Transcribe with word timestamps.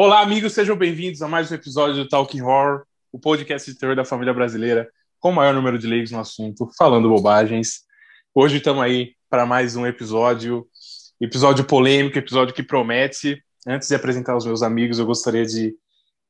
Olá, 0.00 0.20
amigos, 0.20 0.52
sejam 0.52 0.76
bem-vindos 0.76 1.22
a 1.22 1.26
mais 1.26 1.50
um 1.50 1.56
episódio 1.56 2.04
do 2.04 2.08
Talking 2.08 2.42
Horror, 2.42 2.84
o 3.10 3.18
podcast 3.18 3.68
de 3.68 3.76
terror 3.76 3.96
da 3.96 4.04
família 4.04 4.32
brasileira, 4.32 4.88
com 5.18 5.30
o 5.30 5.34
maior 5.34 5.52
número 5.52 5.76
de 5.76 5.88
leigos 5.88 6.12
no 6.12 6.20
assunto, 6.20 6.70
falando 6.78 7.08
bobagens. 7.08 7.80
Hoje 8.32 8.58
estamos 8.58 8.80
aí 8.80 9.16
para 9.28 9.44
mais 9.44 9.74
um 9.74 9.84
episódio, 9.84 10.68
episódio 11.20 11.64
polêmico, 11.64 12.16
episódio 12.16 12.54
que 12.54 12.62
promete. 12.62 13.42
Antes 13.66 13.88
de 13.88 13.96
apresentar 13.96 14.36
os 14.36 14.46
meus 14.46 14.62
amigos, 14.62 15.00
eu 15.00 15.04
gostaria 15.04 15.44
de 15.44 15.74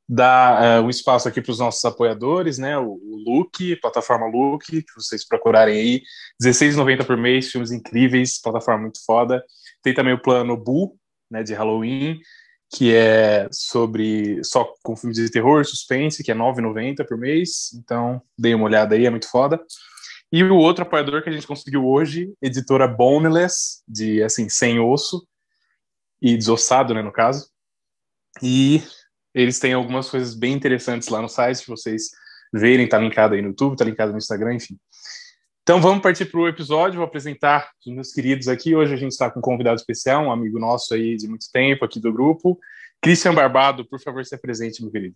dar 0.09 0.81
uh, 0.81 0.87
um 0.87 0.89
espaço 0.89 1.29
aqui 1.29 1.43
para 1.43 1.53
os 1.53 1.59
nossos 1.59 1.85
apoiadores, 1.85 2.57
né? 2.57 2.79
O, 2.79 2.93
o 2.93 3.23
Look, 3.27 3.77
plataforma 3.83 4.27
Look, 4.29 4.65
que 4.65 4.95
vocês 4.97 5.29
procurarem 5.29 5.79
aí, 5.79 6.03
R$16,90 6.43 7.05
por 7.05 7.19
mês, 7.19 7.51
filmes 7.51 7.71
incríveis, 7.71 8.41
plataforma 8.41 8.85
muito 8.85 9.05
foda. 9.05 9.45
Tem 9.83 9.93
também 9.93 10.15
o 10.15 10.23
plano 10.23 10.57
Boo, 10.57 10.97
né, 11.31 11.43
de 11.43 11.53
Halloween, 11.53 12.19
que 12.71 12.95
é 12.95 13.49
sobre 13.51 14.43
só 14.45 14.73
com 14.83 14.97
filmes 14.97 15.17
de 15.17 15.31
terror, 15.31 15.65
suspense, 15.65 16.23
que 16.23 16.31
é 16.31 16.35
R$ 16.35 16.41
9,90 16.41 17.07
por 17.07 17.17
mês. 17.17 17.73
Então, 17.75 18.21
dei 18.39 18.55
uma 18.55 18.65
olhada 18.65 18.95
aí, 18.95 19.07
é 19.07 19.11
muito 19.11 19.31
foda. 19.31 19.61
E 20.31 20.45
o 20.45 20.57
outro 20.57 20.83
apoiador 20.83 21.23
que 21.23 21.31
a 21.31 21.33
gente 21.33 21.47
conseguiu 21.47 21.87
hoje, 21.87 22.35
editora 22.43 22.87
Boneless, 22.87 23.83
de 23.89 24.23
assim, 24.23 24.49
sem 24.49 24.79
osso 24.79 25.27
e 26.21 26.37
desossado, 26.37 26.93
né, 26.93 27.01
no 27.01 27.13
caso. 27.13 27.49
E 28.43 28.83
eles 29.35 29.59
têm 29.59 29.73
algumas 29.73 30.11
coisas 30.11 30.35
bem 30.35 30.53
interessantes 30.53 31.09
lá 31.09 31.23
no 31.23 31.29
site, 31.29 31.59
se 31.59 31.67
vocês 31.67 32.11
verem, 32.53 32.89
tá 32.89 32.99
linkado 32.99 33.35
aí 33.35 33.41
no 33.41 33.49
YouTube, 33.49 33.77
tá 33.77 33.85
linkado 33.85 34.13
no 34.13 34.19
Instagram, 34.19 34.55
enfim. 34.55 34.79
Então 35.69 35.83
vamos 35.83 36.03
partir 36.03 36.25
para 36.25 36.41
o 36.41 36.49
episódio, 36.49 36.97
vou 36.97 37.05
apresentar 37.05 37.73
os 37.87 37.93
meus 37.93 38.11
queridos 38.11 38.49
aqui. 38.49 38.75
Hoje 38.75 38.95
a 38.95 38.97
gente 38.97 39.13
está 39.13 39.31
com 39.31 39.39
um 39.39 39.43
convidado 39.43 39.77
especial, 39.77 40.25
um 40.25 40.33
amigo 40.33 40.59
nosso 40.59 40.95
aí 40.95 41.15
de 41.15 41.29
muito 41.29 41.45
tempo 41.53 41.85
aqui 41.85 42.01
do 42.01 42.11
grupo. 42.11 42.59
Christian 43.03 43.35
Barbado, 43.35 43.85
por 43.85 44.01
favor, 44.01 44.25
se 44.25 44.35
apresente, 44.35 44.81
meu 44.81 44.91
querido. 44.91 45.15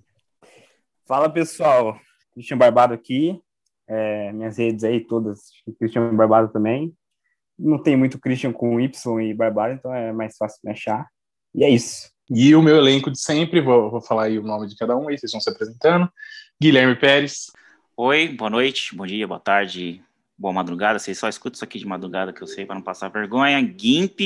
Fala 1.06 1.30
pessoal, 1.30 1.98
Christian 2.34 2.58
Barbado 2.58 2.92
aqui. 2.92 3.40
É, 3.88 4.30
minhas 4.34 4.58
redes 4.58 4.84
aí 4.84 5.00
todas, 5.00 5.40
Christian 5.78 6.14
Barbado 6.14 6.52
também. 6.52 6.92
Não 7.58 7.82
tem 7.82 7.96
muito 7.96 8.18
Christian 8.18 8.52
com 8.52 8.78
Y 8.78 9.20
e 9.22 9.32
Barbado, 9.32 9.72
então 9.72 9.94
é 9.94 10.12
mais 10.12 10.36
fácil 10.36 10.60
me 10.62 10.70
achar. 10.70 11.08
E 11.54 11.64
é 11.64 11.70
isso. 11.70 12.12
E 12.28 12.54
o 12.54 12.60
meu 12.60 12.76
elenco 12.76 13.10
de 13.10 13.18
sempre, 13.18 13.62
vou, 13.62 13.90
vou 13.90 14.02
falar 14.02 14.24
aí 14.24 14.38
o 14.38 14.42
nome 14.42 14.66
de 14.66 14.76
cada 14.76 14.94
um 14.98 15.08
aí, 15.08 15.16
vocês 15.16 15.32
vão 15.32 15.40
se 15.40 15.48
apresentando. 15.48 16.12
Guilherme 16.60 16.94
Pérez. 16.94 17.50
Oi, 17.96 18.28
boa 18.28 18.50
noite, 18.50 18.94
bom 18.94 19.06
dia, 19.06 19.26
boa 19.26 19.40
tarde, 19.40 20.02
boa 20.36 20.52
madrugada. 20.52 20.98
Vocês 20.98 21.18
só 21.18 21.28
escutam 21.28 21.56
isso 21.56 21.64
aqui 21.64 21.78
de 21.78 21.86
madrugada 21.86 22.32
que 22.32 22.42
eu 22.42 22.46
sei 22.46 22.66
para 22.66 22.74
não 22.74 22.82
passar 22.82 23.08
vergonha. 23.08 23.60
Gimp 23.60 24.20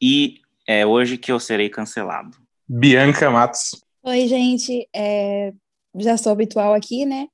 e 0.00 0.40
é 0.66 0.86
hoje 0.86 1.18
que 1.18 1.32
eu 1.32 1.40
serei 1.40 1.68
cancelado. 1.68 2.36
Bianca 2.68 3.30
Matos. 3.30 3.82
Oi, 4.02 4.28
gente. 4.28 4.88
É, 4.94 5.52
já 5.96 6.16
sou 6.16 6.32
habitual 6.32 6.74
aqui, 6.74 7.04
né? 7.04 7.26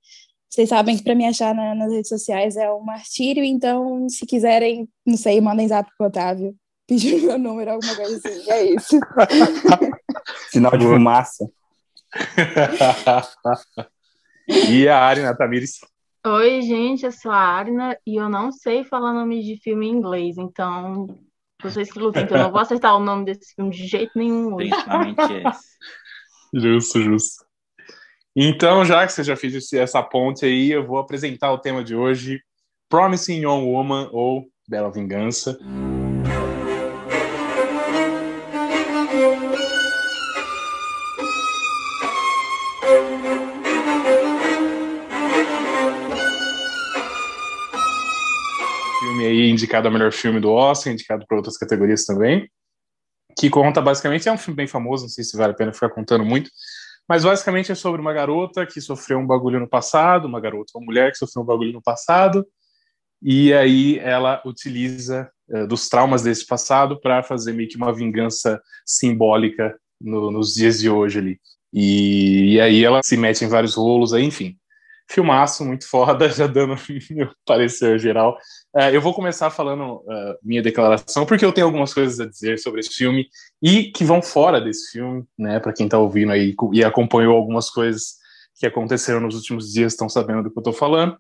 Vocês 0.49 0.69
sabem 0.69 0.97
que 0.97 1.05
para 1.05 1.15
me 1.15 1.27
achar 1.27 1.55
na, 1.55 1.75
nas 1.75 1.93
redes 1.93 2.09
sociais 2.09 2.57
é 2.57 2.73
um 2.73 2.81
martírio, 2.81 3.45
então 3.45 4.09
se 4.09 4.25
quiserem, 4.25 4.89
não 5.05 5.17
sei, 5.17 5.41
mandem 5.41 5.69
zap 5.69 5.91
pro 5.99 6.07
Otávio 6.07 6.55
pedir 6.89 7.21
meu 7.21 7.39
número, 7.39 7.73
alguma 7.73 7.95
coisa 7.95 8.17
assim. 8.17 8.51
É 8.51 8.65
isso. 8.73 8.99
Sinal 10.51 10.79
de 10.79 10.87
fumaça. 10.87 11.47
e 14.49 14.89
a 14.89 14.99
Arina 14.99 15.37
Tamires. 15.37 15.81
Oi, 16.29 16.61
gente, 16.61 17.05
eu 17.07 17.13
sou 17.13 17.31
a 17.31 17.39
Arina 17.39 17.97
e 18.05 18.17
eu 18.17 18.29
não 18.29 18.51
sei 18.51 18.83
falar 18.83 19.13
nome 19.13 19.45
de 19.45 19.61
filme 19.63 19.87
em 19.87 19.93
inglês, 19.93 20.37
então 20.37 21.07
vocês 21.63 21.93
que 21.93 22.01
lutem, 22.01 22.25
então 22.25 22.37
eu 22.37 22.43
não 22.43 22.51
vou 22.51 22.59
acertar 22.59 22.97
o 22.97 22.99
nome 22.99 23.27
desse 23.27 23.55
filme 23.55 23.71
de 23.71 23.87
jeito 23.87 24.11
nenhum 24.17 24.53
hoje. 24.53 24.71
Principalmente 24.71 25.21
esse. 25.21 25.77
Justo, 26.53 27.01
justo. 27.01 27.45
Então, 28.35 28.85
já 28.85 29.07
que 29.07 29.13
você 29.13 29.23
já 29.23 29.37
fez 29.37 29.73
essa 29.73 30.03
ponte 30.03 30.45
aí, 30.45 30.73
eu 30.73 30.85
vou 30.85 30.99
apresentar 30.99 31.53
o 31.53 31.59
tema 31.59 31.85
de 31.85 31.95
hoje: 31.95 32.41
Promising 32.89 33.43
Young 33.43 33.65
Woman 33.65 34.09
ou 34.13 34.47
Bela 34.69 34.91
Vingança. 34.91 35.55
Filme 35.55 36.06
aí 49.43 49.51
indicado 49.51 49.89
a 49.89 49.91
melhor 49.91 50.13
filme 50.13 50.41
do 50.41 50.51
Oscar, 50.51 50.93
indicado 50.93 51.27
para 51.27 51.37
outras 51.37 51.57
categorias 51.57 52.05
também. 52.05 52.51
Que 53.39 53.51
conta 53.51 53.81
basicamente, 53.83 54.29
é 54.29 54.33
um 54.33 54.39
filme 54.39 54.57
bem 54.57 54.67
famoso, 54.67 55.05
não 55.05 55.11
sei 55.11 55.23
se 55.23 55.37
vale 55.37 55.53
a 55.53 55.57
pena 55.57 55.73
ficar 55.73 55.91
contando 55.91 56.25
muito, 56.25 56.51
mas 57.09 57.25
basicamente 57.25 57.71
é 57.71 57.75
sobre 57.75 58.01
uma 58.01 58.13
garota 58.13 58.67
que 58.67 58.81
sofreu 58.81 59.19
um 59.19 59.27
bagulho 59.27 59.61
no 59.61 59.69
passado, 59.69 60.27
uma 60.27 60.41
garota, 60.41 60.73
uma 60.75 60.85
mulher 60.85 61.13
que 61.13 61.19
sofreu 61.19 61.43
um 61.43 61.47
bagulho 61.47 61.73
no 61.73 61.83
passado, 61.83 62.47
e 63.23 63.53
aí 63.53 63.99
ela 63.99 64.43
utiliza 64.45 65.31
uh, 65.49 65.67
dos 65.67 65.89
traumas 65.89 66.23
desse 66.23 66.47
passado 66.47 67.01
para 67.01 67.23
fazer 67.23 67.53
meio 67.53 67.69
que 67.69 67.77
uma 67.77 67.93
vingança 67.93 68.61
simbólica 68.85 69.79
no, 70.01 70.31
nos 70.31 70.55
dias 70.55 70.81
de 70.81 70.91
hoje 70.91 71.19
ali. 71.19 71.41
E, 71.73 72.55
e, 72.55 72.61
aí 72.61 72.85
ela 72.85 73.03
se 73.03 73.17
mete 73.17 73.45
em 73.45 73.49
vários 73.49 73.75
rolos 73.75 74.13
aí, 74.13 74.25
enfim. 74.25 74.57
Filmaço, 75.09 75.65
muito 75.65 75.89
foda, 75.89 76.28
já 76.31 76.47
dando 76.47 76.77
meu 77.11 77.31
parecer 77.47 77.99
geral. 77.99 78.37
Uh, 78.75 78.91
eu 78.93 79.00
vou 79.00 79.15
começar 79.15 79.50
falando 79.50 79.97
uh, 79.99 80.37
minha 80.43 80.62
declaração, 80.62 81.25
porque 81.25 81.44
eu 81.44 81.53
tenho 81.53 81.67
algumas 81.67 81.94
coisas 81.94 82.19
a 82.21 82.27
dizer 82.27 82.59
sobre 82.59 82.81
esse 82.81 82.91
filme 82.91 83.27
e 83.62 83.93
que 83.93 84.05
vão 84.05 84.21
fora 84.21 84.61
desse 84.61 84.91
filme, 84.93 85.25
né? 85.39 85.61
Para 85.61 85.72
quem 85.72 85.87
está 85.87 85.99
ouvindo 85.99 86.33
aí 86.33 86.55
e 86.72 86.84
acompanhou 86.84 87.37
algumas 87.37 87.71
coisas 87.71 88.16
que 88.59 88.66
aconteceram 88.66 89.21
nos 89.21 89.34
últimos 89.34 89.72
dias, 89.72 89.93
estão 89.93 90.09
sabendo 90.09 90.45
do 90.45 90.50
que 90.50 90.59
eu 90.59 90.61
estou 90.61 90.72
falando. 90.72 91.16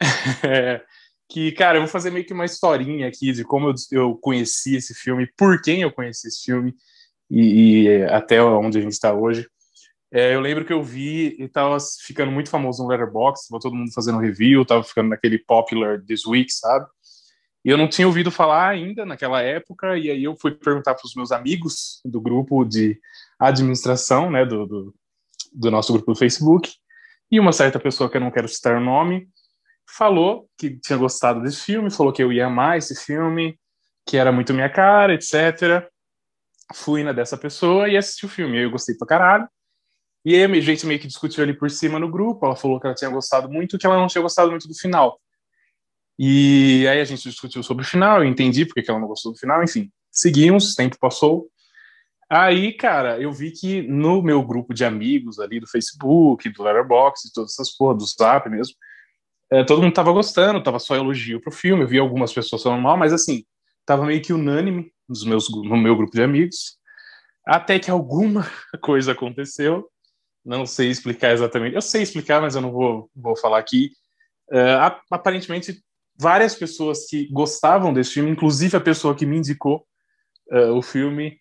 É, 0.44 0.80
que, 1.28 1.52
cara, 1.52 1.76
eu 1.76 1.82
vou 1.82 1.90
fazer 1.90 2.10
meio 2.10 2.24
que 2.24 2.32
uma 2.32 2.44
historinha 2.44 3.08
aqui 3.08 3.32
de 3.32 3.44
como 3.44 3.68
eu, 3.68 3.74
eu 3.90 4.16
conheci 4.16 4.76
esse 4.76 4.94
filme, 4.94 5.28
por 5.36 5.60
quem 5.60 5.82
eu 5.82 5.92
conheci 5.92 6.28
esse 6.28 6.44
filme 6.44 6.72
e, 7.30 7.86
e 7.86 8.02
até 8.04 8.42
onde 8.42 8.78
a 8.78 8.80
gente 8.80 8.92
está 8.92 9.12
hoje. 9.12 9.46
É, 10.10 10.34
eu 10.34 10.40
lembro 10.40 10.64
que 10.64 10.72
eu 10.72 10.82
vi 10.82 11.36
e 11.38 11.48
tava 11.48 11.76
ficando 12.04 12.32
muito 12.32 12.48
famoso 12.48 12.82
no 12.82 12.88
Letterboxd, 12.88 13.48
todo 13.60 13.74
mundo 13.74 13.92
fazendo 13.92 14.18
review, 14.18 14.64
tava 14.64 14.82
ficando 14.82 15.10
naquele 15.10 15.38
popular 15.38 16.00
this 16.00 16.26
week, 16.26 16.50
sabe? 16.50 16.86
E 17.64 17.70
eu 17.70 17.76
não 17.76 17.88
tinha 17.88 18.06
ouvido 18.06 18.30
falar 18.30 18.68
ainda 18.68 19.04
naquela 19.04 19.42
época, 19.42 19.98
e 19.98 20.10
aí 20.10 20.24
eu 20.24 20.36
fui 20.36 20.52
perguntar 20.52 20.94
para 20.94 21.04
os 21.04 21.14
meus 21.14 21.30
amigos 21.30 22.00
do 22.04 22.20
grupo 22.20 22.64
de 22.64 22.98
administração, 23.38 24.30
né, 24.30 24.46
do, 24.46 24.66
do, 24.66 24.94
do 25.52 25.70
nosso 25.70 25.92
grupo 25.92 26.12
do 26.12 26.18
Facebook, 26.18 26.72
e 27.30 27.38
uma 27.38 27.52
certa 27.52 27.78
pessoa 27.78 28.08
que 28.08 28.16
eu 28.16 28.20
não 28.20 28.30
quero 28.30 28.48
citar 28.48 28.76
o 28.76 28.84
nome, 28.84 29.28
falou 29.86 30.48
que 30.56 30.78
tinha 30.78 30.98
gostado 30.98 31.42
desse 31.42 31.60
filme, 31.62 31.90
falou 31.90 32.12
que 32.12 32.22
eu 32.22 32.32
ia 32.32 32.46
amar 32.46 32.78
esse 32.78 32.94
filme, 32.94 33.58
que 34.06 34.16
era 34.16 34.32
muito 34.32 34.54
minha 34.54 34.70
cara, 34.70 35.12
etc. 35.14 35.86
Fui 36.74 37.02
na 37.02 37.12
dessa 37.12 37.36
pessoa 37.36 37.88
e 37.88 37.96
assisti 37.96 38.26
o 38.26 38.28
filme. 38.28 38.62
Eu 38.62 38.70
gostei 38.70 38.94
pra 38.96 39.06
caralho. 39.06 39.48
E 40.28 40.34
aí 40.34 40.42
a 40.42 40.60
gente 40.60 40.84
meio 40.84 41.00
que 41.00 41.06
discutiu 41.06 41.42
ali 41.42 41.54
por 41.54 41.70
cima 41.70 41.98
no 41.98 42.10
grupo. 42.10 42.44
Ela 42.44 42.54
falou 42.54 42.78
que 42.78 42.86
ela 42.86 42.94
tinha 42.94 43.08
gostado 43.08 43.48
muito, 43.48 43.78
que 43.78 43.86
ela 43.86 43.96
não 43.96 44.08
tinha 44.08 44.20
gostado 44.20 44.50
muito 44.50 44.68
do 44.68 44.74
final. 44.74 45.18
E 46.18 46.86
aí 46.86 47.00
a 47.00 47.04
gente 47.04 47.22
discutiu 47.22 47.62
sobre 47.62 47.82
o 47.82 47.88
final, 47.88 48.22
eu 48.22 48.28
entendi 48.28 48.66
porque 48.66 48.82
que 48.82 48.90
ela 48.90 49.00
não 49.00 49.08
gostou 49.08 49.32
do 49.32 49.38
final, 49.38 49.64
enfim. 49.64 49.90
Seguimos, 50.12 50.74
tempo 50.74 50.98
passou. 51.00 51.48
Aí, 52.28 52.74
cara, 52.74 53.18
eu 53.18 53.32
vi 53.32 53.52
que 53.52 53.80
no 53.80 54.20
meu 54.20 54.42
grupo 54.42 54.74
de 54.74 54.84
amigos 54.84 55.40
ali 55.40 55.60
do 55.60 55.66
Facebook, 55.66 56.46
do 56.50 56.62
Letterboxd, 56.62 57.32
todas 57.32 57.52
essas 57.52 57.74
porra, 57.74 57.94
do 57.94 58.04
Zap 58.04 58.50
mesmo, 58.50 58.74
é, 59.50 59.64
todo 59.64 59.80
mundo 59.80 59.94
tava 59.94 60.12
gostando, 60.12 60.62
tava 60.62 60.78
só 60.78 60.94
elogio 60.94 61.40
pro 61.40 61.50
filme, 61.50 61.84
eu 61.84 61.88
vi 61.88 61.98
algumas 61.98 62.34
pessoas 62.34 62.62
falando 62.62 62.82
mal, 62.82 62.98
mas 62.98 63.14
assim, 63.14 63.46
tava 63.86 64.04
meio 64.04 64.20
que 64.20 64.34
unânime 64.34 64.92
nos 65.08 65.24
meus, 65.24 65.48
no 65.48 65.74
meu 65.78 65.96
grupo 65.96 66.12
de 66.12 66.22
amigos, 66.22 66.76
até 67.46 67.78
que 67.78 67.90
alguma 67.90 68.46
coisa 68.82 69.12
aconteceu, 69.12 69.88
não 70.48 70.64
sei 70.66 70.88
explicar 70.88 71.32
exatamente, 71.32 71.74
eu 71.74 71.82
sei 71.82 72.02
explicar, 72.02 72.40
mas 72.40 72.54
eu 72.54 72.62
não 72.62 72.72
vou, 72.72 73.10
vou 73.14 73.36
falar 73.36 73.58
aqui. 73.58 73.90
Uh, 74.50 74.98
aparentemente, 75.10 75.82
várias 76.18 76.54
pessoas 76.54 77.06
que 77.06 77.28
gostavam 77.30 77.92
desse 77.92 78.14
filme, 78.14 78.30
inclusive 78.30 78.76
a 78.76 78.80
pessoa 78.80 79.14
que 79.14 79.26
me 79.26 79.36
indicou 79.36 79.86
uh, 80.50 80.72
o 80.72 80.82
filme, 80.82 81.38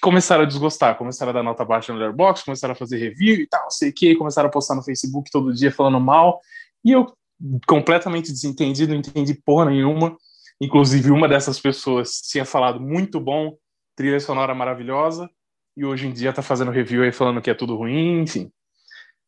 começaram 0.00 0.44
a 0.44 0.46
desgostar, 0.46 0.96
começaram 0.96 1.30
a 1.30 1.32
dar 1.34 1.42
nota 1.42 1.64
baixa 1.64 1.92
no 1.92 1.98
Letterboxd, 1.98 2.44
começaram 2.44 2.72
a 2.72 2.76
fazer 2.76 2.98
review 2.98 3.36
e 3.36 3.46
tal, 3.46 3.62
não 3.64 3.70
sei 3.70 3.90
o 3.90 3.92
que, 3.92 4.14
começaram 4.14 4.48
a 4.48 4.52
postar 4.52 4.74
no 4.74 4.82
Facebook 4.82 5.30
todo 5.30 5.52
dia 5.52 5.72
falando 5.72 6.00
mal, 6.00 6.40
e 6.84 6.92
eu 6.92 7.06
completamente 7.66 8.32
desentendido, 8.32 8.92
não 8.92 9.00
entendi 9.00 9.34
porra 9.34 9.66
nenhuma. 9.66 10.16
Inclusive, 10.60 11.10
uma 11.10 11.28
dessas 11.28 11.60
pessoas 11.60 12.20
tinha 12.28 12.44
falado 12.44 12.80
muito 12.80 13.20
bom, 13.20 13.56
trilha 13.94 14.18
sonora 14.18 14.54
maravilhosa, 14.54 15.30
e 15.78 15.84
hoje 15.84 16.06
em 16.08 16.12
dia 16.12 16.32
tá 16.32 16.42
fazendo 16.42 16.70
review 16.72 17.02
aí 17.04 17.12
falando 17.12 17.40
que 17.40 17.48
é 17.50 17.54
tudo 17.54 17.76
ruim, 17.76 18.22
enfim. 18.22 18.50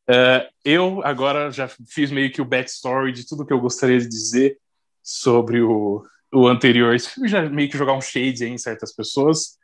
Uh, 0.08 0.42
eu 0.64 1.00
agora 1.04 1.50
já 1.52 1.68
fiz 1.88 2.10
meio 2.10 2.32
que 2.32 2.42
o 2.42 2.44
backstory 2.44 3.12
de 3.12 3.24
tudo 3.26 3.46
que 3.46 3.52
eu 3.52 3.60
gostaria 3.60 3.98
de 3.98 4.08
dizer 4.08 4.58
sobre 5.02 5.60
o, 5.62 6.02
o 6.34 6.48
anterior. 6.48 6.94
Esse 6.94 7.10
já 7.28 7.42
meio 7.48 7.70
que 7.70 7.78
jogar 7.78 7.92
um 7.92 8.00
shade 8.00 8.42
aí 8.44 8.50
em 8.50 8.58
certas 8.58 8.92
pessoas. 8.94 9.56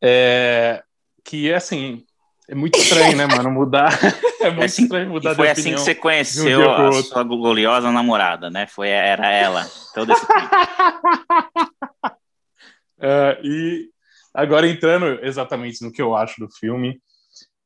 É, 0.00 0.82
que, 1.24 1.52
assim, 1.52 2.04
É 2.48 2.54
muito 2.54 2.78
estranho, 2.78 3.16
né, 3.16 3.26
mano, 3.26 3.50
mudar. 3.50 3.90
É 4.40 4.48
muito 4.48 4.62
É 4.62 4.64
assim- 4.64 4.82
estranho 4.84 5.10
mudar 5.10 5.34
foi 5.34 5.50
assim 5.50 5.74
que 5.74 5.80
você 5.80 5.94
conheceu 5.94 6.60
um 6.60 6.88
a 6.88 6.92
sua 7.02 7.22
gloriosa 7.22 7.92
namorada, 7.92 8.48
né? 8.48 8.66
Foi, 8.66 8.88
era 8.88 9.30
ela, 9.30 9.66
todo 9.94 10.10
esse 10.12 10.26
tempo. 10.26 10.48
É, 13.02 13.40
e 13.42 13.88
agora 14.34 14.68
entrando 14.68 15.18
exatamente 15.24 15.82
no 15.82 15.92
que 15.92 16.00
eu 16.00 16.14
acho 16.14 16.40
do 16.40 16.50
filme, 16.50 17.00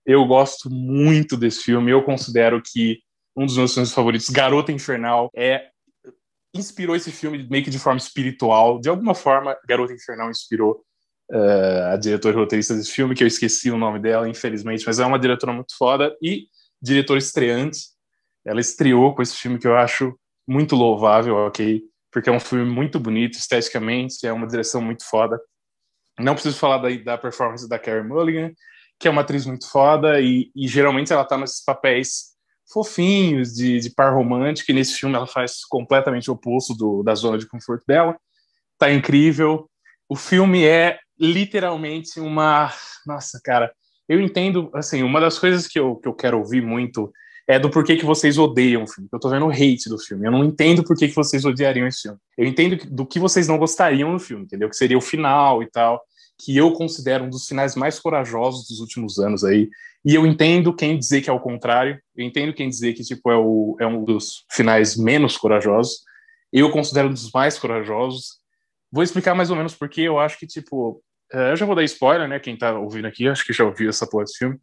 eu 0.06 0.24
gosto 0.26 0.70
muito 0.70 1.36
desse 1.36 1.62
filme. 1.62 1.90
Eu 1.90 2.02
considero 2.02 2.60
que 2.62 2.98
um 3.36 3.46
dos 3.46 3.56
meus 3.56 3.72
filmes 3.72 3.92
favoritos, 3.92 4.28
Garota 4.28 4.70
Infernal, 4.70 5.30
é 5.34 5.68
inspirou 6.54 6.94
esse 6.94 7.10
filme 7.10 7.46
meio 7.50 7.64
que 7.64 7.70
de 7.70 7.78
forma 7.78 7.98
espiritual. 7.98 8.78
De 8.78 8.88
alguma 8.88 9.14
forma, 9.14 9.56
Garota 9.66 9.92
Infernal 9.92 10.30
inspirou 10.30 10.84
eh, 11.32 11.90
a 11.92 11.96
diretora 11.96 12.36
e 12.36 12.38
roteirista 12.38 12.74
desse 12.74 12.92
filme, 12.92 13.14
que 13.14 13.24
eu 13.24 13.28
esqueci 13.28 13.70
o 13.70 13.78
nome 13.78 13.98
dela, 13.98 14.28
infelizmente, 14.28 14.84
mas 14.86 15.00
é 15.00 15.06
uma 15.06 15.18
diretora 15.18 15.52
muito 15.52 15.76
foda 15.76 16.14
e 16.22 16.46
diretora 16.80 17.18
estreante. 17.18 17.78
Ela 18.44 18.60
estreou 18.60 19.14
com 19.14 19.22
esse 19.22 19.36
filme 19.36 19.58
que 19.58 19.66
eu 19.66 19.76
acho 19.76 20.16
muito 20.46 20.76
louvável, 20.76 21.34
ok? 21.36 21.82
Porque 22.12 22.28
é 22.28 22.32
um 22.32 22.38
filme 22.38 22.70
muito 22.70 23.00
bonito 23.00 23.34
esteticamente, 23.34 24.24
é 24.26 24.32
uma 24.32 24.46
direção 24.46 24.80
muito 24.80 25.04
foda. 25.04 25.40
Não 26.18 26.34
preciso 26.34 26.58
falar 26.58 26.78
da, 26.78 26.88
da 26.96 27.18
performance 27.18 27.68
da 27.68 27.78
Carey 27.78 28.02
Mulligan, 28.02 28.52
que 28.98 29.08
é 29.08 29.10
uma 29.10 29.22
atriz 29.22 29.46
muito 29.46 29.68
foda 29.70 30.20
e, 30.20 30.50
e 30.54 30.68
geralmente 30.68 31.12
ela 31.12 31.24
tá 31.24 31.36
nesses 31.36 31.64
papéis 31.64 32.34
fofinhos 32.72 33.52
de, 33.52 33.78
de 33.78 33.90
par 33.90 34.14
romântico 34.14 34.70
e 34.70 34.74
nesse 34.74 34.94
filme 34.94 35.14
ela 35.14 35.26
faz 35.26 35.64
completamente 35.64 36.30
o 36.30 36.34
oposto 36.34 36.74
do, 36.74 37.02
da 37.02 37.14
zona 37.14 37.38
de 37.38 37.46
conforto 37.46 37.84
dela. 37.86 38.16
Tá 38.78 38.92
incrível. 38.92 39.68
O 40.08 40.16
filme 40.16 40.64
é 40.64 40.98
literalmente 41.18 42.20
uma... 42.20 42.72
Nossa, 43.06 43.40
cara, 43.42 43.72
eu 44.08 44.20
entendo, 44.20 44.70
assim, 44.74 45.02
uma 45.02 45.20
das 45.20 45.38
coisas 45.38 45.66
que 45.66 45.78
eu, 45.78 45.96
que 45.96 46.08
eu 46.08 46.14
quero 46.14 46.38
ouvir 46.38 46.62
muito 46.62 47.12
é 47.46 47.58
do 47.58 47.70
porquê 47.70 47.96
que 47.96 48.04
vocês 48.04 48.38
odeiam 48.38 48.84
o 48.84 48.86
filme. 48.86 49.08
Eu 49.12 49.20
tô 49.20 49.28
vendo 49.28 49.46
o 49.46 49.50
hate 49.50 49.88
do 49.88 49.98
filme. 49.98 50.26
Eu 50.26 50.32
não 50.32 50.44
entendo 50.44 50.82
por 50.82 50.96
que 50.96 51.08
vocês 51.08 51.44
odiariam 51.44 51.86
esse 51.86 52.02
filme. 52.02 52.18
Eu 52.38 52.46
entendo 52.46 52.76
do 52.90 53.06
que 53.06 53.18
vocês 53.18 53.46
não 53.46 53.58
gostariam 53.58 54.12
no 54.12 54.18
filme, 54.18 54.44
entendeu? 54.44 54.68
Que 54.68 54.76
seria 54.76 54.96
o 54.96 55.02
final 55.02 55.62
e 55.62 55.70
tal, 55.70 56.02
que 56.38 56.56
eu 56.56 56.72
considero 56.72 57.24
um 57.24 57.30
dos 57.30 57.46
finais 57.46 57.76
mais 57.76 57.98
corajosos 57.98 58.66
dos 58.68 58.80
últimos 58.80 59.18
anos 59.18 59.44
aí. 59.44 59.68
E 60.04 60.14
eu 60.14 60.26
entendo 60.26 60.74
quem 60.74 60.98
dizer 60.98 61.20
que 61.20 61.28
é 61.28 61.32
o 61.32 61.40
contrário. 61.40 62.00
Eu 62.16 62.24
entendo 62.24 62.54
quem 62.54 62.68
dizer 62.68 62.94
que 62.94 63.02
tipo 63.02 63.30
é, 63.30 63.36
o, 63.36 63.76
é 63.78 63.86
um 63.86 64.04
dos 64.04 64.44
finais 64.50 64.96
menos 64.96 65.36
corajosos. 65.36 66.00
Eu 66.52 66.70
considero 66.70 67.08
um 67.08 67.12
dos 67.12 67.30
mais 67.30 67.58
corajosos. 67.58 68.38
Vou 68.90 69.02
explicar 69.02 69.34
mais 69.34 69.50
ou 69.50 69.56
menos 69.56 69.74
porque 69.74 70.00
eu 70.00 70.18
acho 70.18 70.38
que 70.38 70.46
tipo 70.46 71.02
é, 71.32 71.52
eu 71.52 71.56
já 71.56 71.66
vou 71.66 71.74
dar 71.74 71.84
spoiler, 71.84 72.28
né? 72.28 72.38
Quem 72.38 72.56
tá 72.56 72.78
ouvindo 72.78 73.06
aqui, 73.06 73.28
acho 73.28 73.44
que 73.44 73.52
já 73.52 73.64
ouviu 73.64 73.90
essa 73.90 74.06
porra 74.06 74.24
desse 74.24 74.38
filme. 74.38 74.58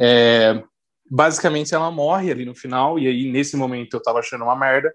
É, 0.00 0.62
basicamente 1.10 1.74
ela 1.74 1.90
morre 1.90 2.30
ali 2.30 2.44
no 2.44 2.54
final, 2.54 2.98
e 2.98 3.06
aí 3.06 3.30
nesse 3.30 3.56
momento 3.56 3.94
eu 3.94 4.02
tava 4.02 4.18
achando 4.18 4.44
uma 4.44 4.56
merda, 4.56 4.92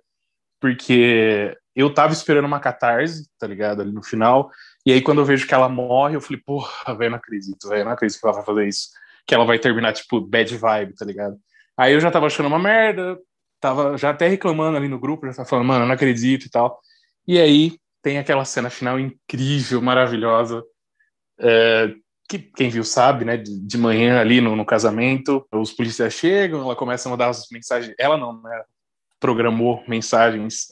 porque 0.59 1.57
eu 1.75 1.93
tava 1.93 2.13
esperando 2.13 2.45
uma 2.45 2.59
catarse, 2.59 3.27
tá 3.37 3.47
ligado? 3.47 3.81
Ali 3.81 3.91
no 3.91 4.03
final, 4.03 4.49
e 4.85 4.91
aí 4.91 5.01
quando 5.01 5.19
eu 5.19 5.25
vejo 5.25 5.47
que 5.47 5.53
ela 5.53 5.69
morre, 5.69 6.15
eu 6.15 6.21
falei, 6.21 6.41
porra, 6.45 6.95
velho, 6.95 7.11
não 7.11 7.17
acredito, 7.17 7.67
velho, 7.67 7.85
não 7.85 7.91
acredito 7.91 8.19
que 8.19 8.25
ela 8.25 8.35
vai 8.35 8.45
fazer 8.45 8.67
isso, 8.67 8.89
que 9.25 9.33
ela 9.35 9.45
vai 9.45 9.59
terminar, 9.59 9.93
tipo, 9.93 10.21
bad 10.21 10.55
vibe, 10.55 10.95
tá 10.95 11.05
ligado? 11.05 11.37
Aí 11.77 11.93
eu 11.93 11.99
já 11.99 12.11
tava 12.11 12.27
achando 12.27 12.47
uma 12.47 12.59
merda, 12.59 13.17
tava 13.59 13.97
já 13.97 14.09
até 14.11 14.27
reclamando 14.27 14.77
ali 14.77 14.87
no 14.87 14.99
grupo, 14.99 15.25
já 15.25 15.33
tava 15.33 15.49
falando, 15.49 15.67
mano, 15.67 15.85
não 15.85 15.93
acredito 15.93 16.45
e 16.45 16.49
tal. 16.49 16.79
E 17.27 17.39
aí 17.39 17.77
tem 18.01 18.17
aquela 18.17 18.45
cena 18.45 18.69
final 18.69 18.99
incrível, 18.99 19.81
maravilhosa, 19.81 20.63
é, 21.39 21.93
que 22.27 22.39
quem 22.39 22.69
viu 22.69 22.83
sabe, 22.83 23.25
né? 23.25 23.37
De, 23.37 23.59
de 23.59 23.77
manhã 23.77 24.19
ali 24.19 24.41
no, 24.41 24.55
no 24.55 24.65
casamento, 24.65 25.45
os 25.51 25.71
policiais 25.71 26.13
chegam, 26.13 26.61
ela 26.61 26.75
começa 26.75 27.07
a 27.07 27.11
mandar 27.11 27.29
as 27.29 27.47
mensagens. 27.51 27.93
Ela 27.99 28.17
não, 28.17 28.41
né? 28.41 28.63
Programou 29.19 29.83
mensagens 29.87 30.67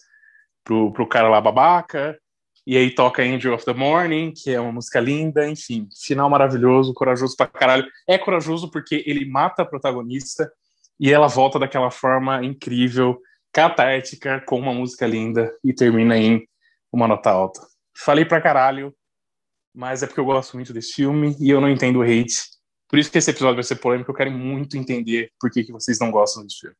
pro, 0.64 0.92
pro 0.92 1.08
cara 1.08 1.30
lá 1.30 1.40
babaca. 1.40 2.18
E 2.66 2.78
aí 2.78 2.94
toca 2.94 3.24
Angel 3.24 3.56
of 3.56 3.66
the 3.66 3.74
Morning, 3.74 4.32
que 4.36 4.52
é 4.52 4.60
uma 4.60 4.72
música 4.72 5.00
linda, 5.00 5.50
enfim, 5.50 5.90
final 6.06 6.30
maravilhoso, 6.30 6.94
corajoso 6.94 7.36
pra 7.36 7.48
caralho. 7.48 7.88
É 8.08 8.20
corajoso 8.20 8.70
porque 8.70 9.04
ele 9.08 9.26
mata 9.26 9.64
a 9.64 9.66
protagonista 9.66 10.52
e 11.00 11.12
ela 11.12 11.28
volta 11.28 11.58
daquela 11.58 11.90
forma 11.90 12.46
incrível, 12.46 13.20
catártica, 13.52 14.40
com 14.46 14.60
uma 14.60 14.74
música 14.74 15.08
linda 15.08 15.52
e 15.64 15.74
termina 15.74 16.16
em 16.16 16.48
uma 16.94 17.08
nota 17.08 17.32
alta. 17.32 17.60
Falei 17.98 18.26
pra 18.26 18.40
caralho, 18.40 18.94
mas 19.74 20.04
é 20.04 20.08
porque 20.08 20.20
eu 20.20 20.26
gosto 20.26 20.54
muito 20.56 20.74
desse 20.74 20.94
filme 20.94 21.36
e 21.40 21.50
eu 21.50 21.62
não 21.62 21.70
entendo 21.70 22.00
o 22.00 22.04
hate. 22.04 22.36
Por 22.90 23.00
isso 23.00 23.10
que 23.12 23.18
esse 23.18 23.30
episódio 23.32 23.56
vai 23.56 23.64
ser 23.64 23.76
polêmico, 23.78 24.12
eu 24.12 24.16
quero 24.16 24.32
muito 24.32 24.78
entender 24.78 25.32
por 25.40 25.50
que, 25.50 25.64
que 25.64 25.72
vocês 25.72 25.98
não 26.00 26.12
gostam 26.12 26.44
desse 26.44 26.60
filme. 26.60 26.76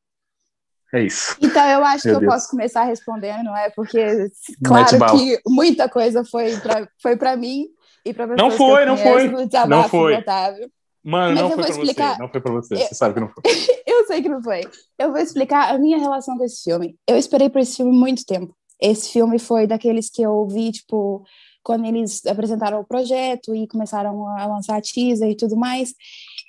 É 0.94 1.02
isso. 1.04 1.38
Então, 1.42 1.66
eu 1.70 1.84
acho 1.86 2.06
Meu 2.06 2.16
que 2.16 2.26
eu 2.26 2.28
Deus. 2.30 2.34
posso 2.34 2.50
começar 2.50 2.84
respondendo, 2.84 3.44
não 3.46 3.56
é? 3.56 3.70
Porque, 3.70 4.30
claro 4.62 4.88
que 5.18 5.40
muita 5.48 5.88
coisa 5.88 6.26
foi 6.26 6.58
pra, 6.58 6.86
foi 7.02 7.16
pra 7.16 7.38
mim 7.38 7.68
e 8.06 8.14
pra 8.14 8.28
pessoas 8.28 8.52
Não 8.52 8.58
foi, 8.58 8.82
eu 8.82 8.88
não 8.88 8.98
conheço, 8.98 9.50
foi. 9.50 9.68
Não 9.70 9.88
foi. 9.88 10.16
Otávio. 10.16 10.70
Mano, 11.04 11.34
Mas 11.34 11.42
não 11.44 11.50
eu 11.52 11.56
foi 11.58 11.70
explicar. 11.72 12.16
você. 12.16 12.22
Não 12.22 12.30
foi 12.30 12.42
pra 12.42 12.52
você. 12.52 12.74
Eu- 12.76 12.80
Você 12.80 12.94
sabe 12.96 13.14
que 13.14 13.20
não 13.22 13.30
foi. 13.30 13.42
Eu 13.88 14.06
sei 14.08 14.22
que 14.22 14.30
não 14.30 14.44
foi. 14.44 14.62
Eu 15.00 15.12
vou 15.12 15.20
explicar 15.22 15.74
a 15.74 15.78
minha 15.78 15.98
relação 15.98 16.38
com 16.38 16.44
esse 16.44 16.62
filme. 16.64 16.96
Eu 17.08 17.18
esperei 17.18 17.50
por 17.50 17.60
esse 17.62 17.78
filme 17.78 17.92
muito 17.98 18.26
tempo. 18.26 18.54
Esse 18.80 19.12
filme 19.14 19.40
foi 19.40 19.66
daqueles 19.66 20.10
que 20.10 20.22
eu 20.22 20.46
vi, 20.48 20.72
tipo, 20.72 21.24
quando 21.64 21.86
eles 21.86 22.26
apresentaram 22.26 22.80
o 22.80 22.86
projeto 22.86 23.56
e 23.56 23.68
começaram 23.68 24.28
a 24.28 24.46
lançar 24.46 24.82
teaser 24.82 25.30
e 25.30 25.36
tudo 25.36 25.56
mais. 25.56 25.94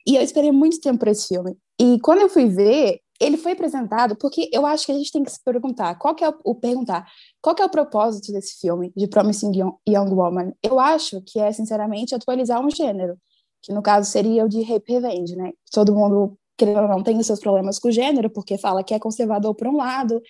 E 0.07 0.17
eu 0.17 0.23
esperei 0.23 0.53
muito 0.53 0.81
tempo 0.81 0.99
por 0.99 1.09
esse 1.09 1.29
filme. 1.29 1.57
E 1.81 1.99
quando 2.01 2.21
eu 2.21 2.29
fui 2.29 2.49
ver, 2.49 3.01
ele 3.21 3.37
foi 3.37 3.53
apresentado 3.53 4.17
porque 4.17 4.51
eu 4.53 4.67
acho 4.67 4.85
que 4.85 4.93
a 4.93 4.95
gente 4.97 5.13
tem 5.13 5.23
que 5.23 5.31
se 5.31 5.43
perguntar, 5.45 5.95
qual 5.97 6.15
que 6.15 6.25
é 6.25 6.29
o, 6.29 6.35
o 6.45 6.55
perguntar, 6.55 7.07
qual 7.41 7.55
que 7.55 7.63
é 7.63 7.65
o 7.65 7.71
propósito 7.71 8.33
desse 8.33 8.61
filme 8.61 8.93
de 8.97 9.07
Promising 9.07 9.53
Young, 9.55 9.75
Young 9.89 10.11
Woman? 10.13 10.53
Eu 10.63 10.81
acho 10.81 11.23
que 11.23 11.39
é 11.39 11.53
sinceramente 11.53 12.15
atualizar 12.15 12.61
um 12.61 12.71
gênero, 12.71 13.17
que 13.63 13.73
no 13.73 13.83
caso 13.83 14.11
seria 14.11 14.45
o 14.45 14.49
de 14.49 14.63
rape 14.63 14.93
revenge, 14.93 15.37
né? 15.37 15.53
Todo 15.71 15.95
mundo 15.95 16.37
querendo 16.57 16.83
ou 16.83 16.89
não 16.89 17.03
tem 17.03 17.19
os 17.19 17.27
seus 17.27 17.41
problemas 17.41 17.79
com 17.79 17.89
o 17.89 17.93
gênero, 17.93 18.31
porque 18.31 18.59
fala 18.59 18.85
que 18.85 18.95
é 18.95 18.99
conservador 18.99 19.55
por 19.55 19.67
um 19.69 19.77
lado. 19.77 20.21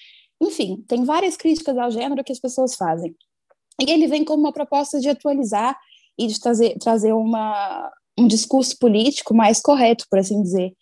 Enfim, 0.40 0.84
tem 0.88 1.04
várias 1.04 1.36
críticas 1.36 1.76
ao 1.76 1.90
gênero 1.90 2.22
que 2.24 2.32
as 2.32 2.40
pessoas 2.40 2.74
fazem. 2.74 3.14
E 3.80 3.90
ele 3.90 4.06
vem 4.06 4.24
como 4.24 4.42
uma 4.42 4.52
proposta 4.52 5.00
de 5.00 5.08
atualizar 5.08 5.76
e 6.18 6.26
de 6.26 6.38
trazer, 6.40 6.76
trazer 6.78 7.12
uma, 7.12 7.90
um 8.18 8.26
discurso 8.26 8.78
político 8.78 9.34
mais 9.34 9.60
correto, 9.60 10.04
por 10.10 10.18
assim 10.18 10.42
dizer. 10.42 10.72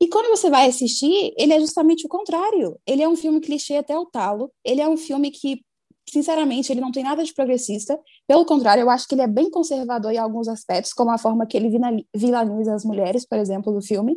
E 0.00 0.08
quando 0.08 0.28
você 0.28 0.48
vai 0.48 0.68
assistir, 0.68 1.34
ele 1.36 1.52
é 1.52 1.60
justamente 1.60 2.06
o 2.06 2.08
contrário. 2.08 2.78
Ele 2.86 3.02
é 3.02 3.08
um 3.08 3.16
filme 3.16 3.40
clichê 3.40 3.74
até 3.76 3.98
o 3.98 4.06
talo. 4.06 4.50
Ele 4.64 4.80
é 4.80 4.88
um 4.88 4.96
filme 4.96 5.30
que, 5.32 5.60
sinceramente, 6.08 6.72
ele 6.72 6.80
não 6.80 6.92
tem 6.92 7.02
nada 7.02 7.24
de 7.24 7.34
progressista. 7.34 7.98
Pelo 8.26 8.44
contrário, 8.44 8.82
eu 8.82 8.90
acho 8.90 9.08
que 9.08 9.14
ele 9.16 9.22
é 9.22 9.26
bem 9.26 9.50
conservador 9.50 10.12
em 10.12 10.18
alguns 10.18 10.46
aspectos, 10.46 10.92
como 10.92 11.10
a 11.10 11.18
forma 11.18 11.46
que 11.46 11.56
ele 11.56 11.68
vilaniza 12.14 12.74
as 12.74 12.84
mulheres, 12.84 13.26
por 13.26 13.38
exemplo, 13.38 13.72
do 13.72 13.82
filme. 13.82 14.16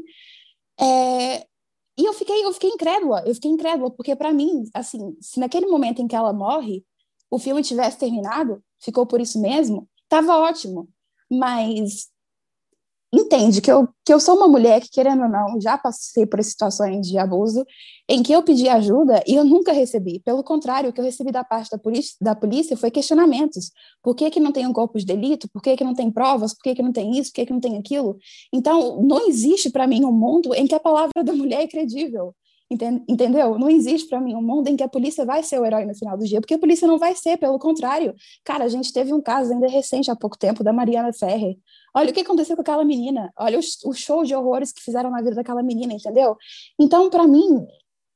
É, 0.80 1.46
E 1.98 2.06
eu 2.06 2.14
fiquei, 2.14 2.46
eu 2.46 2.54
fiquei 2.54 2.70
incrédula, 2.70 3.24
eu 3.26 3.34
fiquei 3.36 3.52
incrédula, 3.52 3.92
porque 3.92 4.16
para 4.16 4.32
mim, 4.34 4.64
assim, 4.74 5.16
se 5.20 5.40
naquele 5.40 5.68
momento 5.68 6.02
em 6.02 6.08
que 6.08 6.16
ela 6.16 6.34
morre, 6.34 6.84
o 7.32 7.40
filme 7.40 7.64
tivesse 7.64 7.98
terminado, 7.98 8.62
ficou 8.80 9.06
por 9.08 9.22
isso 9.22 9.42
mesmo, 9.42 9.88
tava 10.10 10.38
ótimo. 10.38 10.90
Mas 11.32 12.10
entende 13.14 13.62
que 13.62 13.72
eu, 13.72 13.88
que 14.06 14.14
eu 14.14 14.20
sou 14.20 14.36
uma 14.36 14.48
mulher 14.48 14.82
que, 14.82 14.90
querendo 14.90 15.24
ou 15.24 15.30
não, 15.30 15.60
já 15.60 15.78
passei 15.78 16.26
por 16.26 16.42
situações 16.44 17.08
de 17.08 17.18
abuso 17.18 17.66
em 18.08 18.24
que 18.24 18.32
eu 18.32 18.42
pedi 18.44 18.68
ajuda 18.70 19.22
e 19.28 19.36
eu 19.36 19.46
nunca 19.46 19.72
recebi. 19.72 20.20
Pelo 20.20 20.44
contrário, 20.44 20.90
o 20.90 20.94
que 20.94 21.00
eu 21.00 21.06
recebi 21.06 21.32
da 21.32 21.44
parte 21.44 21.70
da 21.70 21.78
polícia, 21.78 22.16
da 22.22 22.36
polícia 22.36 22.76
foi 22.78 22.92
questionamentos. 22.92 23.72
Por 24.02 24.16
que, 24.16 24.30
que 24.30 24.40
não 24.40 24.52
tem 24.52 24.68
um 24.68 24.74
corpo 24.74 24.98
de 24.98 25.06
delito? 25.06 25.50
Por 25.50 25.62
que, 25.62 25.76
que 25.76 25.84
não 25.84 25.94
tem 25.94 26.12
provas? 26.12 26.54
Por 26.54 26.64
que, 26.64 26.76
que 26.76 26.82
não 26.82 26.92
tem 26.92 27.18
isso? 27.18 27.32
Por 27.32 27.36
que, 27.36 27.46
que 27.46 27.54
não 27.54 27.62
tem 27.62 27.78
aquilo? 27.78 28.18
Então, 28.54 29.02
não 29.02 29.28
existe 29.28 29.70
para 29.70 29.88
mim 29.88 30.04
um 30.06 30.12
mundo 30.12 30.54
em 30.54 30.68
que 30.68 30.76
a 30.76 30.80
palavra 30.80 31.24
da 31.24 31.34
mulher 31.34 31.62
é 31.62 31.68
credível. 31.68 32.34
Enten- 32.72 33.04
Entendeu? 33.10 33.60
Não 33.60 33.70
existe 33.70 34.08
para 34.10 34.22
mim 34.22 34.34
um 34.36 34.42
mundo 34.42 34.68
em 34.70 34.78
que 34.78 34.84
a 34.84 34.88
polícia 34.90 35.26
vai 35.26 35.44
ser 35.44 35.60
o 35.60 35.66
herói 35.66 35.86
no 35.86 35.94
final 35.94 36.18
do 36.18 36.26
dia, 36.26 36.40
porque 36.40 36.54
a 36.54 36.60
polícia 36.60 36.88
não 36.88 36.98
vai 36.98 37.14
ser, 37.16 37.38
pelo 37.38 37.60
contrário. 37.60 38.16
Cara, 38.46 38.64
a 38.64 38.70
gente 38.70 38.94
teve 38.94 39.14
um 39.14 39.22
caso 39.22 39.52
ainda 39.54 39.68
recente 39.68 40.10
há 40.10 40.16
pouco 40.16 40.38
tempo 40.38 40.64
da 40.64 40.72
Mariana 40.74 41.12
Ferrer. 41.14 41.58
Olha 41.94 42.12
o 42.12 42.14
que 42.14 42.22
aconteceu 42.22 42.56
com 42.56 42.62
aquela 42.62 42.86
menina. 42.86 43.32
Olha 43.38 43.60
o, 43.60 43.90
o 43.90 43.94
show 43.94 44.24
de 44.24 44.34
horrores 44.34 44.72
que 44.72 44.82
fizeram 44.82 45.12
na 45.12 45.22
vida 45.22 45.36
daquela 45.36 45.62
menina, 45.62 45.94
entendeu? 45.94 46.38
Então, 46.80 47.10
para 47.10 47.28
mim, 47.28 47.66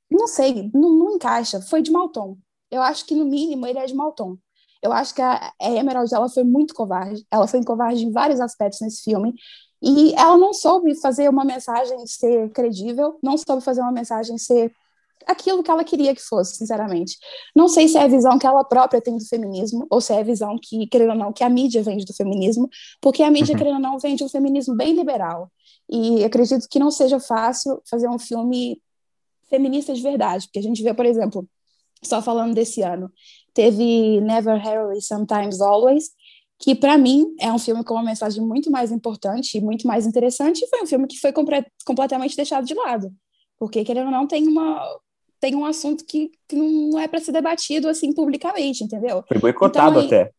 não 0.10 0.28
sei, 0.28 0.70
não, 0.74 0.92
não 0.98 1.16
encaixa. 1.16 1.62
Foi 1.62 1.82
de 1.82 1.92
mau 1.92 2.10
tom. 2.10 2.38
Eu 2.72 2.82
acho 2.82 3.06
que, 3.06 3.16
no 3.16 3.26
mínimo, 3.26 3.66
ele 3.68 3.80
é 3.80 3.86
de 3.86 3.94
mau 3.96 4.12
tom. 4.14 4.38
Eu 4.82 4.92
acho 4.94 5.16
que 5.16 5.22
a, 5.22 5.52
a 5.62 5.72
Emerald 5.72 6.14
ela 6.14 6.30
foi 6.30 6.44
muito 6.44 6.74
covarde. 6.76 7.26
Ela 7.32 7.48
foi 7.48 7.64
covarde 7.64 8.06
em 8.06 8.12
vários 8.12 8.40
aspectos 8.40 8.82
nesse 8.82 9.04
filme. 9.04 9.34
E 9.82 10.14
ela 10.14 10.38
não 10.38 10.54
soube 10.54 10.96
fazer 10.96 11.30
uma 11.30 11.44
mensagem 11.44 12.06
ser 12.08 12.50
credível, 12.52 13.20
não 13.22 13.38
soube 13.38 13.64
fazer 13.64 13.82
uma 13.82 13.92
mensagem 13.92 14.38
ser 14.38 14.72
aquilo 15.26 15.64
que 15.64 15.72
ela 15.72 15.84
queria 15.84 16.14
que 16.14 16.22
fosse, 16.22 16.56
sinceramente. 16.56 17.18
Não 17.56 17.68
sei 17.68 17.88
se 17.88 17.98
é 17.98 18.04
a 18.04 18.08
visão 18.08 18.38
que 18.38 18.46
ela 18.46 18.64
própria 18.64 19.02
tem 19.02 19.18
do 19.18 19.26
feminismo, 19.26 19.86
ou 19.90 20.00
se 20.00 20.14
é 20.14 20.20
a 20.20 20.24
visão 20.24 20.58
que, 20.62 20.88
querendo 20.88 21.12
ou 21.12 21.16
não, 21.16 21.34
que 21.34 21.44
a 21.44 21.50
mídia 21.50 21.82
vende 21.82 22.06
do 22.06 22.14
feminismo, 22.14 22.70
porque 23.02 23.24
a 23.24 23.32
mídia, 23.32 23.54
uhum. 23.54 23.58
querendo 23.58 23.76
ou 23.76 23.82
não, 23.82 24.00
vende 24.00 24.24
um 24.24 24.30
feminismo 24.30 24.76
bem 24.76 24.94
liberal. 24.94 25.52
E 25.90 26.24
acredito 26.24 26.68
que 26.70 26.80
não 26.80 26.92
seja 26.92 27.20
fácil 27.20 27.82
fazer 27.90 28.08
um 28.08 28.20
filme 28.20 28.82
feminista 29.50 29.94
de 29.94 30.02
verdade, 30.02 30.48
porque 30.48 30.60
a 30.60 30.64
gente 30.64 30.82
vê, 30.82 30.94
por 30.94 31.06
exemplo, 31.06 31.48
só 32.04 32.22
falando 32.22 32.54
desse 32.54 32.82
ano, 32.82 33.12
teve 33.54 34.20
Never 34.22 34.60
Hardly 34.60 35.02
Sometimes 35.02 35.62
Always, 35.62 36.10
que 36.60 36.74
para 36.74 36.98
mim 36.98 37.36
é 37.40 37.52
um 37.52 37.60
filme 37.60 37.84
com 37.84 37.96
uma 37.96 38.04
mensagem 38.04 38.44
muito 38.44 38.72
mais 38.72 38.92
importante 38.92 39.58
e 39.58 39.62
muito 39.62 39.88
mais 39.88 40.06
interessante, 40.06 40.64
e 40.64 40.68
foi 40.68 40.82
um 40.82 40.88
filme 40.88 41.08
que 41.08 41.20
foi 41.20 41.34
completamente 41.86 42.36
deixado 42.36 42.66
de 42.66 42.74
lado, 42.74 43.12
porque 43.60 43.84
querendo 43.84 44.08
ou 44.08 44.12
não 44.12 44.28
tem 44.28 44.48
uma 44.48 44.82
tem 45.40 45.54
um 45.54 45.66
assunto 45.66 46.06
que, 46.06 46.32
que 46.48 46.56
não 46.56 46.98
é 47.00 47.08
para 47.08 47.20
ser 47.20 47.32
debatido 47.32 47.88
assim 47.88 48.14
publicamente, 48.14 48.84
entendeu? 48.84 49.24
Foi 49.28 49.38
boicotado 49.38 50.02
então, 50.02 50.06
até. 50.06 50.32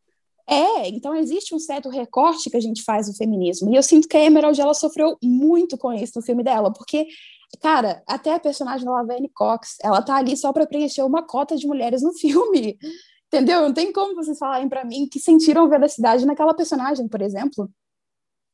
É, 0.48 0.88
então 0.88 1.14
existe 1.14 1.54
um 1.54 1.58
certo 1.58 1.88
recorte 1.88 2.48
que 2.50 2.56
a 2.56 2.60
gente 2.60 2.82
faz 2.82 3.06
do 3.06 3.14
feminismo. 3.14 3.70
E 3.70 3.76
eu 3.76 3.82
sinto 3.82 4.08
que 4.08 4.16
a 4.16 4.24
Emerald 4.24 4.60
ela 4.60 4.74
sofreu 4.74 5.16
muito 5.22 5.76
com 5.76 5.92
isso 5.92 6.14
no 6.16 6.22
filme 6.22 6.42
dela, 6.42 6.72
porque 6.72 7.06
cara, 7.60 8.02
até 8.06 8.34
a 8.34 8.40
personagem 8.40 8.84
da 8.84 8.92
Laverne 8.92 9.30
Cox, 9.32 9.76
ela 9.82 10.02
tá 10.02 10.16
ali 10.16 10.36
só 10.36 10.52
para 10.52 10.66
preencher 10.66 11.02
uma 11.02 11.22
cota 11.22 11.56
de 11.56 11.66
mulheres 11.66 12.02
no 12.02 12.12
filme. 12.12 12.76
Entendeu? 13.28 13.62
Não 13.62 13.72
tem 13.72 13.92
como 13.92 14.14
vocês 14.14 14.38
falarem 14.38 14.68
para 14.68 14.84
mim 14.84 15.08
que 15.10 15.18
sentiram 15.18 15.68
veracidade 15.68 16.24
naquela 16.24 16.54
personagem, 16.54 17.08
por 17.08 17.20
exemplo. 17.20 17.68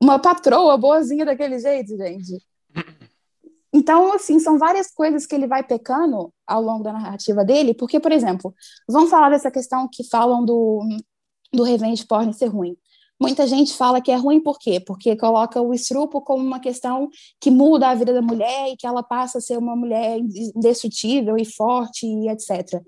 Uma 0.02 0.18
patroa 0.18 0.76
boazinha 0.76 1.24
daquele 1.24 1.58
jeito, 1.58 1.96
gente. 1.96 2.42
Então, 3.72 4.12
assim, 4.12 4.38
são 4.38 4.58
várias 4.58 4.90
coisas 4.92 5.26
que 5.26 5.34
ele 5.34 5.46
vai 5.46 5.62
pecando 5.62 6.32
ao 6.46 6.60
longo 6.60 6.82
da 6.82 6.92
narrativa 6.92 7.44
dele, 7.44 7.72
porque, 7.72 7.98
por 7.98 8.12
exemplo, 8.12 8.54
vamos 8.88 9.10
falar 9.10 9.30
dessa 9.30 9.50
questão 9.50 9.88
que 9.90 10.06
falam 10.08 10.44
do, 10.44 10.80
do 11.52 11.62
revenge 11.62 12.06
porn 12.06 12.32
ser 12.34 12.48
ruim. 12.48 12.76
Muita 13.22 13.46
gente 13.46 13.72
fala 13.74 14.00
que 14.00 14.10
é 14.10 14.16
ruim 14.16 14.40
por 14.40 14.58
quê? 14.58 14.80
Porque 14.80 15.14
coloca 15.16 15.62
o 15.62 15.72
estrupo 15.72 16.20
como 16.20 16.44
uma 16.44 16.58
questão 16.58 17.08
que 17.40 17.52
muda 17.52 17.88
a 17.88 17.94
vida 17.94 18.12
da 18.12 18.20
mulher 18.20 18.72
e 18.72 18.76
que 18.76 18.84
ela 18.84 19.00
passa 19.00 19.38
a 19.38 19.40
ser 19.40 19.56
uma 19.56 19.76
mulher 19.76 20.18
indestrutível 20.18 21.36
e 21.38 21.44
forte 21.44 22.04
e 22.04 22.28
etc. 22.28 22.82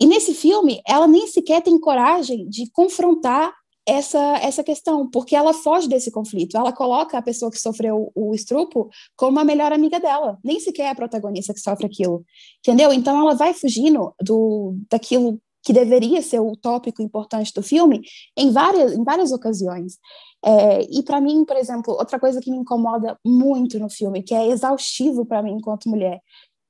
E 0.00 0.06
nesse 0.06 0.34
filme, 0.34 0.80
ela 0.86 1.06
nem 1.06 1.26
sequer 1.26 1.62
tem 1.62 1.78
coragem 1.78 2.48
de 2.48 2.70
confrontar 2.70 3.52
essa, 3.86 4.18
essa 4.38 4.62
questão, 4.62 5.08
porque 5.10 5.34
ela 5.34 5.52
foge 5.52 5.88
desse 5.88 6.10
conflito. 6.10 6.56
Ela 6.56 6.72
coloca 6.72 7.18
a 7.18 7.22
pessoa 7.22 7.50
que 7.50 7.60
sofreu 7.60 8.10
o 8.14 8.34
estrupo 8.34 8.88
como 9.16 9.38
a 9.38 9.44
melhor 9.44 9.72
amiga 9.72 9.98
dela, 9.98 10.38
nem 10.44 10.60
sequer 10.60 10.84
é 10.84 10.88
a 10.90 10.94
protagonista 10.94 11.52
que 11.52 11.60
sofre 11.60 11.86
aquilo, 11.86 12.24
entendeu? 12.58 12.92
Então 12.92 13.18
ela 13.18 13.34
vai 13.34 13.52
fugindo 13.52 14.14
do 14.22 14.76
daquilo 14.90 15.40
que 15.62 15.72
deveria 15.72 16.22
ser 16.22 16.40
o 16.40 16.56
tópico 16.56 17.02
importante 17.02 17.52
do 17.52 17.62
filme 17.62 18.00
em 18.36 18.50
várias, 18.50 18.92
em 18.92 19.04
várias 19.04 19.30
ocasiões. 19.30 19.98
É, 20.42 20.82
e 20.82 21.02
para 21.02 21.20
mim, 21.20 21.44
por 21.44 21.56
exemplo, 21.56 21.92
outra 21.94 22.18
coisa 22.18 22.40
que 22.40 22.50
me 22.50 22.56
incomoda 22.56 23.18
muito 23.24 23.78
no 23.78 23.90
filme, 23.90 24.22
que 24.22 24.34
é 24.34 24.46
exaustivo 24.48 25.26
para 25.26 25.42
mim 25.42 25.52
enquanto 25.52 25.88
mulher, 25.88 26.20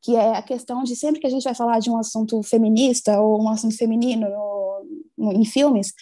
que 0.02 0.16
é 0.16 0.36
a 0.36 0.42
questão 0.42 0.82
de 0.82 0.96
sempre 0.96 1.20
que 1.20 1.26
a 1.26 1.30
gente 1.30 1.44
vai 1.44 1.54
falar 1.54 1.78
de 1.78 1.90
um 1.90 1.98
assunto 1.98 2.42
feminista 2.42 3.20
ou 3.20 3.42
um 3.42 3.48
assunto 3.48 3.76
feminino 3.76 4.26
no, 5.18 5.32
em 5.32 5.44
filmes, 5.44 5.92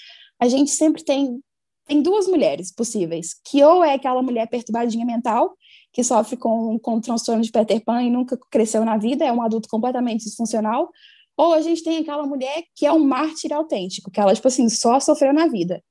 a 0.40 0.49
gente 0.49 0.71
sempre 0.71 1.02
tem, 1.02 1.40
tem 1.87 2.00
duas 2.00 2.26
mulheres 2.26 2.73
possíveis, 2.73 3.35
que 3.45 3.62
ou 3.62 3.85
é 3.85 3.95
aquela 3.95 4.23
mulher 4.23 4.49
perturbadinha 4.49 5.05
mental, 5.05 5.57
que 5.93 6.05
sofre 6.05 6.37
com, 6.37 6.78
com 6.78 7.00
transtorno 7.00 7.43
de 7.43 7.50
Peter 7.50 7.83
Pan 7.85 8.02
e 8.02 8.11
nunca 8.11 8.38
cresceu 8.50 8.85
na 8.85 8.97
vida, 8.97 9.25
é 9.25 9.33
um 9.33 9.43
adulto 9.43 9.69
completamente 9.69 10.25
disfuncional, 10.25 10.90
ou 11.37 11.55
a 11.55 11.61
gente 11.61 11.83
tem 11.83 11.99
aquela 11.99 12.26
mulher 12.26 12.64
que 12.75 12.85
é 12.85 12.93
um 12.93 12.99
mártir 12.99 13.52
autêntico, 13.52 14.11
que 14.11 14.21
ela, 14.21 14.35
tipo 14.35 14.49
assim, 14.49 14.69
só 14.69 14.99
sofreu 14.99 15.33
na 15.33 15.47
vida. 15.47 15.83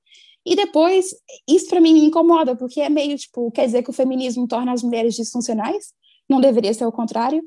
E 0.45 0.55
depois, 0.55 1.07
isso 1.47 1.67
para 1.67 1.81
mim 1.81 1.93
me 1.93 2.05
incomoda, 2.05 2.55
porque 2.55 2.79
é 2.79 2.89
meio, 2.89 3.17
tipo, 3.17 3.51
quer 3.51 3.65
dizer 3.65 3.83
que 3.83 3.89
o 3.89 3.93
feminismo 3.93 4.47
torna 4.47 4.71
as 4.71 4.81
mulheres 4.81 5.13
disfuncionais? 5.15 5.93
Não 6.29 6.39
deveria 6.39 6.73
ser 6.73 6.85
o 6.85 6.91
contrário. 6.91 7.41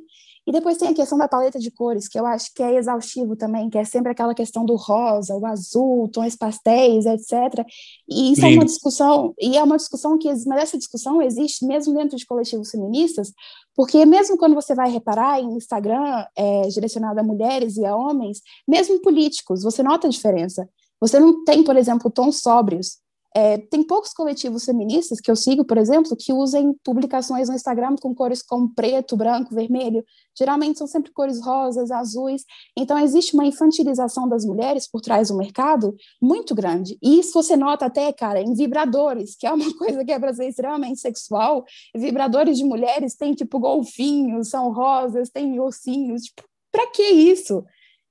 E 0.46 0.52
depois 0.52 0.78
tem 0.78 0.88
a 0.88 0.94
questão 0.94 1.18
da 1.18 1.28
paleta 1.28 1.58
de 1.58 1.70
cores, 1.70 2.08
que 2.08 2.18
eu 2.18 2.24
acho 2.24 2.52
que 2.54 2.62
é 2.62 2.76
exaustivo 2.76 3.36
também, 3.36 3.68
que 3.68 3.76
é 3.76 3.84
sempre 3.84 4.10
aquela 4.10 4.34
questão 4.34 4.64
do 4.64 4.74
rosa, 4.74 5.36
o 5.36 5.44
azul, 5.46 6.08
tons 6.08 6.34
pastéis, 6.34 7.04
etc. 7.06 7.64
E 8.08 8.32
isso 8.32 8.40
Lindo. 8.40 8.54
é 8.54 8.58
uma 8.58 8.64
discussão, 8.64 9.34
e 9.38 9.56
é 9.56 9.62
uma 9.62 9.76
discussão 9.76 10.18
que, 10.18 10.28
mas 10.46 10.62
essa 10.62 10.78
discussão 10.78 11.20
existe 11.20 11.66
mesmo 11.66 11.94
dentro 11.94 12.16
de 12.16 12.26
coletivos 12.26 12.70
feministas, 12.70 13.32
porque 13.76 14.04
mesmo 14.06 14.36
quando 14.36 14.54
você 14.54 14.74
vai 14.74 14.90
reparar 14.90 15.40
em 15.40 15.56
Instagram 15.56 16.24
é, 16.34 16.62
direcionado 16.68 17.20
a 17.20 17.22
mulheres 17.22 17.76
e 17.76 17.84
a 17.84 17.94
homens, 17.94 18.40
mesmo 18.66 19.00
políticos, 19.00 19.62
você 19.62 19.82
nota 19.82 20.06
a 20.06 20.10
diferença. 20.10 20.68
Você 21.00 21.18
não 21.18 21.44
tem, 21.44 21.62
por 21.64 21.76
exemplo, 21.76 22.10
tons 22.10 22.40
sóbrios. 22.40 22.98
É, 23.34 23.58
tem 23.58 23.82
poucos 23.82 24.12
coletivos 24.12 24.64
feministas 24.64 25.20
que 25.20 25.30
eu 25.30 25.36
sigo, 25.36 25.64
por 25.64 25.78
exemplo, 25.78 26.16
que 26.16 26.32
usem 26.32 26.74
publicações 26.82 27.48
no 27.48 27.54
Instagram 27.54 27.94
com 28.00 28.14
cores 28.14 28.42
como 28.42 28.74
preto, 28.74 29.16
branco, 29.16 29.54
vermelho. 29.54 30.04
Geralmente 30.36 30.78
são 30.78 30.86
sempre 30.86 31.12
cores 31.12 31.40
rosas, 31.40 31.90
azuis. 31.90 32.44
Então 32.76 32.98
existe 32.98 33.34
uma 33.34 33.46
infantilização 33.46 34.28
das 34.28 34.44
mulheres 34.44 34.88
por 34.90 35.00
trás 35.00 35.28
do 35.28 35.36
mercado 35.36 35.94
muito 36.20 36.54
grande. 36.54 36.98
E 37.00 37.20
isso 37.20 37.32
você 37.32 37.56
nota 37.56 37.86
até, 37.86 38.12
cara, 38.12 38.40
em 38.40 38.52
vibradores, 38.52 39.36
que 39.36 39.46
é 39.46 39.52
uma 39.52 39.72
coisa 39.78 40.04
que 40.04 40.12
é 40.12 40.32
ser 40.32 40.48
extremamente 40.48 41.00
sexual. 41.00 41.64
Vibradores 41.94 42.58
de 42.58 42.64
mulheres 42.64 43.14
têm 43.14 43.34
tipo 43.34 43.60
golfinhos, 43.60 44.48
são 44.48 44.72
rosas, 44.72 45.30
tem 45.30 45.60
ossinhos. 45.60 46.22
Tipo, 46.22 46.42
para 46.72 46.86
que 46.88 47.02
isso? 47.02 47.64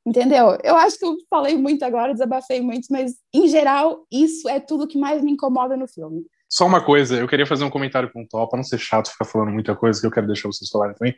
Entendeu? 0.06 0.58
Eu 0.63 0.75
acho 0.75 0.98
que 0.98 1.06
eu 1.06 1.15
falei 1.29 1.58
muito 1.58 1.84
agora, 1.84 2.13
desabafei 2.13 2.62
muito, 2.62 2.88
mas 2.89 3.13
em 3.34 3.48
geral, 3.48 4.06
isso 4.12 4.48
é 4.50 4.60
tudo 4.60 4.88
que 4.88 4.98
mais 4.98 5.22
me 5.22 5.32
incomoda 5.32 5.75
no 5.75 5.88
filme. 5.88 6.25
Só 6.50 6.65
uma 6.65 6.84
coisa, 6.84 7.15
eu 7.15 7.27
queria 7.27 7.46
fazer 7.46 7.63
um 7.63 7.70
comentário 7.70 8.12
pontual, 8.12 8.50
para 8.50 8.58
não 8.58 8.63
ser 8.63 8.79
chato 8.79 9.12
ficar 9.12 9.25
falando 9.25 9.51
muita 9.51 9.75
coisa, 9.75 10.01
que 10.01 10.08
eu 10.08 10.12
quero 10.12 10.25
deixar 10.25 10.48
vocês 10.48 10.70
falarem 10.70 10.96
também. 10.96 11.15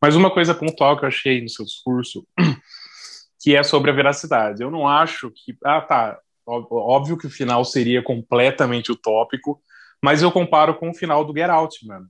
Mas 0.00 0.14
uma 0.14 0.30
coisa 0.30 0.54
pontual 0.54 0.96
que 0.96 1.04
eu 1.04 1.08
achei 1.08 1.42
no 1.42 1.48
seu 1.48 1.64
discurso, 1.64 2.24
que 3.42 3.56
é 3.56 3.62
sobre 3.64 3.90
a 3.90 3.94
veracidade. 3.94 4.62
Eu 4.62 4.70
não 4.70 4.86
acho 4.86 5.32
que. 5.32 5.56
Ah, 5.64 5.80
tá. 5.80 6.20
Óbvio 6.46 7.18
que 7.18 7.26
o 7.26 7.30
final 7.30 7.64
seria 7.64 8.02
completamente 8.02 8.90
utópico, 8.90 9.60
mas 10.02 10.22
eu 10.22 10.30
comparo 10.30 10.78
com 10.78 10.90
o 10.90 10.94
final 10.94 11.24
do 11.24 11.34
Get 11.36 11.50
Out, 11.50 11.84
mano. 11.84 12.06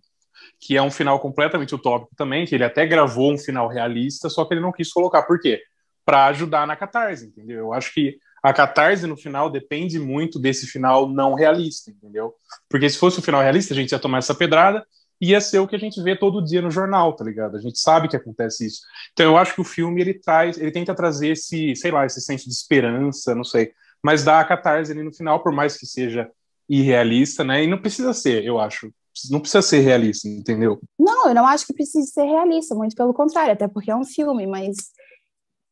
Que 0.60 0.76
é 0.76 0.82
um 0.82 0.90
final 0.90 1.18
completamente 1.20 1.75
utópico 1.75 2.14
também, 2.16 2.46
que 2.46 2.54
ele 2.54 2.64
até 2.64 2.87
gravou 2.87 3.32
um 3.32 3.38
final 3.38 3.66
realista, 3.66 4.28
só 4.28 4.44
que 4.44 4.54
ele 4.54 4.60
não 4.60 4.72
quis 4.72 4.92
colocar. 4.92 5.22
Por 5.22 5.40
quê? 5.40 5.60
Para 6.08 6.24
ajudar 6.28 6.66
na 6.66 6.74
catarse, 6.74 7.26
entendeu? 7.26 7.58
Eu 7.58 7.72
acho 7.74 7.92
que 7.92 8.16
a 8.42 8.50
catarse 8.50 9.06
no 9.06 9.14
final 9.14 9.50
depende 9.50 9.98
muito 9.98 10.38
desse 10.38 10.66
final 10.66 11.06
não 11.06 11.34
realista, 11.34 11.90
entendeu? 11.90 12.32
Porque 12.66 12.88
se 12.88 12.96
fosse 12.96 13.18
o 13.18 13.22
final 13.22 13.42
realista, 13.42 13.74
a 13.74 13.76
gente 13.76 13.92
ia 13.92 13.98
tomar 13.98 14.16
essa 14.16 14.34
pedrada 14.34 14.86
e 15.20 15.32
ia 15.32 15.40
ser 15.42 15.58
o 15.58 15.68
que 15.68 15.76
a 15.76 15.78
gente 15.78 16.02
vê 16.02 16.16
todo 16.16 16.42
dia 16.42 16.62
no 16.62 16.70
jornal, 16.70 17.14
tá 17.14 17.22
ligado? 17.22 17.58
A 17.58 17.60
gente 17.60 17.78
sabe 17.78 18.08
que 18.08 18.16
acontece 18.16 18.64
isso. 18.64 18.80
Então 19.12 19.26
eu 19.26 19.36
acho 19.36 19.54
que 19.54 19.60
o 19.60 19.64
filme 19.64 20.00
ele 20.00 20.14
traz, 20.14 20.56
ele 20.56 20.70
tenta 20.70 20.94
trazer 20.94 21.32
esse, 21.32 21.76
sei 21.76 21.90
lá, 21.90 22.06
esse 22.06 22.22
senso 22.22 22.46
de 22.46 22.54
esperança, 22.54 23.34
não 23.34 23.44
sei, 23.44 23.72
mas 24.02 24.24
dá 24.24 24.40
a 24.40 24.46
catarse 24.46 24.90
ali 24.90 25.02
no 25.02 25.12
final, 25.12 25.42
por 25.42 25.52
mais 25.52 25.76
que 25.76 25.84
seja 25.84 26.26
irrealista, 26.66 27.44
né? 27.44 27.64
E 27.64 27.66
não 27.66 27.76
precisa 27.76 28.14
ser, 28.14 28.42
eu 28.46 28.58
acho. 28.58 28.90
Não 29.30 29.40
precisa 29.40 29.60
ser 29.60 29.80
realista, 29.80 30.26
entendeu? 30.26 30.80
Não, 30.98 31.28
eu 31.28 31.34
não 31.34 31.46
acho 31.46 31.66
que 31.66 31.74
precise 31.74 32.10
ser 32.10 32.24
realista, 32.24 32.74
muito 32.74 32.96
pelo 32.96 33.12
contrário, 33.12 33.52
até 33.52 33.68
porque 33.68 33.90
é 33.90 33.96
um 33.96 34.06
filme, 34.06 34.46
mas 34.46 34.74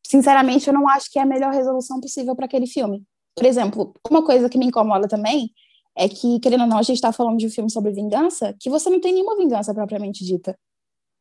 sinceramente, 0.08 0.68
eu 0.68 0.74
não 0.74 0.88
acho 0.88 1.10
que 1.10 1.18
é 1.18 1.22
a 1.22 1.26
melhor 1.26 1.52
resolução 1.52 2.00
possível 2.00 2.34
para 2.34 2.46
aquele 2.46 2.66
filme. 2.66 3.02
Por 3.34 3.44
exemplo, 3.44 3.92
uma 4.10 4.24
coisa 4.24 4.48
que 4.48 4.58
me 4.58 4.66
incomoda 4.66 5.06
também 5.06 5.50
é 5.96 6.08
que, 6.08 6.38
querendo 6.40 6.62
ou 6.62 6.66
não, 6.66 6.78
a 6.78 6.82
gente 6.82 6.96
está 6.96 7.12
falando 7.12 7.38
de 7.38 7.46
um 7.46 7.50
filme 7.50 7.70
sobre 7.70 7.92
vingança, 7.92 8.54
que 8.60 8.68
você 8.68 8.90
não 8.90 9.00
tem 9.00 9.12
nenhuma 9.12 9.36
vingança 9.36 9.74
propriamente 9.74 10.24
dita. 10.24 10.58